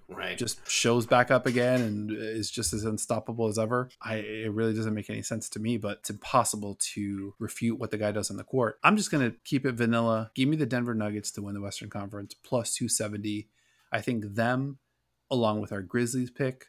Right. 0.08 0.36
just 0.36 0.68
shows 0.68 1.06
back 1.06 1.30
up 1.30 1.46
again 1.46 1.80
and 1.80 2.10
is 2.10 2.50
just 2.50 2.72
as 2.72 2.84
unstoppable 2.84 3.48
as 3.48 3.58
ever. 3.58 3.88
I 4.02 4.16
it 4.16 4.52
really 4.52 4.74
doesn't 4.74 4.94
make 4.94 5.10
any 5.10 5.22
sense 5.22 5.48
to 5.50 5.58
me, 5.58 5.76
but 5.76 5.98
it's 5.98 6.10
impossible 6.10 6.76
to 6.94 7.34
refute 7.38 7.78
what 7.78 7.90
the 7.90 7.98
guy 7.98 8.12
does 8.12 8.30
on 8.30 8.36
the 8.36 8.44
court. 8.44 8.78
I'm 8.82 8.96
just 8.96 9.10
gonna 9.10 9.32
keep 9.44 9.64
it 9.64 9.72
vanilla. 9.72 10.30
Give 10.34 10.48
me 10.48 10.56
the 10.56 10.66
Denver 10.66 10.94
Nuggets 10.94 11.30
to 11.32 11.42
win 11.42 11.54
the 11.54 11.60
Western 11.60 11.90
Conference 11.90 12.34
plus 12.34 12.74
270. 12.74 13.48
I 13.92 14.00
think 14.00 14.34
them, 14.34 14.78
along 15.30 15.60
with 15.60 15.72
our 15.72 15.82
Grizzlies 15.82 16.30
pick, 16.30 16.66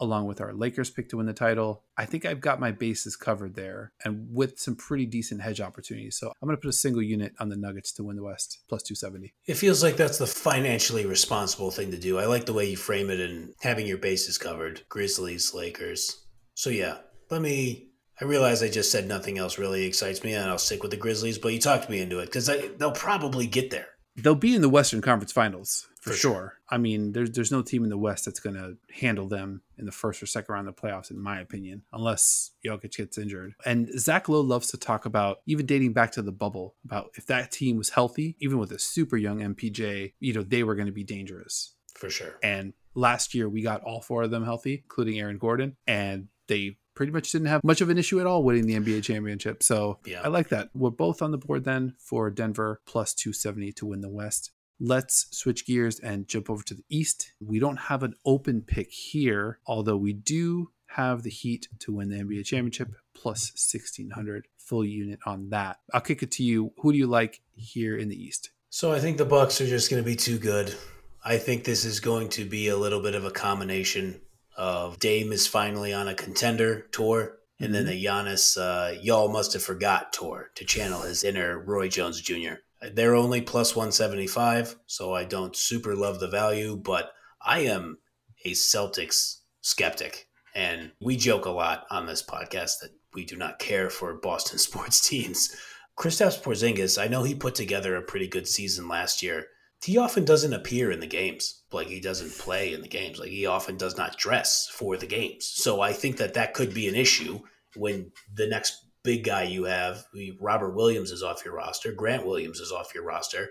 along 0.00 0.26
with 0.26 0.40
our 0.40 0.52
Lakers 0.52 0.90
pick 0.90 1.08
to 1.10 1.18
win 1.18 1.26
the 1.26 1.32
title, 1.32 1.84
I 1.96 2.06
think 2.06 2.24
I've 2.24 2.40
got 2.40 2.58
my 2.58 2.72
bases 2.72 3.16
covered 3.16 3.54
there 3.54 3.92
and 4.04 4.28
with 4.32 4.58
some 4.58 4.74
pretty 4.74 5.06
decent 5.06 5.42
hedge 5.42 5.60
opportunities. 5.60 6.16
So 6.16 6.32
I'm 6.40 6.48
gonna 6.48 6.56
put 6.56 6.70
a 6.70 6.72
single 6.72 7.02
unit 7.02 7.34
on 7.38 7.48
the 7.48 7.56
Nuggets 7.56 7.92
to 7.92 8.04
win 8.04 8.16
the 8.16 8.22
West 8.22 8.60
plus 8.68 8.82
270. 8.82 9.34
It 9.46 9.54
feels 9.54 9.82
like 9.82 9.96
that's 9.96 10.18
the 10.18 10.26
financially 10.26 11.06
responsible 11.06 11.70
thing 11.70 11.90
to 11.90 11.98
do. 11.98 12.18
I 12.18 12.26
like 12.26 12.46
the 12.46 12.52
way 12.52 12.68
you 12.70 12.76
frame 12.76 13.10
it 13.10 13.20
and 13.20 13.52
having 13.60 13.86
your 13.86 13.98
bases 13.98 14.38
covered. 14.38 14.82
Grizzlies, 14.88 15.54
Lakers. 15.54 16.24
So 16.54 16.70
yeah, 16.70 16.98
let 17.30 17.42
me. 17.42 17.86
I 18.20 18.26
realize 18.26 18.62
I 18.62 18.68
just 18.68 18.92
said 18.92 19.08
nothing 19.08 19.38
else 19.38 19.56
really 19.56 19.86
excites 19.86 20.22
me, 20.22 20.34
and 20.34 20.50
I'll 20.50 20.58
stick 20.58 20.82
with 20.82 20.90
the 20.90 20.98
Grizzlies. 20.98 21.38
But 21.38 21.54
you 21.54 21.58
talked 21.58 21.88
me 21.88 22.00
into 22.00 22.18
it 22.18 22.26
because 22.26 22.50
they'll 22.78 22.92
probably 22.92 23.46
get 23.46 23.70
there. 23.70 23.86
they'll 24.16 24.34
be 24.34 24.54
in 24.54 24.60
the 24.60 24.68
Western 24.68 25.00
Conference 25.00 25.32
Finals 25.32 25.88
for, 26.00 26.10
For 26.10 26.16
sure. 26.16 26.32
sure. 26.32 26.54
I 26.70 26.78
mean, 26.78 27.12
there's 27.12 27.30
there's 27.30 27.52
no 27.52 27.62
team 27.62 27.84
in 27.84 27.90
the 27.90 27.98
West 27.98 28.24
that's 28.24 28.40
going 28.40 28.56
to 28.56 28.76
handle 28.92 29.28
them 29.28 29.62
in 29.76 29.84
the 29.84 29.92
first 29.92 30.22
or 30.22 30.26
second 30.26 30.52
round 30.52 30.66
of 30.68 30.74
the 30.74 30.80
playoffs, 30.80 31.10
in 31.10 31.18
my 31.20 31.40
opinion, 31.40 31.82
unless 31.92 32.52
Jokic 32.64 32.96
gets 32.96 33.18
injured. 33.18 33.54
And 33.66 33.88
Zach 33.98 34.28
Lowe 34.28 34.40
loves 34.40 34.68
to 34.68 34.76
talk 34.78 35.04
about, 35.04 35.40
even 35.46 35.66
dating 35.66 35.92
back 35.92 36.12
to 36.12 36.22
the 36.22 36.32
bubble, 36.32 36.74
about 36.84 37.10
if 37.16 37.26
that 37.26 37.50
team 37.52 37.76
was 37.76 37.90
healthy, 37.90 38.36
even 38.40 38.58
with 38.58 38.72
a 38.72 38.78
super 38.78 39.16
young 39.16 39.40
MPJ, 39.40 40.14
you 40.20 40.32
know, 40.32 40.42
they 40.42 40.62
were 40.62 40.74
going 40.74 40.86
to 40.86 40.92
be 40.92 41.04
dangerous. 41.04 41.74
For 41.94 42.08
sure. 42.08 42.38
And 42.42 42.72
last 42.94 43.34
year, 43.34 43.48
we 43.48 43.62
got 43.62 43.82
all 43.82 44.00
four 44.00 44.22
of 44.22 44.30
them 44.30 44.44
healthy, 44.44 44.82
including 44.84 45.18
Aaron 45.18 45.38
Gordon, 45.38 45.76
and 45.86 46.28
they 46.48 46.78
pretty 46.94 47.12
much 47.12 47.30
didn't 47.32 47.46
have 47.48 47.62
much 47.64 47.80
of 47.80 47.88
an 47.90 47.98
issue 47.98 48.20
at 48.20 48.26
all 48.26 48.42
winning 48.42 48.66
the 48.66 48.74
NBA 48.74 49.02
championship. 49.02 49.62
So 49.62 49.98
Yeah. 50.04 50.20
I 50.22 50.28
like 50.28 50.48
that. 50.48 50.70
We're 50.74 50.90
both 50.90 51.22
on 51.22 51.30
the 51.30 51.38
board 51.38 51.64
then 51.64 51.94
for 51.98 52.30
Denver 52.30 52.80
plus 52.86 53.14
270 53.14 53.72
to 53.72 53.86
win 53.86 54.00
the 54.00 54.08
West. 54.10 54.50
Let's 54.82 55.26
switch 55.30 55.66
gears 55.66 56.00
and 56.00 56.26
jump 56.26 56.48
over 56.48 56.62
to 56.64 56.74
the 56.74 56.84
East. 56.88 57.32
We 57.38 57.58
don't 57.58 57.76
have 57.76 58.02
an 58.02 58.14
open 58.24 58.62
pick 58.62 58.90
here, 58.90 59.58
although 59.66 59.98
we 59.98 60.14
do 60.14 60.70
have 60.86 61.22
the 61.22 61.30
Heat 61.30 61.68
to 61.80 61.92
win 61.92 62.08
the 62.08 62.16
NBA 62.16 62.46
championship 62.46 62.88
plus 63.14 63.52
1600 63.52 64.48
full 64.56 64.84
unit 64.84 65.18
on 65.26 65.50
that. 65.50 65.80
I'll 65.92 66.00
kick 66.00 66.22
it 66.22 66.30
to 66.32 66.42
you. 66.42 66.72
Who 66.78 66.92
do 66.92 66.98
you 66.98 67.06
like 67.06 67.42
here 67.54 67.96
in 67.96 68.08
the 68.08 68.20
East? 68.20 68.50
So 68.70 68.90
I 68.92 69.00
think 69.00 69.18
the 69.18 69.24
Bucks 69.26 69.60
are 69.60 69.66
just 69.66 69.90
going 69.90 70.02
to 70.02 70.08
be 70.08 70.16
too 70.16 70.38
good. 70.38 70.74
I 71.22 71.36
think 71.36 71.64
this 71.64 71.84
is 71.84 72.00
going 72.00 72.30
to 72.30 72.46
be 72.46 72.68
a 72.68 72.76
little 72.76 73.02
bit 73.02 73.14
of 73.14 73.26
a 73.26 73.30
combination 73.30 74.20
of 74.56 74.98
Dame 74.98 75.32
is 75.32 75.46
finally 75.46 75.92
on 75.92 76.08
a 76.08 76.14
contender 76.14 76.86
tour, 76.92 77.36
and 77.58 77.74
then 77.74 77.86
the 77.86 78.04
Giannis 78.04 78.56
uh, 78.56 78.98
y'all 79.00 79.28
must 79.28 79.52
have 79.52 79.62
forgot 79.62 80.12
tour 80.12 80.50
to 80.54 80.64
channel 80.64 81.02
his 81.02 81.24
inner 81.24 81.58
Roy 81.58 81.88
Jones 81.88 82.20
Jr. 82.20 82.54
They're 82.80 83.14
only 83.14 83.42
plus 83.42 83.76
175, 83.76 84.76
so 84.86 85.14
I 85.14 85.24
don't 85.24 85.54
super 85.54 85.94
love 85.94 86.18
the 86.18 86.28
value, 86.28 86.76
but 86.76 87.12
I 87.42 87.60
am 87.60 87.98
a 88.44 88.52
Celtics 88.52 89.40
skeptic. 89.60 90.28
And 90.54 90.92
we 91.00 91.16
joke 91.16 91.44
a 91.44 91.50
lot 91.50 91.86
on 91.90 92.06
this 92.06 92.22
podcast 92.22 92.80
that 92.80 92.90
we 93.14 93.24
do 93.24 93.36
not 93.36 93.58
care 93.58 93.90
for 93.90 94.14
Boston 94.14 94.58
sports 94.58 95.06
teams. 95.06 95.54
Kristaps 95.98 96.40
Porzingis, 96.40 97.00
I 97.00 97.08
know 97.08 97.22
he 97.22 97.34
put 97.34 97.54
together 97.54 97.94
a 97.96 98.02
pretty 98.02 98.26
good 98.26 98.48
season 98.48 98.88
last 98.88 99.22
year. 99.22 99.46
He 99.84 99.98
often 99.98 100.24
doesn't 100.24 100.52
appear 100.52 100.90
in 100.90 101.00
the 101.00 101.06
games. 101.06 101.62
Like 101.72 101.88
he 101.88 102.00
doesn't 102.00 102.38
play 102.38 102.72
in 102.72 102.82
the 102.82 102.88
games. 102.88 103.18
Like 103.18 103.28
he 103.28 103.46
often 103.46 103.76
does 103.76 103.96
not 103.96 104.16
dress 104.16 104.68
for 104.72 104.96
the 104.96 105.06
games. 105.06 105.46
So 105.46 105.80
I 105.80 105.92
think 105.92 106.16
that 106.16 106.34
that 106.34 106.54
could 106.54 106.72
be 106.74 106.88
an 106.88 106.94
issue 106.94 107.40
when 107.76 108.12
the 108.34 108.46
next 108.46 108.86
big 109.02 109.24
guy 109.24 109.44
you 109.44 109.64
have, 109.64 110.04
Robert 110.38 110.74
Williams 110.74 111.10
is 111.10 111.22
off 111.22 111.44
your 111.44 111.54
roster, 111.54 111.92
Grant 111.92 112.26
Williams 112.26 112.60
is 112.60 112.72
off 112.72 112.94
your 112.94 113.04
roster. 113.04 113.50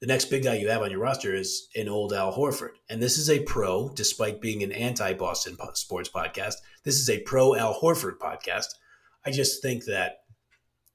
The 0.00 0.06
next 0.06 0.26
big 0.26 0.44
guy 0.44 0.54
you 0.54 0.68
have 0.68 0.82
on 0.82 0.92
your 0.92 1.00
roster 1.00 1.34
is 1.34 1.68
an 1.74 1.88
old 1.88 2.12
Al 2.12 2.32
Horford. 2.32 2.74
And 2.88 3.02
this 3.02 3.18
is 3.18 3.28
a 3.28 3.42
pro, 3.42 3.88
despite 3.88 4.40
being 4.40 4.62
an 4.62 4.70
anti 4.70 5.12
Boston 5.14 5.56
sports 5.74 6.08
podcast. 6.08 6.54
This 6.84 7.00
is 7.00 7.10
a 7.10 7.20
pro 7.22 7.56
Al 7.56 7.74
Horford 7.74 8.18
podcast. 8.18 8.74
I 9.26 9.32
just 9.32 9.60
think 9.60 9.86
that 9.86 10.20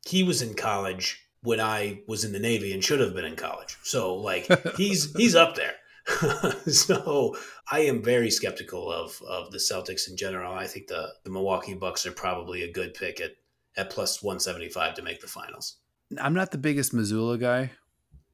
he 0.07 0.23
was 0.23 0.41
in 0.41 0.53
college 0.53 1.21
when 1.41 1.59
I 1.59 2.01
was 2.07 2.23
in 2.23 2.31
the 2.31 2.39
Navy 2.39 2.73
and 2.73 2.83
should 2.83 3.01
have 3.01 3.13
been 3.13 3.25
in 3.25 3.35
college. 3.35 3.77
So 3.83 4.15
like 4.15 4.47
he's 4.77 5.13
he's 5.15 5.35
up 5.35 5.55
there. 5.55 5.73
so 6.67 7.35
I 7.71 7.81
am 7.81 8.01
very 8.01 8.31
skeptical 8.31 8.89
of 8.89 9.21
of 9.27 9.51
the 9.51 9.57
Celtics 9.57 10.09
in 10.09 10.15
general. 10.15 10.53
I 10.53 10.67
think 10.67 10.87
the, 10.87 11.09
the 11.23 11.29
Milwaukee 11.29 11.73
Bucks 11.73 12.05
are 12.05 12.11
probably 12.11 12.63
a 12.63 12.71
good 12.71 12.93
pick 12.93 13.19
at 13.19 13.31
at 13.77 13.89
plus 13.89 14.21
one 14.21 14.39
seventy 14.39 14.69
five 14.69 14.93
to 14.95 15.01
make 15.01 15.21
the 15.21 15.27
finals. 15.27 15.77
I'm 16.19 16.33
not 16.33 16.51
the 16.51 16.57
biggest 16.57 16.93
Mazzulla 16.93 17.39
guy. 17.39 17.71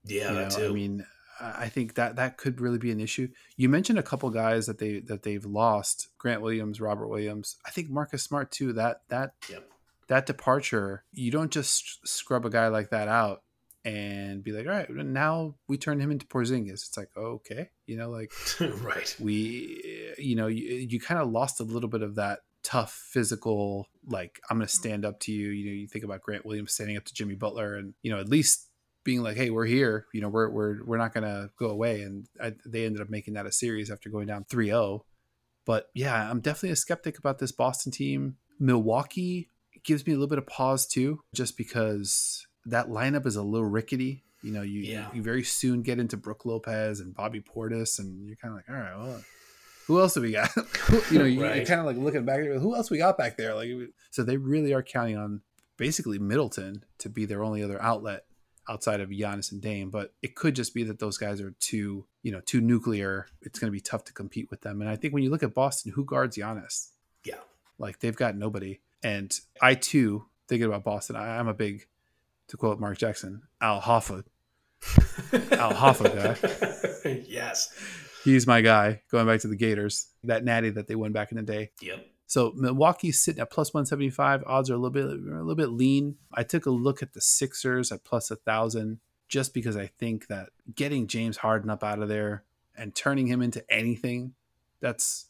Yeah, 0.06 0.30
You 0.30 0.36
that 0.36 0.52
know, 0.52 0.58
too. 0.58 0.70
I 0.70 0.74
mean, 0.74 1.06
I 1.42 1.70
think 1.70 1.96
that 1.96 2.18
that 2.18 2.38
could 2.38 2.60
really 2.60 2.78
be 2.78 2.92
an 2.92 3.00
issue. 3.00 3.30
You 3.56 3.70
mentioned 3.70 4.00
a 4.00 4.04
couple 4.04 4.30
guys 4.30 4.66
that 4.66 4.80
they 4.80 5.00
that 5.02 5.24
they've 5.24 5.46
lost: 5.46 6.10
Grant 6.18 6.42
Williams, 6.42 6.82
Robert 6.82 7.08
Williams. 7.08 7.58
I 7.66 7.72
think 7.72 7.90
Marcus 7.90 8.24
Smart 8.24 8.52
too. 8.52 8.74
That 8.74 9.02
that 9.10 9.34
Yep. 9.50 9.70
that 10.08 10.26
departure, 10.26 11.04
you 11.14 11.32
don't 11.32 11.52
just 11.52 12.06
scrub 12.08 12.46
a 12.46 12.50
guy 12.50 12.68
like 12.68 12.90
that 12.90 13.08
out 13.08 13.44
and 13.86 14.44
be 14.44 14.52
like, 14.52 14.66
all 14.68 14.74
right, 14.74 14.90
now 14.90 15.56
we 15.70 15.78
turn 15.78 16.02
him 16.02 16.12
into 16.12 16.26
Porzingis. 16.28 16.74
It's 16.74 16.98
like, 16.98 17.10
okay, 17.16 17.70
you 17.86 17.96
know, 17.96 18.10
like 18.10 18.32
right. 18.82 19.16
we, 19.20 20.14
you 20.18 20.36
know, 20.36 20.48
you, 20.48 20.66
you 20.90 21.00
kind 21.00 21.22
of 21.22 21.30
lost 21.32 21.62
a 21.62 21.64
little 21.64 21.88
bit 21.90 22.02
of 22.02 22.16
that 22.16 22.40
tough 22.64 22.92
physical, 22.92 23.88
like 24.08 24.40
I'm 24.50 24.58
going 24.58 24.68
to 24.68 24.74
mm-hmm. 24.74 24.80
stand 24.82 25.06
up 25.06 25.20
to 25.22 25.32
you. 25.32 25.50
You 25.50 25.66
know, 25.66 25.76
you 25.76 25.88
think 25.88 26.04
about 26.06 26.22
Grant 26.22 26.46
Williams 26.46 26.74
standing 26.74 26.98
up 26.98 27.06
to 27.06 27.14
Jimmy 27.14 27.36
Butler, 27.36 27.76
and 27.76 27.94
you 28.02 28.12
know, 28.12 28.20
at 28.20 28.30
least 28.30 28.70
being 29.04 29.24
like, 29.24 29.38
hey, 29.38 29.50
we're 29.50 29.66
here. 29.66 30.06
You 30.14 30.22
know, 30.22 30.30
we're 30.30 30.50
we're 30.50 30.84
we're 30.84 30.98
not 30.98 31.14
going 31.14 31.24
to 31.24 31.50
go 31.58 31.70
away. 31.70 32.02
And 32.04 32.28
I, 32.42 32.54
they 32.66 32.86
ended 32.86 33.02
up 33.02 33.10
making 33.10 33.34
that 33.36 33.46
a 33.46 33.52
series 33.52 33.90
after 33.90 34.10
going 34.10 34.28
down 34.28 34.46
3-0. 34.46 35.02
But 35.66 35.90
yeah, 35.94 36.30
I'm 36.30 36.40
definitely 36.40 36.72
a 36.72 36.76
skeptic 36.76 37.18
about 37.18 37.40
this 37.40 37.52
Boston 37.52 37.92
team. 37.92 38.38
Milwaukee 38.60 39.50
gives 39.84 40.06
me 40.06 40.14
a 40.14 40.16
little 40.16 40.28
bit 40.28 40.38
of 40.38 40.48
pause 40.48 40.86
too, 40.86 41.22
just 41.34 41.58
because 41.58 42.46
that 42.66 42.88
lineup 42.88 43.26
is 43.26 43.36
a 43.36 43.44
little 43.44 43.68
rickety. 43.68 44.24
You 44.42 44.52
know, 44.52 44.62
you 44.62 44.82
Yeah. 44.82 45.10
you 45.14 45.22
very 45.22 45.44
soon 45.44 45.82
get 45.82 46.00
into 46.00 46.18
Brook 46.18 46.46
Lopez 46.46 47.00
and 47.00 47.14
Bobby 47.14 47.42
Portis, 47.42 48.00
and 48.00 48.28
you're 48.28 48.38
kind 48.38 48.54
of 48.54 48.58
like, 48.58 48.70
all 48.70 48.76
right, 48.76 48.98
well, 48.98 49.24
who 49.90 50.00
else 50.00 50.14
do 50.14 50.22
we 50.22 50.32
got? 50.34 50.50
you 51.12 51.18
know, 51.18 51.26
you, 51.26 51.42
Right. 51.44 51.64
are 51.64 51.66
kind 51.66 51.80
of 51.80 51.86
like 51.88 51.98
looking 51.98 52.24
back, 52.24 52.42
who 52.42 52.76
else 52.76 52.92
we 52.92 53.00
got 53.00 53.18
back 53.18 53.38
there? 53.38 53.56
Like, 53.56 53.70
so 54.12 54.22
they 54.24 54.38
really 54.38 54.72
are 54.72 54.84
counting 54.84 55.18
on 55.18 55.42
basically 55.78 56.20
Middleton 56.20 56.84
to 57.00 57.10
be 57.10 57.26
their 57.26 57.44
only 57.44 57.64
other 57.64 57.82
outlet 57.82 58.26
outside 58.70 59.02
of 59.02 59.10
Giannis 59.10 59.52
and 59.52 59.62
Dame. 59.64 59.90
But 59.90 60.14
it 60.22 60.36
could 60.36 60.56
just 60.56 60.76
be 60.76 60.84
that 60.84 61.00
those 61.00 61.18
guys 61.18 61.42
are 61.42 61.56
too, 61.60 62.06
you 62.22 62.32
know, 62.32 62.40
too 62.42 62.62
nuclear. 62.62 63.26
It's 63.42 63.58
going 63.58 63.70
to 63.72 63.76
be 63.76 63.80
tough 63.82 64.04
to 64.06 64.14
compete 64.14 64.52
with 64.52 64.62
them. 64.62 64.80
And 64.82 64.90
I 64.90 64.96
think 64.96 65.12
when 65.12 65.24
you 65.24 65.32
look 65.32 65.42
at 65.42 65.56
Boston, 65.56 65.92
who 65.94 66.06
guards 66.06 66.38
Giannis? 66.38 66.90
Yeah. 67.26 67.40
Like 67.80 68.00
they've 68.00 68.16
got 68.16 68.36
nobody. 68.38 68.82
And 69.02 69.36
I 69.60 69.74
too, 69.74 70.26
thinking 70.48 70.68
about 70.68 70.84
Boston, 70.84 71.16
I, 71.16 71.40
I'm 71.40 71.48
a 71.48 71.54
big, 71.56 71.88
to 72.50 72.58
quote 72.58 72.80
Mark 72.80 73.00
Jackson, 73.00 73.42
Al 73.60 73.82
Hoffa. 73.82 74.24
Al 75.58 75.72
Hoffa 75.74 77.04
guy. 77.04 77.24
yes. 77.28 77.74
He's 78.24 78.46
my 78.48 78.62
guy. 78.62 79.02
Going 79.12 79.28
back 79.28 79.42
to 79.42 79.48
the 79.48 79.56
Gators, 79.56 80.08
that 80.24 80.44
natty 80.44 80.72
that 80.72 80.88
they 80.88 80.96
won 80.96 81.12
back 81.12 81.32
in 81.32 81.38
the 81.38 81.44
day. 81.44 81.72
Yep. 81.82 82.06
So 82.28 82.54
Milwaukee's 82.56 83.24
sitting 83.24 83.42
at 83.42 83.50
plus 83.50 83.74
175. 83.74 84.44
Odds 84.46 84.70
are 84.70 84.76
a 84.76 84.78
little 84.78 84.92
bit 84.92 85.06
a 85.06 85.08
little 85.08 85.56
bit 85.56 85.70
lean. 85.70 86.16
I 86.34 86.44
took 86.44 86.66
a 86.66 86.72
look 86.72 87.02
at 87.02 87.14
the 87.14 87.22
Sixers 87.22 87.92
at 87.92 88.04
plus 88.04 88.30
a 88.30 88.36
thousand 88.36 89.00
just 89.28 89.54
because 89.54 89.76
I 89.76 89.88
think 89.88 90.28
that 90.28 90.50
getting 90.76 91.08
James 91.08 91.38
Harden 91.38 91.70
up 91.70 91.84
out 91.84 92.02
of 92.02 92.10
there 92.10 92.44
and 92.78 92.94
turning 92.94 93.28
him 93.28 93.42
into 93.42 93.64
anything 93.72 94.34
that's 94.80 95.26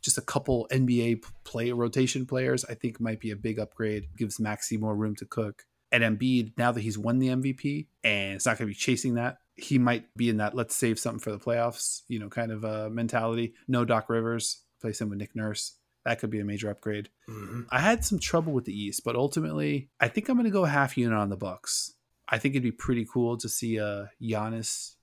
just 0.00 0.18
a 0.18 0.22
couple 0.22 0.66
NBA 0.70 1.24
play 1.44 1.70
rotation 1.70 2.26
players, 2.26 2.64
I 2.64 2.74
think 2.74 3.00
might 3.00 3.20
be 3.20 3.30
a 3.30 3.36
big 3.36 3.58
upgrade. 3.58 4.08
Gives 4.16 4.40
Maxey 4.40 4.76
more 4.76 4.94
room 4.94 5.14
to 5.16 5.26
cook. 5.26 5.64
And 5.92 6.02
Embiid, 6.02 6.52
now 6.56 6.72
that 6.72 6.80
he's 6.80 6.98
won 6.98 7.18
the 7.18 7.28
MVP 7.28 7.86
and 8.02 8.34
it's 8.34 8.46
not 8.46 8.58
going 8.58 8.68
to 8.68 8.74
be 8.74 8.74
chasing 8.74 9.14
that, 9.14 9.38
he 9.56 9.78
might 9.78 10.06
be 10.16 10.28
in 10.28 10.38
that 10.38 10.54
let's 10.54 10.74
save 10.74 10.98
something 10.98 11.20
for 11.20 11.30
the 11.30 11.38
playoffs, 11.38 12.02
you 12.08 12.18
know, 12.18 12.28
kind 12.28 12.52
of 12.52 12.64
uh, 12.64 12.88
mentality. 12.90 13.54
No 13.68 13.84
Doc 13.84 14.08
Rivers, 14.08 14.62
place 14.80 15.00
him 15.00 15.10
with 15.10 15.18
Nick 15.18 15.36
Nurse. 15.36 15.76
That 16.04 16.18
could 16.18 16.30
be 16.30 16.40
a 16.40 16.44
major 16.44 16.70
upgrade. 16.70 17.10
hmm 17.28 17.62
I 17.70 17.78
had 17.78 18.04
some 18.04 18.18
trouble 18.18 18.52
with 18.52 18.64
the 18.64 18.76
East, 18.76 19.02
but 19.04 19.14
ultimately, 19.14 19.90
I 20.00 20.08
think 20.08 20.28
I'm 20.28 20.36
going 20.36 20.44
to 20.44 20.50
go 20.50 20.64
half 20.64 20.96
unit 20.98 21.16
on 21.16 21.28
the 21.28 21.36
Bucks. 21.36 21.94
I 22.28 22.38
think 22.38 22.54
it'd 22.54 22.62
be 22.62 22.72
pretty 22.72 23.06
cool 23.12 23.36
to 23.36 23.48
see 23.48 23.76
a 23.76 24.10
Giannis 24.20 24.94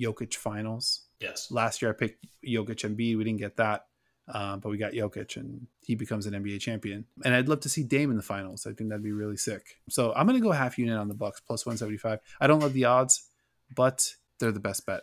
Jokic 0.00 0.34
finals. 0.34 1.02
Yes. 1.20 1.50
Last 1.50 1.82
year 1.82 1.90
I 1.90 1.94
picked 1.94 2.24
Jokic 2.46 2.84
and 2.84 2.96
B. 2.96 3.16
We 3.16 3.24
didn't 3.24 3.40
get 3.40 3.56
that, 3.56 3.86
uh, 4.32 4.56
but 4.58 4.68
we 4.68 4.78
got 4.78 4.92
Jokic 4.92 5.36
and 5.36 5.66
he 5.82 5.96
becomes 5.96 6.26
an 6.26 6.34
NBA 6.34 6.60
champion. 6.60 7.04
And 7.24 7.34
I'd 7.34 7.48
love 7.48 7.60
to 7.60 7.68
see 7.68 7.82
Dame 7.82 8.10
in 8.10 8.16
the 8.16 8.22
finals. 8.22 8.66
I 8.66 8.72
think 8.72 8.90
that'd 8.90 9.02
be 9.02 9.12
really 9.12 9.36
sick. 9.36 9.62
So 9.90 10.12
I'm 10.14 10.26
going 10.26 10.38
to 10.40 10.44
go 10.46 10.52
half 10.52 10.78
unit 10.78 10.96
on 10.96 11.08
the 11.08 11.14
Bucks 11.14 11.40
plus 11.40 11.66
175. 11.66 12.20
I 12.40 12.46
don't 12.46 12.60
love 12.60 12.74
the 12.74 12.84
odds, 12.84 13.27
but 13.74 14.14
they're 14.38 14.52
the 14.52 14.60
best 14.60 14.86
bet. 14.86 15.02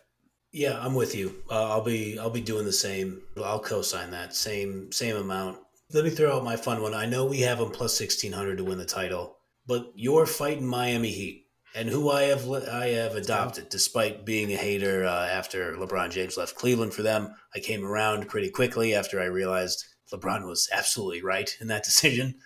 Yeah, 0.52 0.78
I'm 0.80 0.94
with 0.94 1.14
you. 1.14 1.34
Uh, 1.50 1.70
I'll 1.70 1.84
be 1.84 2.18
I'll 2.18 2.30
be 2.30 2.40
doing 2.40 2.64
the 2.64 2.72
same. 2.72 3.20
I'll 3.36 3.60
co-sign 3.60 4.10
that 4.12 4.34
same 4.34 4.90
same 4.92 5.16
amount. 5.16 5.58
Let 5.92 6.04
me 6.04 6.10
throw 6.10 6.36
out 6.36 6.44
my 6.44 6.56
fun 6.56 6.82
one. 6.82 6.94
I 6.94 7.06
know 7.06 7.26
we 7.26 7.40
have 7.40 7.58
them 7.58 7.70
plus 7.70 7.96
sixteen 7.96 8.32
hundred 8.32 8.56
to 8.58 8.64
win 8.64 8.78
the 8.78 8.86
title, 8.86 9.36
but 9.66 9.92
you're 9.94 10.26
fighting 10.26 10.66
Miami 10.66 11.10
Heat, 11.10 11.46
and 11.74 11.90
who 11.90 12.10
I 12.10 12.22
have 12.22 12.48
I 12.50 12.86
have 12.88 13.16
adopted, 13.16 13.68
despite 13.68 14.24
being 14.24 14.50
a 14.52 14.56
hater 14.56 15.04
uh, 15.04 15.26
after 15.26 15.74
LeBron 15.74 16.10
James 16.10 16.38
left 16.38 16.56
Cleveland 16.56 16.94
for 16.94 17.02
them. 17.02 17.34
I 17.54 17.58
came 17.58 17.84
around 17.84 18.28
pretty 18.28 18.48
quickly 18.48 18.94
after 18.94 19.20
I 19.20 19.26
realized 19.26 19.84
LeBron 20.12 20.46
was 20.46 20.68
absolutely 20.72 21.22
right 21.22 21.54
in 21.60 21.68
that 21.68 21.84
decision. 21.90 22.36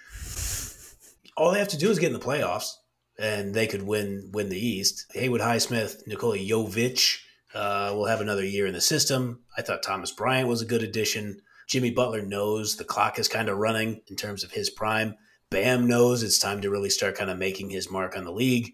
All 1.36 1.52
they 1.52 1.58
have 1.60 1.68
to 1.68 1.78
do 1.78 1.90
is 1.90 1.98
get 1.98 2.08
in 2.08 2.18
the 2.18 2.24
playoffs, 2.24 2.72
and 3.20 3.54
they 3.54 3.66
could 3.66 3.82
win 3.82 4.30
win 4.32 4.48
the 4.48 4.58
East. 4.58 5.06
Haywood 5.12 5.40
Highsmith, 5.40 6.06
Nikola 6.06 6.38
Jovic 6.38 7.18
uh, 7.54 7.92
will 7.94 8.06
have 8.06 8.20
another 8.20 8.44
year 8.44 8.66
in 8.66 8.72
the 8.72 8.80
system. 8.80 9.40
I 9.56 9.62
thought 9.62 9.82
Thomas 9.82 10.10
Bryant 10.10 10.48
was 10.48 10.62
a 10.62 10.66
good 10.66 10.82
addition. 10.82 11.42
Jimmy 11.68 11.90
Butler 11.90 12.22
knows 12.22 12.76
the 12.76 12.84
clock 12.84 13.18
is 13.18 13.28
kind 13.28 13.48
of 13.48 13.58
running 13.58 14.00
in 14.08 14.16
terms 14.16 14.42
of 14.42 14.52
his 14.52 14.70
prime. 14.70 15.14
Bam 15.50 15.86
knows 15.86 16.22
it's 16.22 16.38
time 16.38 16.60
to 16.62 16.70
really 16.70 16.90
start 16.90 17.16
kind 17.16 17.30
of 17.30 17.38
making 17.38 17.70
his 17.70 17.90
mark 17.90 18.16
on 18.16 18.24
the 18.24 18.32
league. 18.32 18.72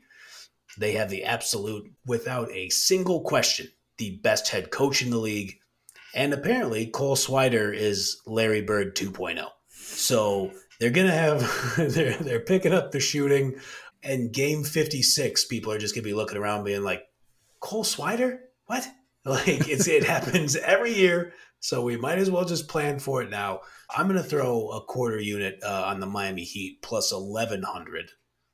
They 0.78 0.92
have 0.92 1.10
the 1.10 1.24
absolute, 1.24 1.90
without 2.06 2.50
a 2.52 2.68
single 2.68 3.22
question, 3.22 3.68
the 3.98 4.18
best 4.22 4.48
head 4.48 4.70
coach 4.70 5.02
in 5.02 5.10
the 5.10 5.18
league. 5.18 5.58
And 6.14 6.32
apparently, 6.32 6.86
Cole 6.86 7.16
Swider 7.16 7.74
is 7.74 8.20
Larry 8.26 8.62
Bird 8.62 8.94
2.0. 8.94 9.46
So 9.70 10.52
they're 10.78 10.90
gonna 10.90 11.12
have 11.12 11.76
they're 11.76 12.16
they're 12.16 12.40
picking 12.40 12.72
up 12.72 12.92
the 12.92 13.00
shooting, 13.00 13.56
and 14.02 14.32
game 14.32 14.64
56, 14.64 15.44
people 15.46 15.72
are 15.72 15.78
just 15.78 15.94
gonna 15.94 16.04
be 16.04 16.14
looking 16.14 16.38
around, 16.38 16.64
being 16.64 16.82
like, 16.82 17.02
Cole 17.60 17.84
Swider, 17.84 18.38
what? 18.66 18.86
Like 19.26 19.68
it's 19.68 19.88
it 19.88 20.04
happens 20.04 20.54
every 20.54 20.94
year, 20.94 21.32
so 21.58 21.82
we 21.82 21.96
might 21.96 22.18
as 22.18 22.30
well 22.30 22.44
just 22.44 22.68
plan 22.68 23.00
for 23.00 23.22
it 23.22 23.28
now. 23.28 23.62
I'm 23.90 24.06
gonna 24.06 24.22
throw 24.22 24.68
a 24.70 24.80
quarter 24.84 25.18
unit 25.18 25.58
uh, 25.64 25.82
on 25.86 25.98
the 25.98 26.06
Miami 26.06 26.44
Heat 26.44 26.80
plus 26.80 27.12
1100. 27.12 28.10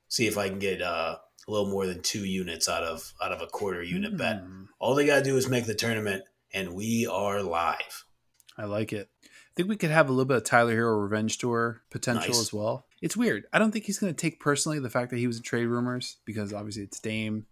See 0.07 0.25
if 0.25 0.35
I 0.35 0.49
can 0.49 0.57
get 0.57 0.81
uh, 0.81 1.17
a 1.47 1.51
little 1.51 1.67
more 1.69 1.85
than 1.85 2.01
two 2.01 2.25
units 2.25 2.67
out 2.67 2.81
of 2.81 3.13
out 3.21 3.31
of 3.31 3.43
a 3.43 3.45
quarter 3.45 3.83
unit 3.83 4.17
bet. 4.17 4.39
Hmm. 4.39 4.63
All 4.79 4.95
they 4.95 5.05
gotta 5.05 5.23
do 5.23 5.37
is 5.37 5.47
make 5.47 5.67
the 5.67 5.75
tournament, 5.75 6.23
and 6.51 6.73
we 6.73 7.05
are 7.05 7.43
live. 7.43 8.05
I 8.57 8.65
like 8.65 8.93
it. 8.93 9.09
I 9.23 9.27
think 9.55 9.69
we 9.69 9.75
could 9.77 9.91
have 9.91 10.09
a 10.09 10.11
little 10.11 10.25
bit 10.25 10.37
of 10.37 10.43
Tyler 10.43 10.75
Herro 10.75 11.03
revenge 11.03 11.37
tour 11.37 11.83
potential 11.91 12.29
Nice. 12.33 12.41
as 12.41 12.51
well. 12.51 12.87
It's 13.03 13.17
weird. 13.17 13.47
I 13.51 13.59
don't 13.59 13.71
think 13.71 13.83
he's 13.83 13.99
going 13.99 14.13
to 14.13 14.17
take 14.19 14.39
personally 14.39 14.79
the 14.79 14.89
fact 14.89 15.09
that 15.09 15.19
he 15.19 15.27
was 15.27 15.35
in 15.35 15.43
trade 15.43 15.65
rumors 15.65 16.19
because 16.23 16.53
obviously 16.53 16.83
it's 16.83 17.01
Dame 17.01 17.45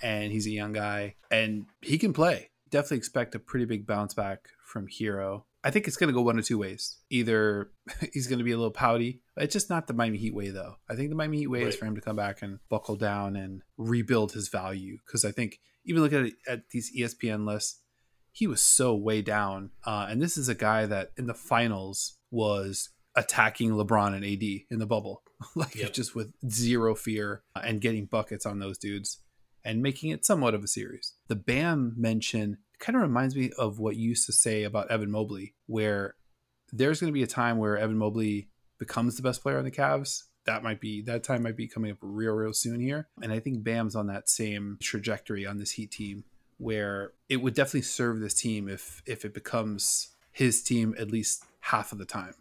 and 0.00 0.32
he's 0.32 0.46
a 0.46 0.50
young 0.50 0.72
guy 0.72 1.16
and 1.30 1.66
he 1.82 1.98
can 1.98 2.14
play. 2.14 2.48
Definitely 2.70 2.96
expect 2.96 3.34
a 3.34 3.38
pretty 3.38 3.66
big 3.66 3.86
bounce 3.86 4.14
back 4.14 4.48
from 4.64 4.88
Herro. 4.88 5.42
I 5.62 5.70
think 5.70 5.86
it's 5.86 5.98
going 5.98 6.08
to 6.08 6.14
go 6.14 6.22
one 6.22 6.38
of 6.38 6.46
two 6.46 6.56
ways. 6.56 7.00
Either 7.10 7.70
he's 8.14 8.28
going 8.28 8.38
to 8.38 8.46
be 8.46 8.52
a 8.52 8.56
little 8.56 8.70
pouty. 8.70 9.20
It's 9.36 9.52
just 9.52 9.68
not 9.68 9.88
the 9.88 9.92
Miami 9.92 10.16
Heat 10.16 10.34
way, 10.34 10.48
though. 10.48 10.76
I 10.88 10.94
think 10.94 11.10
the 11.10 11.16
Miami 11.16 11.36
Heat 11.36 11.48
way 11.48 11.64
is 11.64 11.76
for 11.76 11.84
him 11.84 11.96
to 11.96 12.00
come 12.00 12.16
back 12.16 12.40
and 12.40 12.60
buckle 12.70 12.96
down 12.96 13.36
and 13.36 13.60
rebuild 13.76 14.32
his 14.32 14.48
value. 14.48 14.96
Because 15.04 15.26
I 15.26 15.32
think 15.32 15.60
even 15.84 16.00
looking 16.00 16.32
at, 16.46 16.50
at 16.50 16.70
these 16.70 16.90
ESPN 16.96 17.46
lists, 17.46 17.82
he 18.32 18.46
was 18.46 18.62
so 18.62 18.94
way 18.94 19.20
down. 19.20 19.70
Uh, 19.84 20.06
and 20.08 20.22
this 20.22 20.38
is 20.38 20.48
a 20.48 20.54
guy 20.54 20.86
that 20.86 21.12
in 21.18 21.26
the 21.26 21.34
finals 21.34 22.16
was 22.30 22.88
attacking 23.16 23.70
LeBron 23.72 24.14
and 24.14 24.24
AD 24.24 24.42
in 24.70 24.78
the 24.78 24.86
bubble, 24.86 25.22
like 25.54 25.74
Yep. 25.76 25.92
just 25.92 26.14
with 26.14 26.32
zero 26.50 26.94
fear 26.94 27.42
uh, 27.54 27.60
and 27.64 27.80
getting 27.80 28.06
buckets 28.06 28.46
on 28.46 28.58
those 28.58 28.78
dudes 28.78 29.18
and 29.64 29.82
making 29.82 30.10
it 30.10 30.24
somewhat 30.24 30.54
of 30.54 30.62
a 30.62 30.68
series. 30.68 31.14
The 31.28 31.36
Bam 31.36 31.94
mention 31.96 32.58
kind 32.78 32.96
of 32.96 33.02
reminds 33.02 33.34
me 33.34 33.50
of 33.56 33.78
what 33.78 33.96
you 33.96 34.10
used 34.10 34.26
to 34.26 34.32
say 34.32 34.64
about 34.64 34.90
Evan 34.90 35.10
Mobley, 35.10 35.54
where 35.66 36.16
there's 36.72 37.00
going 37.00 37.08
to 37.12 37.14
be 37.14 37.22
a 37.22 37.26
time 37.28 37.58
where 37.58 37.78
Evan 37.78 37.96
Mobley 37.96 38.48
becomes 38.78 39.16
the 39.16 39.22
best 39.22 39.42
player 39.42 39.58
on 39.58 39.64
the 39.64 39.70
Cavs. 39.70 40.24
That 40.46 40.62
might 40.62 40.80
be 40.80 41.00
that 41.02 41.24
time 41.24 41.42
might 41.42 41.56
be 41.56 41.66
coming 41.66 41.92
up 41.92 41.98
real 42.02 42.32
real 42.34 42.52
soon 42.52 42.78
here, 42.80 43.08
and 43.22 43.32
I 43.32 43.38
think 43.40 43.64
Bam's 43.64 43.96
on 43.96 44.08
that 44.08 44.28
same 44.28 44.76
trajectory 44.82 45.46
on 45.46 45.56
this 45.58 45.70
Heat 45.70 45.90
team 45.92 46.24
where 46.58 47.12
it 47.30 47.38
would 47.38 47.54
definitely 47.54 47.82
serve 47.82 48.20
this 48.20 48.34
team 48.34 48.68
if 48.68 49.02
if 49.06 49.24
it 49.24 49.32
becomes 49.32 50.08
his 50.32 50.62
team 50.62 50.94
at 50.98 51.10
least 51.10 51.44
half 51.60 51.92
of 51.92 51.98
the 51.98 52.04
time 52.04 52.34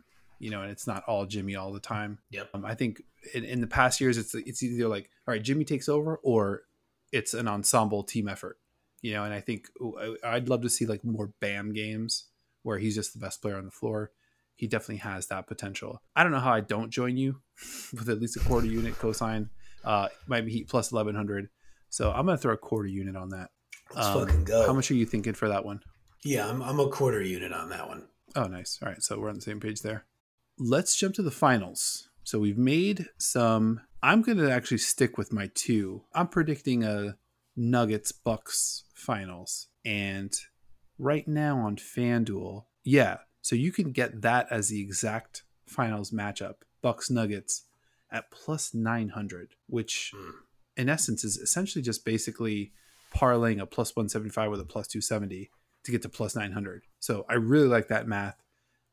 you 0.44 0.50
know 0.52 0.62
and 0.62 0.72
it's 0.72 0.86
not 0.88 1.04
all 1.08 1.26
jimmy 1.26 1.56
all 1.56 1.72
the 1.72 1.80
time 1.80 2.20
Yep. 2.32 2.50
um, 2.54 2.66
i 2.66 2.76
think 2.76 3.02
in, 3.34 3.44
in 3.44 3.62
the 3.62 3.68
past 3.68 4.02
years 4.02 4.18
it's 4.18 4.36
it's 4.36 4.62
either 4.64 4.88
like 4.88 5.10
all 5.28 5.34
right 5.34 5.42
jimmy 5.44 5.64
takes 5.66 5.88
over 5.88 6.20
or 6.24 6.64
it's 7.12 7.34
an 7.34 7.48
ensemble 7.48 8.04
team 8.04 8.28
effort 8.28 8.58
you 9.02 9.14
know 9.14 9.24
and 9.24 9.34
i 9.34 9.40
think 9.40 9.70
I- 9.98 10.36
i'd 10.36 10.50
love 10.50 10.62
to 10.64 10.70
see 10.70 10.86
like 10.86 11.04
more 11.04 11.32
bam 11.40 11.74
games 11.74 12.26
where 12.64 12.78
he's 12.78 12.96
just 12.96 13.14
the 13.14 13.20
best 13.20 13.42
player 13.42 13.58
on 13.58 13.66
the 13.66 13.72
floor 13.72 14.12
he 14.56 14.68
definitely 14.68 14.98
has 14.98 15.28
that 15.28 15.48
potential 15.48 16.02
i 16.16 16.24
don't 16.24 16.32
know 16.32 16.40
how 16.40 16.54
i 16.54 16.62
don't 16.62 16.90
join 16.92 17.16
you 17.18 17.42
with 17.94 18.10
at 18.10 18.20
least 18.20 18.36
a 18.38 18.40
quarter 18.42 18.68
unit 18.68 18.96
cosign 19.00 19.50
uh 19.86 20.08
might 20.28 20.46
be 20.46 20.52
heat 20.52 20.68
plus 20.68 20.92
1100 20.92 21.50
so 21.90 22.12
i'm 22.12 22.26
gonna 22.26 22.38
throw 22.38 22.54
a 22.54 22.58
quarter 22.58 22.88
unit 22.90 23.16
on 23.16 23.30
that 23.30 23.50
Let's 23.96 24.08
um, 24.08 24.26
fucking 24.28 24.44
go. 24.46 24.66
How 24.66 24.74
much 24.74 24.90
are 24.92 24.96
you 24.96 25.06
thinking 25.06 25.34
for 25.34 25.50
that 25.50 25.66
one? 25.66 25.82
Yeah, 26.24 26.48
I'm, 26.50 26.64
I'm 26.64 26.80
a 26.80 26.88
quarter 26.88 27.22
unit 27.22 27.52
on 27.52 27.70
that 27.70 27.88
one. 27.88 28.08
Oh, 28.36 28.46
nice. 28.48 28.80
All 28.82 28.88
right. 28.90 29.04
So 29.04 29.20
we're 29.20 29.30
on 29.30 29.36
the 29.36 29.42
same 29.42 29.60
page 29.60 29.82
there. 29.82 30.06
Let's 30.58 30.96
jump 30.96 31.16
to 31.16 31.22
the 31.22 31.32
finals. 31.32 32.10
So 32.24 32.40
we've 32.40 32.58
made 32.58 33.08
some. 33.18 33.82
I'm 34.02 34.22
going 34.22 34.38
to 34.38 34.52
actually 34.52 34.80
stick 34.80 35.18
with 35.18 35.34
my 35.34 35.50
two. 35.54 36.04
I'm 36.14 36.28
predicting 36.28 36.84
a 36.84 37.16
Nuggets 37.56 38.12
Bucks 38.12 38.84
finals. 38.94 39.68
And 39.86 40.34
right 40.98 41.28
now 41.28 41.60
on 41.60 41.76
FanDuel, 41.76 42.66
yeah. 42.84 43.18
So 43.42 43.56
you 43.56 43.72
can 43.72 43.92
get 43.92 44.22
that 44.22 44.48
as 44.50 44.70
the 44.70 44.82
exact 44.82 45.44
finals 45.68 46.12
matchup 46.12 46.56
Bucks 46.82 47.10
Nuggets 47.10 47.64
at 48.12 48.32
plus 48.32 48.74
900, 48.74 49.56
which 49.68 50.12
mm. 50.16 50.32
in 50.78 50.88
essence 50.88 51.24
is 51.24 51.38
essentially 51.38 51.82
just 51.82 52.06
basically 52.06 52.72
parlaying 53.14 53.62
a 53.62 53.66
plus 53.66 53.96
175 53.96 54.52
with 54.52 54.60
a 54.60 54.66
plus 54.66 54.88
270 54.88 55.50
to 55.84 55.92
get 55.92 56.02
to 56.04 56.10
plus 56.10 56.36
900. 56.36 56.84
So 57.00 57.26
I 57.30 57.36
really 57.36 57.68
like 57.68 57.90
that 57.90 58.08
math. 58.08 58.42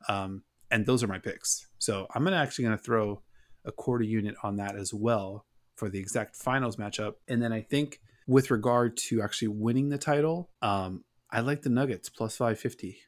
Um, 0.09 0.43
and 0.71 0.87
those 0.87 1.03
are 1.03 1.09
my 1.09 1.19
picks. 1.19 1.67
So 1.79 2.07
I'm 2.15 2.25
gonna 2.25 2.37
actually 2.37 2.65
going 2.65 2.79
to 2.79 2.83
throw 2.83 3.23
a 3.65 3.73
quarter 3.73 4.05
unit 4.05 4.35
on 4.43 4.57
that 4.57 4.77
as 4.77 4.95
well 4.95 5.47
for 5.77 5.89
the 5.89 5.99
exact 5.99 6.37
finals 6.37 6.77
matchup. 6.77 7.15
And 7.29 7.43
then 7.43 7.53
I 7.53 7.63
think 7.63 8.01
with 8.27 8.51
regard 8.51 8.97
to 8.97 9.23
actually 9.23 9.49
winning 9.49 9.89
the 9.89 9.99
title, 9.99 10.51
um, 10.63 11.05
I 11.31 11.41
like 11.41 11.63
the 11.63 11.71
Nuggets 11.71 12.09
plus 12.09 12.37
550. 12.37 12.99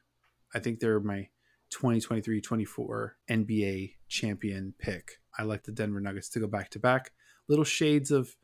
I 0.53 0.59
think 0.59 0.79
they're 0.79 0.99
my 0.99 1.29
2023 1.69 2.41
24 2.41 3.17
NBA 3.29 3.93
champion 4.07 4.73
pick. 4.77 5.19
I 5.37 5.43
like 5.43 5.63
the 5.63 5.71
Denver 5.71 5.99
Nuggets 5.99 6.29
to 6.29 6.39
go 6.39 6.47
back 6.47 6.69
to 6.71 6.79
back. 6.79 7.11
Little 7.47 7.65
shades 7.65 8.11
of 8.11 8.35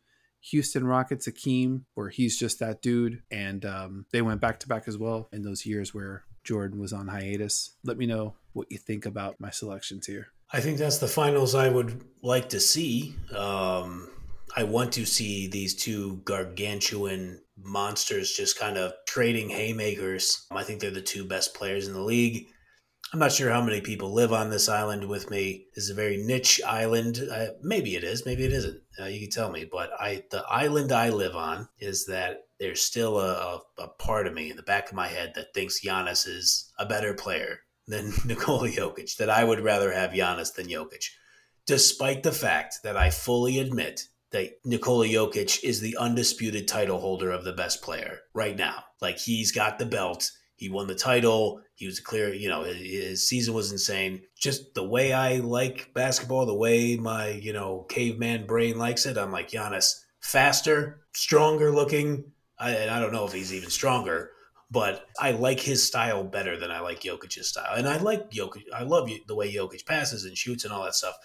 Houston 0.41 0.85
Rockets 0.85 1.27
Akeem, 1.27 1.83
where 1.93 2.09
he's 2.09 2.37
just 2.37 2.59
that 2.59 2.81
dude. 2.81 3.21
And 3.29 3.65
um, 3.65 4.05
they 4.11 4.21
went 4.21 4.41
back 4.41 4.59
to 4.61 4.67
back 4.67 4.87
as 4.87 4.97
well 4.97 5.29
in 5.31 5.43
those 5.43 5.65
years 5.65 5.93
where 5.93 6.23
Jordan 6.49 6.79
was 6.79 6.93
on 6.93 7.07
hiatus. 7.07 7.75
Let 7.83 7.99
me 7.99 8.07
know 8.07 8.33
what 8.53 8.71
you 8.71 8.79
think 8.79 9.05
about 9.05 9.39
my 9.39 9.51
selections 9.51 10.07
here. 10.07 10.29
I 10.51 10.61
think 10.61 10.79
that's 10.79 10.97
the 10.97 11.07
finals 11.07 11.53
I 11.53 11.69
would 11.69 12.03
like 12.23 12.49
to 12.49 12.59
see. 12.59 13.13
Um, 13.37 14.09
I 14.57 14.63
want 14.63 14.91
to 14.93 15.05
see 15.05 15.47
these 15.47 15.75
two 15.75 16.21
gargantuan 16.25 17.41
monsters 17.55 18.31
just 18.31 18.57
kind 18.57 18.79
of 18.79 18.93
trading 19.05 19.49
haymakers. 19.49 20.47
I 20.49 20.63
think 20.63 20.81
they're 20.81 20.89
the 20.89 21.01
two 21.01 21.23
best 21.23 21.53
players 21.53 21.87
in 21.87 21.93
the 21.93 22.01
league. 22.01 22.47
I'm 23.13 23.19
not 23.19 23.31
sure 23.31 23.51
how 23.51 23.61
many 23.61 23.81
people 23.81 24.11
live 24.11 24.33
on 24.33 24.49
this 24.49 24.69
island 24.69 25.07
with 25.07 25.29
me. 25.29 25.67
It's 25.75 25.91
a 25.91 25.93
very 25.93 26.17
niche 26.17 26.59
island. 26.65 27.19
Uh, 27.31 27.49
maybe 27.61 27.95
it 27.95 28.03
is, 28.03 28.25
maybe 28.25 28.43
it 28.43 28.53
isn't. 28.53 28.81
Uh, 28.99 29.05
you 29.05 29.19
can 29.19 29.29
tell 29.29 29.51
me. 29.51 29.69
But 29.71 29.91
I, 29.99 30.23
the 30.31 30.43
island 30.49 30.91
I 30.91 31.09
live 31.09 31.35
on 31.35 31.69
is 31.77 32.07
that 32.07 32.45
there's 32.59 32.81
still 32.81 33.19
a, 33.19 33.61
a, 33.77 33.87
part 33.87 34.27
of 34.27 34.33
me 34.33 34.51
in 34.51 34.57
the 34.57 34.63
back 34.63 34.89
of 34.89 34.95
my 34.95 35.07
head 35.07 35.33
that 35.35 35.53
thinks 35.53 35.83
Giannis 35.83 36.27
is 36.27 36.71
a 36.77 36.85
better 36.85 37.13
player 37.13 37.59
than 37.87 38.11
Nikola 38.25 38.69
Jokic. 38.69 39.17
That 39.17 39.29
I 39.29 39.43
would 39.43 39.61
rather 39.61 39.91
have 39.91 40.11
Giannis 40.11 40.53
than 40.53 40.67
Jokic, 40.67 41.05
despite 41.65 42.23
the 42.23 42.31
fact 42.31 42.79
that 42.83 42.97
I 42.97 43.09
fully 43.09 43.59
admit 43.59 44.03
that 44.31 44.51
Nikola 44.63 45.07
Jokic 45.07 45.63
is 45.63 45.81
the 45.81 45.97
undisputed 45.97 46.67
title 46.67 46.99
holder 46.99 47.31
of 47.31 47.43
the 47.43 47.53
best 47.53 47.81
player 47.81 48.19
right 48.33 48.55
now. 48.55 48.83
Like 49.01 49.17
he's 49.17 49.51
got 49.51 49.79
the 49.79 49.85
belt. 49.85 50.29
He 50.55 50.69
won 50.69 50.87
the 50.87 50.95
title. 50.95 51.61
He 51.75 51.85
was 51.85 52.01
clear, 52.01 52.33
you 52.33 52.49
know, 52.49 52.63
his 52.63 53.27
season 53.27 53.53
was 53.53 53.71
insane. 53.71 54.23
Just 54.37 54.73
the 54.73 54.83
way 54.83 55.13
I 55.13 55.37
like 55.37 55.93
basketball, 55.93 56.45
the 56.45 56.53
way 56.53 56.97
my, 56.97 57.29
you 57.29 57.53
know, 57.53 57.85
caveman 57.89 58.45
brain 58.45 58.77
likes 58.77 59.05
it, 59.05 59.17
I'm 59.17 59.31
like 59.31 59.51
Giannis, 59.51 60.01
faster, 60.19 60.99
stronger 61.13 61.71
looking. 61.71 62.33
I, 62.59 62.71
and 62.71 62.91
I 62.91 62.99
don't 62.99 63.13
know 63.13 63.25
if 63.25 63.33
he's 63.33 63.53
even 63.53 63.69
stronger, 63.69 64.31
but 64.71 65.05
I 65.19 65.31
like 65.31 65.59
his 65.59 65.85
style 65.85 66.23
better 66.23 66.57
than 66.57 66.71
I 66.71 66.79
like 66.79 67.01
Jokic's 67.01 67.47
style. 67.47 67.75
And 67.75 67.87
I 67.87 67.97
like 67.97 68.31
Jokic. 68.31 68.63
I 68.73 68.83
love 68.83 69.09
the 69.27 69.35
way 69.35 69.53
Jokic 69.53 69.85
passes 69.85 70.25
and 70.25 70.37
shoots 70.37 70.63
and 70.63 70.73
all 70.73 70.83
that 70.83 70.95
stuff. 70.95 71.15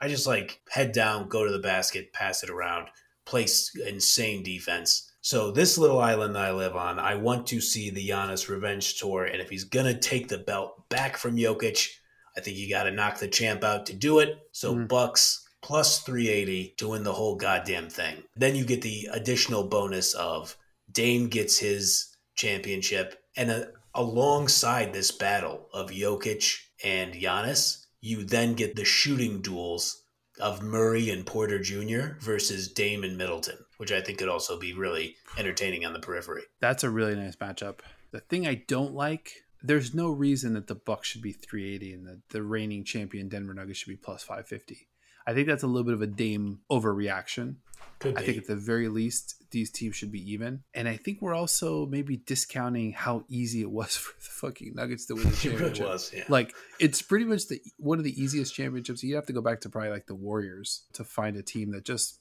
I 0.00 0.08
just 0.08 0.26
like 0.26 0.60
head 0.70 0.92
down, 0.92 1.28
go 1.28 1.44
to 1.44 1.52
the 1.52 1.58
basket, 1.58 2.12
pass 2.12 2.42
it 2.42 2.50
around, 2.50 2.88
place 3.24 3.74
insane 3.86 4.42
defense. 4.42 5.10
So 5.22 5.50
this 5.50 5.78
little 5.78 6.00
island 6.00 6.34
that 6.34 6.44
I 6.44 6.52
live 6.52 6.76
on, 6.76 6.98
I 6.98 7.14
want 7.14 7.46
to 7.48 7.60
see 7.60 7.88
the 7.88 8.06
Giannis 8.06 8.48
revenge 8.48 9.00
tour, 9.00 9.24
and 9.24 9.40
if 9.40 9.48
he's 9.48 9.64
gonna 9.64 9.98
take 9.98 10.28
the 10.28 10.36
belt 10.36 10.88
back 10.90 11.16
from 11.16 11.36
Jokic, 11.36 11.88
I 12.36 12.40
think 12.40 12.56
you 12.56 12.68
got 12.68 12.84
to 12.84 12.90
knock 12.90 13.18
the 13.18 13.28
champ 13.28 13.62
out 13.62 13.86
to 13.86 13.92
do 13.94 14.18
it. 14.18 14.48
So 14.52 14.74
mm. 14.74 14.88
Bucks 14.88 15.48
plus 15.62 16.00
380 16.00 16.74
to 16.76 16.88
win 16.88 17.04
the 17.04 17.12
whole 17.12 17.36
goddamn 17.36 17.88
thing. 17.88 18.22
Then 18.36 18.54
you 18.54 18.64
get 18.64 18.82
the 18.82 19.08
additional 19.12 19.64
bonus 19.68 20.12
of 20.14 20.56
Dame 20.94 21.28
gets 21.28 21.58
his 21.58 22.16
championship, 22.34 23.22
and 23.36 23.50
uh, 23.50 23.64
alongside 23.94 24.92
this 24.92 25.10
battle 25.10 25.68
of 25.72 25.90
Jokic 25.90 26.58
and 26.82 27.12
Giannis, 27.12 27.84
you 28.00 28.24
then 28.24 28.54
get 28.54 28.76
the 28.76 28.84
shooting 28.84 29.40
duels 29.40 30.02
of 30.40 30.62
Murray 30.62 31.10
and 31.10 31.24
Porter 31.24 31.58
Jr. 31.58 32.18
versus 32.20 32.68
Dame 32.68 33.04
and 33.04 33.16
Middleton, 33.16 33.58
which 33.78 33.92
I 33.92 34.00
think 34.00 34.18
could 34.18 34.28
also 34.28 34.58
be 34.58 34.72
really 34.72 35.16
entertaining 35.38 35.84
on 35.84 35.92
the 35.92 36.00
periphery. 36.00 36.42
That's 36.60 36.84
a 36.84 36.90
really 36.90 37.14
nice 37.14 37.36
matchup. 37.36 37.80
The 38.10 38.20
thing 38.20 38.46
I 38.46 38.64
don't 38.66 38.94
like, 38.94 39.32
there's 39.62 39.94
no 39.94 40.10
reason 40.10 40.54
that 40.54 40.66
the 40.66 40.74
Bucks 40.74 41.08
should 41.08 41.22
be 41.22 41.32
380 41.32 41.92
and 41.92 42.06
the, 42.06 42.20
the 42.30 42.42
reigning 42.42 42.84
champion 42.84 43.28
Denver 43.28 43.54
Nuggets 43.54 43.78
should 43.78 43.90
be 43.90 43.96
plus 43.96 44.22
550. 44.22 44.88
I 45.26 45.32
think 45.32 45.48
that's 45.48 45.62
a 45.62 45.66
little 45.66 45.84
bit 45.84 45.94
of 45.94 46.02
a 46.02 46.06
Dame 46.06 46.60
overreaction. 46.70 47.56
I 48.02 48.12
think 48.12 48.38
at 48.38 48.46
the 48.46 48.56
very 48.56 48.88
least, 48.88 49.42
these 49.54 49.70
teams 49.70 49.96
should 49.96 50.12
be 50.12 50.32
even. 50.32 50.62
And 50.74 50.86
I 50.86 50.96
think 50.96 51.22
we're 51.22 51.34
also 51.34 51.86
maybe 51.86 52.18
discounting 52.18 52.92
how 52.92 53.24
easy 53.28 53.62
it 53.62 53.70
was 53.70 53.96
for 53.96 54.12
the 54.18 54.30
fucking 54.30 54.74
Nuggets 54.74 55.06
to 55.06 55.14
win 55.14 55.30
the 55.30 55.36
championship. 55.36 55.86
it 55.86 55.88
was, 55.88 56.12
yeah. 56.14 56.24
Like 56.28 56.54
it's 56.78 57.00
pretty 57.00 57.24
much 57.24 57.48
the 57.48 57.60
one 57.78 57.98
of 57.98 58.04
the 58.04 58.22
easiest 58.22 58.54
championships. 58.54 59.02
You 59.02 59.14
have 59.14 59.26
to 59.26 59.32
go 59.32 59.40
back 59.40 59.62
to 59.62 59.70
probably 59.70 59.90
like 59.90 60.06
the 60.06 60.14
Warriors 60.14 60.82
to 60.92 61.04
find 61.04 61.36
a 61.36 61.42
team 61.42 61.70
that 61.70 61.84
just 61.84 62.20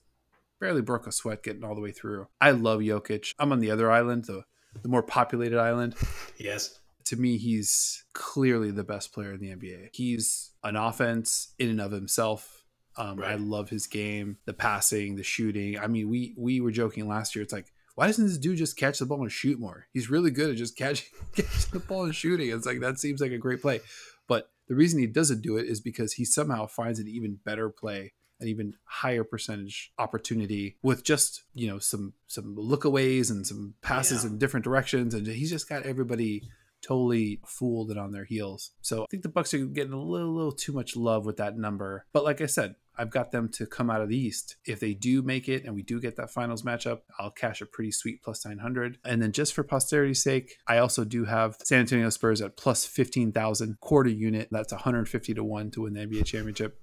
barely 0.62 0.82
broke 0.82 1.08
a 1.08 1.12
sweat 1.12 1.44
getting 1.44 1.66
all 1.66 1.76
the 1.76 1.82
way 1.82 1.92
through. 1.92 2.28
I 2.40 2.52
love 2.52 2.80
Jokic. 2.80 3.34
I'm 3.38 3.52
on 3.52 3.60
the 3.60 3.72
other 3.72 3.92
island, 3.92 4.26
the 4.26 4.46
the 4.82 4.90
more 4.90 5.04
populated 5.04 5.60
island. 5.60 5.96
yes. 6.38 6.80
To 7.06 7.18
me, 7.18 7.38
he's 7.38 8.06
clearly 8.14 8.72
the 8.72 8.84
best 8.84 9.14
player 9.14 9.34
in 9.34 9.42
the 9.42 9.50
NBA. 9.50 9.90
He's 9.92 10.52
an 10.64 10.78
offense 10.78 11.54
in 11.60 11.70
and 11.70 11.82
of 11.82 11.92
himself 11.92 12.63
um, 12.96 13.18
right. 13.18 13.32
I 13.32 13.36
love 13.36 13.70
his 13.70 13.88
game, 13.88 14.38
the 14.46 14.54
passing, 14.54 15.16
the 15.16 15.24
shooting. 15.24 15.78
I 15.80 15.88
mean, 15.88 16.10
we 16.10 16.34
we 16.38 16.62
were 16.62 16.72
joking 16.72 17.08
last 17.08 17.36
year. 17.36 17.44
It's 17.44 17.54
like, 17.54 17.72
why 17.96 18.08
doesn't 18.08 18.26
this 18.26 18.38
dude 18.38 18.58
just 18.58 18.78
catch 18.78 19.00
the 19.00 19.06
ball 19.06 19.22
and 19.22 19.32
shoot 19.32 19.60
more? 19.60 19.88
He's 19.94 20.10
really 20.10 20.32
good 20.32 20.50
at 20.50 20.58
just 20.58 20.78
catching, 20.78 21.10
catching 21.36 21.72
the 21.72 21.80
ball 21.80 22.06
and 22.06 22.16
shooting. 22.16 22.50
It's 22.50 22.66
like 22.66 22.80
that 22.82 23.00
seems 23.00 23.22
like 23.22 23.32
a 23.32 23.38
great 23.38 23.62
play, 23.62 23.82
but 24.28 24.50
the 24.68 24.76
reason 24.76 25.00
he 25.00 25.08
doesn't 25.08 25.42
do 25.42 25.58
it 25.58 25.68
is 25.68 25.82
because 25.82 26.14
he 26.14 26.26
somehow 26.26 26.68
finds 26.68 27.00
an 27.00 27.08
even 27.08 27.40
better 27.44 27.70
play 27.70 28.14
an 28.44 28.50
even 28.50 28.76
higher 28.84 29.24
percentage 29.24 29.92
opportunity 29.98 30.78
with 30.84 31.04
just 31.04 31.44
you 31.54 31.68
know 31.68 31.80
some 31.80 32.14
some 32.28 32.56
lookaways 32.56 33.32
and 33.32 33.48
some 33.48 33.74
passes 33.82 34.24
yeah. 34.24 34.30
in 34.30 34.38
different 34.38 34.64
directions 34.64 35.14
and 35.14 35.26
he's 35.26 35.50
just 35.50 35.70
got 35.70 35.84
everybody 35.84 36.44
totally 36.82 37.40
fooled 37.46 37.90
and 37.90 38.00
on 38.00 38.12
their 38.12 38.26
heels 38.26 38.72
so 38.82 39.04
i 39.04 39.06
think 39.10 39.24
the 39.24 39.30
bucks 39.30 39.54
are 39.54 39.66
getting 39.66 39.94
a 39.94 40.02
little, 40.02 40.34
little 40.34 40.52
too 40.52 40.74
much 40.74 40.96
love 40.96 41.26
with 41.26 41.38
that 41.38 41.58
number 41.58 42.06
but 42.12 42.24
like 42.24 42.42
i 42.42 42.46
said 42.46 42.76
I've 42.98 43.10
got 43.10 43.32
them 43.32 43.50
to 43.50 43.66
come 43.66 43.90
out 43.90 44.02
of 44.02 44.10
the 44.10 44.18
East. 44.18 44.56
If 44.66 44.80
they 44.80 44.94
do 44.94 45.22
make 45.22 45.50
it 45.50 45.66
and 45.66 45.74
we 45.74 45.82
do 45.82 46.00
get 46.00 46.16
that 46.18 46.30
finals 46.30 46.64
matchup, 46.64 47.02
I'll 47.20 47.32
cash 47.32 47.62
a 47.62 47.66
pretty 47.66 47.92
sweet 47.92 48.22
plus 48.22 48.46
900. 48.46 49.00
And 49.04 49.22
then 49.22 49.32
just 49.32 49.54
for 49.54 49.64
posterity's 49.64 50.22
sake, 50.22 50.58
I 50.68 50.78
also 50.78 51.04
do 51.04 51.26
have 51.26 51.58
San 51.64 51.80
Antonio 51.82 52.10
Spurs 52.10 52.42
at 52.42 52.56
plus 52.56 52.86
15,000 52.86 53.80
quarter 53.80 54.10
unit. 54.10 54.50
That's 54.52 54.74
150 54.74 55.34
to 55.34 55.44
1 55.44 55.72
to 55.72 55.82
win 55.82 55.94
the 55.94 56.02
NBA 56.02 56.26
championship. 56.26 56.80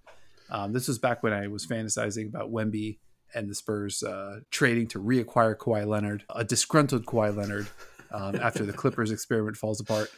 Um, 0.50 0.72
this 0.72 0.88
was 0.88 0.98
back 0.98 1.22
when 1.22 1.32
I 1.32 1.46
was 1.46 1.66
fantasizing 1.66 2.28
about 2.28 2.50
Wemby 2.50 2.98
and 3.34 3.48
the 3.48 3.54
Spurs 3.54 4.02
uh, 4.02 4.40
trading 4.50 4.88
to 4.88 4.98
reacquire 4.98 5.56
Kawhi 5.56 5.86
Leonard, 5.86 6.24
a 6.34 6.42
disgruntled 6.42 7.06
Kawhi 7.06 7.36
Leonard, 7.36 7.68
um, 8.11 8.34
after 8.36 8.66
the 8.66 8.72
Clippers 8.72 9.12
experiment 9.12 9.56
falls 9.56 9.78
apart 9.78 10.11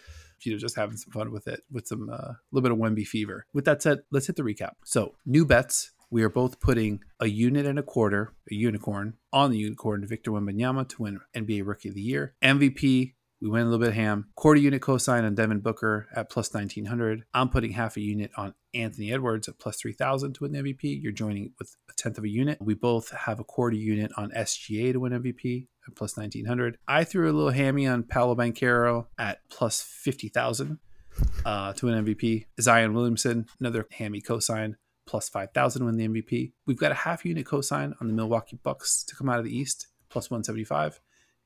you 0.45 0.53
know 0.53 0.59
just 0.59 0.76
having 0.76 0.97
some 0.97 1.12
fun 1.12 1.32
with 1.32 1.49
it 1.49 1.62
with 1.70 1.86
some 1.86 2.09
a 2.09 2.12
uh, 2.12 2.32
little 2.51 2.62
bit 2.62 2.72
of 2.72 2.78
Wemby 2.78 3.07
fever. 3.07 3.47
With 3.53 3.64
that 3.64 3.82
said, 3.82 4.03
let's 4.11 4.26
hit 4.26 4.36
the 4.36 4.43
recap. 4.43 4.72
So 4.84 5.14
new 5.26 5.45
bets. 5.45 5.93
We 6.11 6.22
are 6.22 6.28
both 6.28 6.61
putting 6.61 7.01
a 7.20 7.26
unit 7.26 7.64
and 7.64 7.78
a 7.78 7.82
quarter, 7.82 8.34
a 8.51 8.55
unicorn, 8.55 9.14
on 9.32 9.51
the 9.51 9.57
unicorn 9.57 10.07
Victor 10.07 10.30
Wembanyama 10.30 10.86
to 10.90 11.03
win 11.03 11.20
NBA 11.34 11.66
Rookie 11.66 11.88
of 11.88 11.95
the 11.95 12.03
Year. 12.03 12.34
MVP, 12.45 13.14
we 13.40 13.49
went 13.49 13.66
a 13.66 13.70
little 13.70 13.82
bit 13.82 13.95
ham. 13.95 14.28
Quarter 14.36 14.61
unit 14.61 14.82
cosign 14.82 15.24
on 15.24 15.34
Devin 15.34 15.61
Booker 15.61 16.09
at 16.14 16.28
plus 16.28 16.53
1900. 16.53 17.24
I'm 17.32 17.49
putting 17.49 17.72
half 17.72 17.97
a 17.97 18.03
unit 18.03 18.30
on 18.36 18.53
Anthony 18.75 19.12
Edwards 19.12 19.49
at 19.49 19.59
plus 19.59 19.77
3000 19.81 20.35
to 20.35 20.45
win 20.45 20.53
MVP. 20.53 21.03
You're 21.03 21.12
joining 21.12 21.53
with 21.59 21.77
a 21.91 21.93
tenth 21.95 22.18
of 22.18 22.25
a 22.25 22.29
unit. 22.29 22.59
We 22.61 22.75
both 22.75 23.11
have 23.11 23.41
a 23.41 23.45
quarter 23.45 23.77
unit 23.77 24.11
on 24.16 24.31
SGA 24.31 24.93
to 24.93 25.01
win 25.01 25.12
MVP 25.12 25.66
at 25.87 25.95
plus 25.95 26.16
1900. 26.16 26.79
I 26.89 27.05
threw 27.05 27.31
a 27.31 27.33
little 27.33 27.51
hammy 27.51 27.87
on 27.87 28.03
Paolo 28.05 28.35
Banchero 28.35 29.07
at 29.18 29.41
plus 29.51 29.83
50,000 29.83 30.79
uh, 31.45 31.73
to 31.75 31.87
win 31.87 32.05
MVP. 32.05 32.47
Zion 32.61 32.95
Williamson, 32.95 33.47
another 33.61 33.87
hammy 33.91 34.20
cosign, 34.20 34.75
plus 35.07 35.29
5,000 35.29 35.81
to 35.81 35.87
win 35.87 35.97
the 35.97 36.09
MVP. 36.09 36.53
We've 36.66 36.79
got 36.79 36.93
a 36.93 36.97
half 36.97 37.25
unit 37.25 37.47
cosign 37.47 37.95
on 38.01 38.07
the 38.07 38.14
Milwaukee 38.14 38.59
Bucks 38.62 39.05
to 39.05 39.16
come 39.16 39.29
out 39.29 39.39
of 39.39 39.45
the 39.45 39.57
East, 39.57 39.89
plus 40.09 40.31
175. 40.31 41.01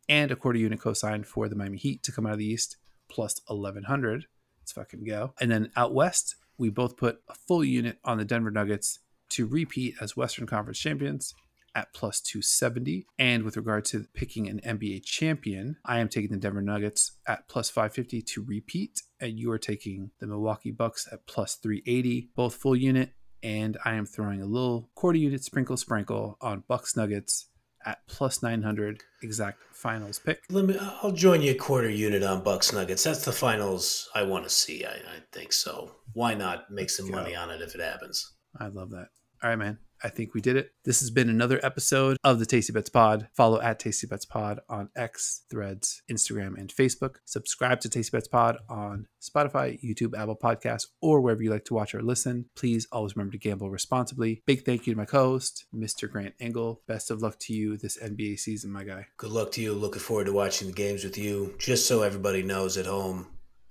and 0.09 0.31
a 0.31 0.37
quarter 0.37 0.59
unit 0.59 0.79
cosign 0.79 1.27
for 1.27 1.49
the 1.49 1.57
Miami 1.57 1.79
Heat 1.79 2.03
to 2.05 2.12
come 2.12 2.27
out 2.27 2.35
of 2.35 2.39
the 2.39 2.47
East, 2.47 2.77
plus 3.09 3.41
1100. 3.49 4.27
Let's 4.61 4.72
fucking 4.72 5.05
go. 5.05 5.33
And 5.41 5.51
then 5.51 5.70
out 5.74 5.95
West, 5.95 6.37
we 6.59 6.70
both 6.70 6.96
put 6.96 7.20
a 7.28 7.34
full 7.34 7.64
unit 7.64 7.98
on 8.04 8.18
the 8.18 8.24
Denver 8.24 8.50
Nuggets 8.50 9.00
to 9.30 9.46
repeat 9.46 9.94
as 10.00 10.16
Western 10.16 10.46
Conference 10.46 10.78
champions 10.78 11.34
at 11.74 11.92
plus 11.92 12.20
270. 12.20 13.07
And 13.18 13.42
with 13.42 13.57
regard 13.57 13.84
to 13.86 14.07
picking 14.14 14.48
an 14.48 14.61
NBA 14.64 15.04
champion, 15.04 15.76
I 15.84 15.98
am 15.98 16.09
taking 16.09 16.30
the 16.30 16.38
Denver 16.38 16.62
Nuggets 16.62 17.12
at 17.26 17.48
plus 17.48 17.68
550 17.68 18.22
to 18.22 18.42
repeat. 18.42 19.02
And 19.20 19.38
you 19.38 19.50
are 19.52 19.59
taking 19.59 20.11
the 20.18 20.26
Milwaukee 20.26 20.70
Bucks 20.70 21.07
at 21.12 21.26
plus 21.26 21.57
380, 21.57 22.30
both 22.34 22.54
full 22.54 22.74
unit. 22.74 23.11
And 23.42 23.76
I 23.84 23.94
am 23.94 24.07
throwing 24.07 24.40
a 24.40 24.46
little 24.46 24.90
quarter 24.94 25.18
unit 25.18 25.44
sprinkle 25.44 25.76
sprinkle 25.76 26.38
on 26.40 26.64
Bucks 26.66 26.96
Nuggets 26.96 27.48
at 27.87 28.07
plus 28.09 28.43
900 28.43 29.03
exact 29.22 29.62
finals 29.72 30.18
pick. 30.18 30.43
Let 30.51 30.66
me, 30.66 30.76
I'll 31.03 31.12
join 31.12 31.41
you 31.41 31.53
a 31.53 31.55
quarter 31.55 31.89
unit 31.89 32.22
on 32.22 32.43
Bucks 32.43 32.72
Nuggets. 32.72 33.05
That's 33.05 33.24
the 33.24 33.32
finals 33.32 34.09
I 34.14 34.24
want 34.24 34.45
to 34.45 34.51
see. 34.51 34.84
I, 34.84 34.95
I 34.95 35.20
think 35.32 35.53
so. 35.53 35.93
Why 36.12 36.34
not 36.34 36.70
make 36.70 36.91
some 36.91 37.11
money 37.11 37.34
on 37.34 37.51
it 37.51 37.62
if 37.62 37.74
it 37.74 37.80
happens? 37.80 38.34
I 38.59 38.66
love 38.66 38.91
that. 38.91 39.09
All 39.43 39.51
right, 39.51 39.57
man. 39.57 39.78
I 40.07 40.09
think 40.09 40.34
we 40.34 40.40
did 40.40 40.57
it. 40.57 40.70
This 40.84 41.00
has 41.00 41.11
been 41.11 41.28
another 41.28 41.59
episode 41.64 42.16
of 42.22 42.38
the 42.38 42.46
Tasty 42.46 42.72
Bets 42.72 42.90
Pod. 42.90 43.26
Follow 43.34 43.61
at 43.61 43.80
Tasty 43.80 44.07
Bets 44.07 44.24
Pod 44.24 44.61
on 44.68 44.88
X, 44.94 45.42
Threads, 45.50 46.00
Instagram, 46.09 46.57
and 46.57 46.72
Facebook. 46.72 47.16
Subscribe 47.24 47.80
to 47.80 47.88
Tasty 47.88 48.16
Bets 48.16 48.28
Pod 48.28 48.59
on 48.68 49.09
Spotify, 49.20 49.82
YouTube, 49.82 50.16
Apple 50.16 50.36
Podcasts, 50.36 50.86
or 51.02 51.20
wherever 51.20 51.42
you 51.42 51.50
like 51.50 51.64
to 51.64 51.74
watch 51.74 51.92
or 51.92 52.02
listen. 52.02 52.44
Please 52.54 52.86
always 52.92 53.16
remember 53.16 53.32
to 53.32 53.38
gamble 53.38 53.68
responsibly. 53.68 54.44
Big 54.46 54.64
thank 54.64 54.86
you 54.86 54.92
to 54.92 54.96
my 54.96 55.07
co-host, 55.07 55.64
Mr. 55.74 56.09
Grant 56.09 56.34
Engel. 56.38 56.82
Best 56.86 57.11
of 57.11 57.20
luck 57.20 57.40
to 57.40 57.52
you 57.52 57.76
this 57.76 57.98
NBA 58.00 58.38
season, 58.38 58.70
my 58.70 58.84
guy. 58.84 59.07
Good 59.16 59.32
luck 59.32 59.50
to 59.52 59.61
you. 59.61 59.72
Looking 59.72 59.98
forward 59.98 60.26
to 60.26 60.32
watching 60.32 60.68
the 60.68 60.72
games 60.72 61.02
with 61.02 61.18
you. 61.18 61.57
Just 61.59 61.88
so 61.88 62.02
everybody 62.02 62.44
knows 62.44 62.76
at 62.76 62.86
home, 62.86 63.26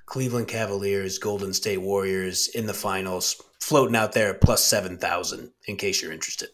Cleveland 0.05 0.49
Cavaliers, 0.49 1.17
Golden 1.17 1.53
State 1.53 1.81
Warriors 1.81 2.49
in 2.49 2.65
the 2.65 2.73
finals, 2.73 3.41
floating 3.66 3.95
out 3.95 4.11
there 4.11 4.30
at 4.30 4.41
plus 4.41 4.63
7,000 4.63 5.51
in 5.66 5.76
case 5.76 5.99
you're 5.99 6.11
interested. 6.11 6.49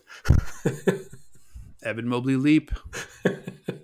Evan 1.83 2.07
Mobley 2.07 2.37
Leap. 2.37 2.71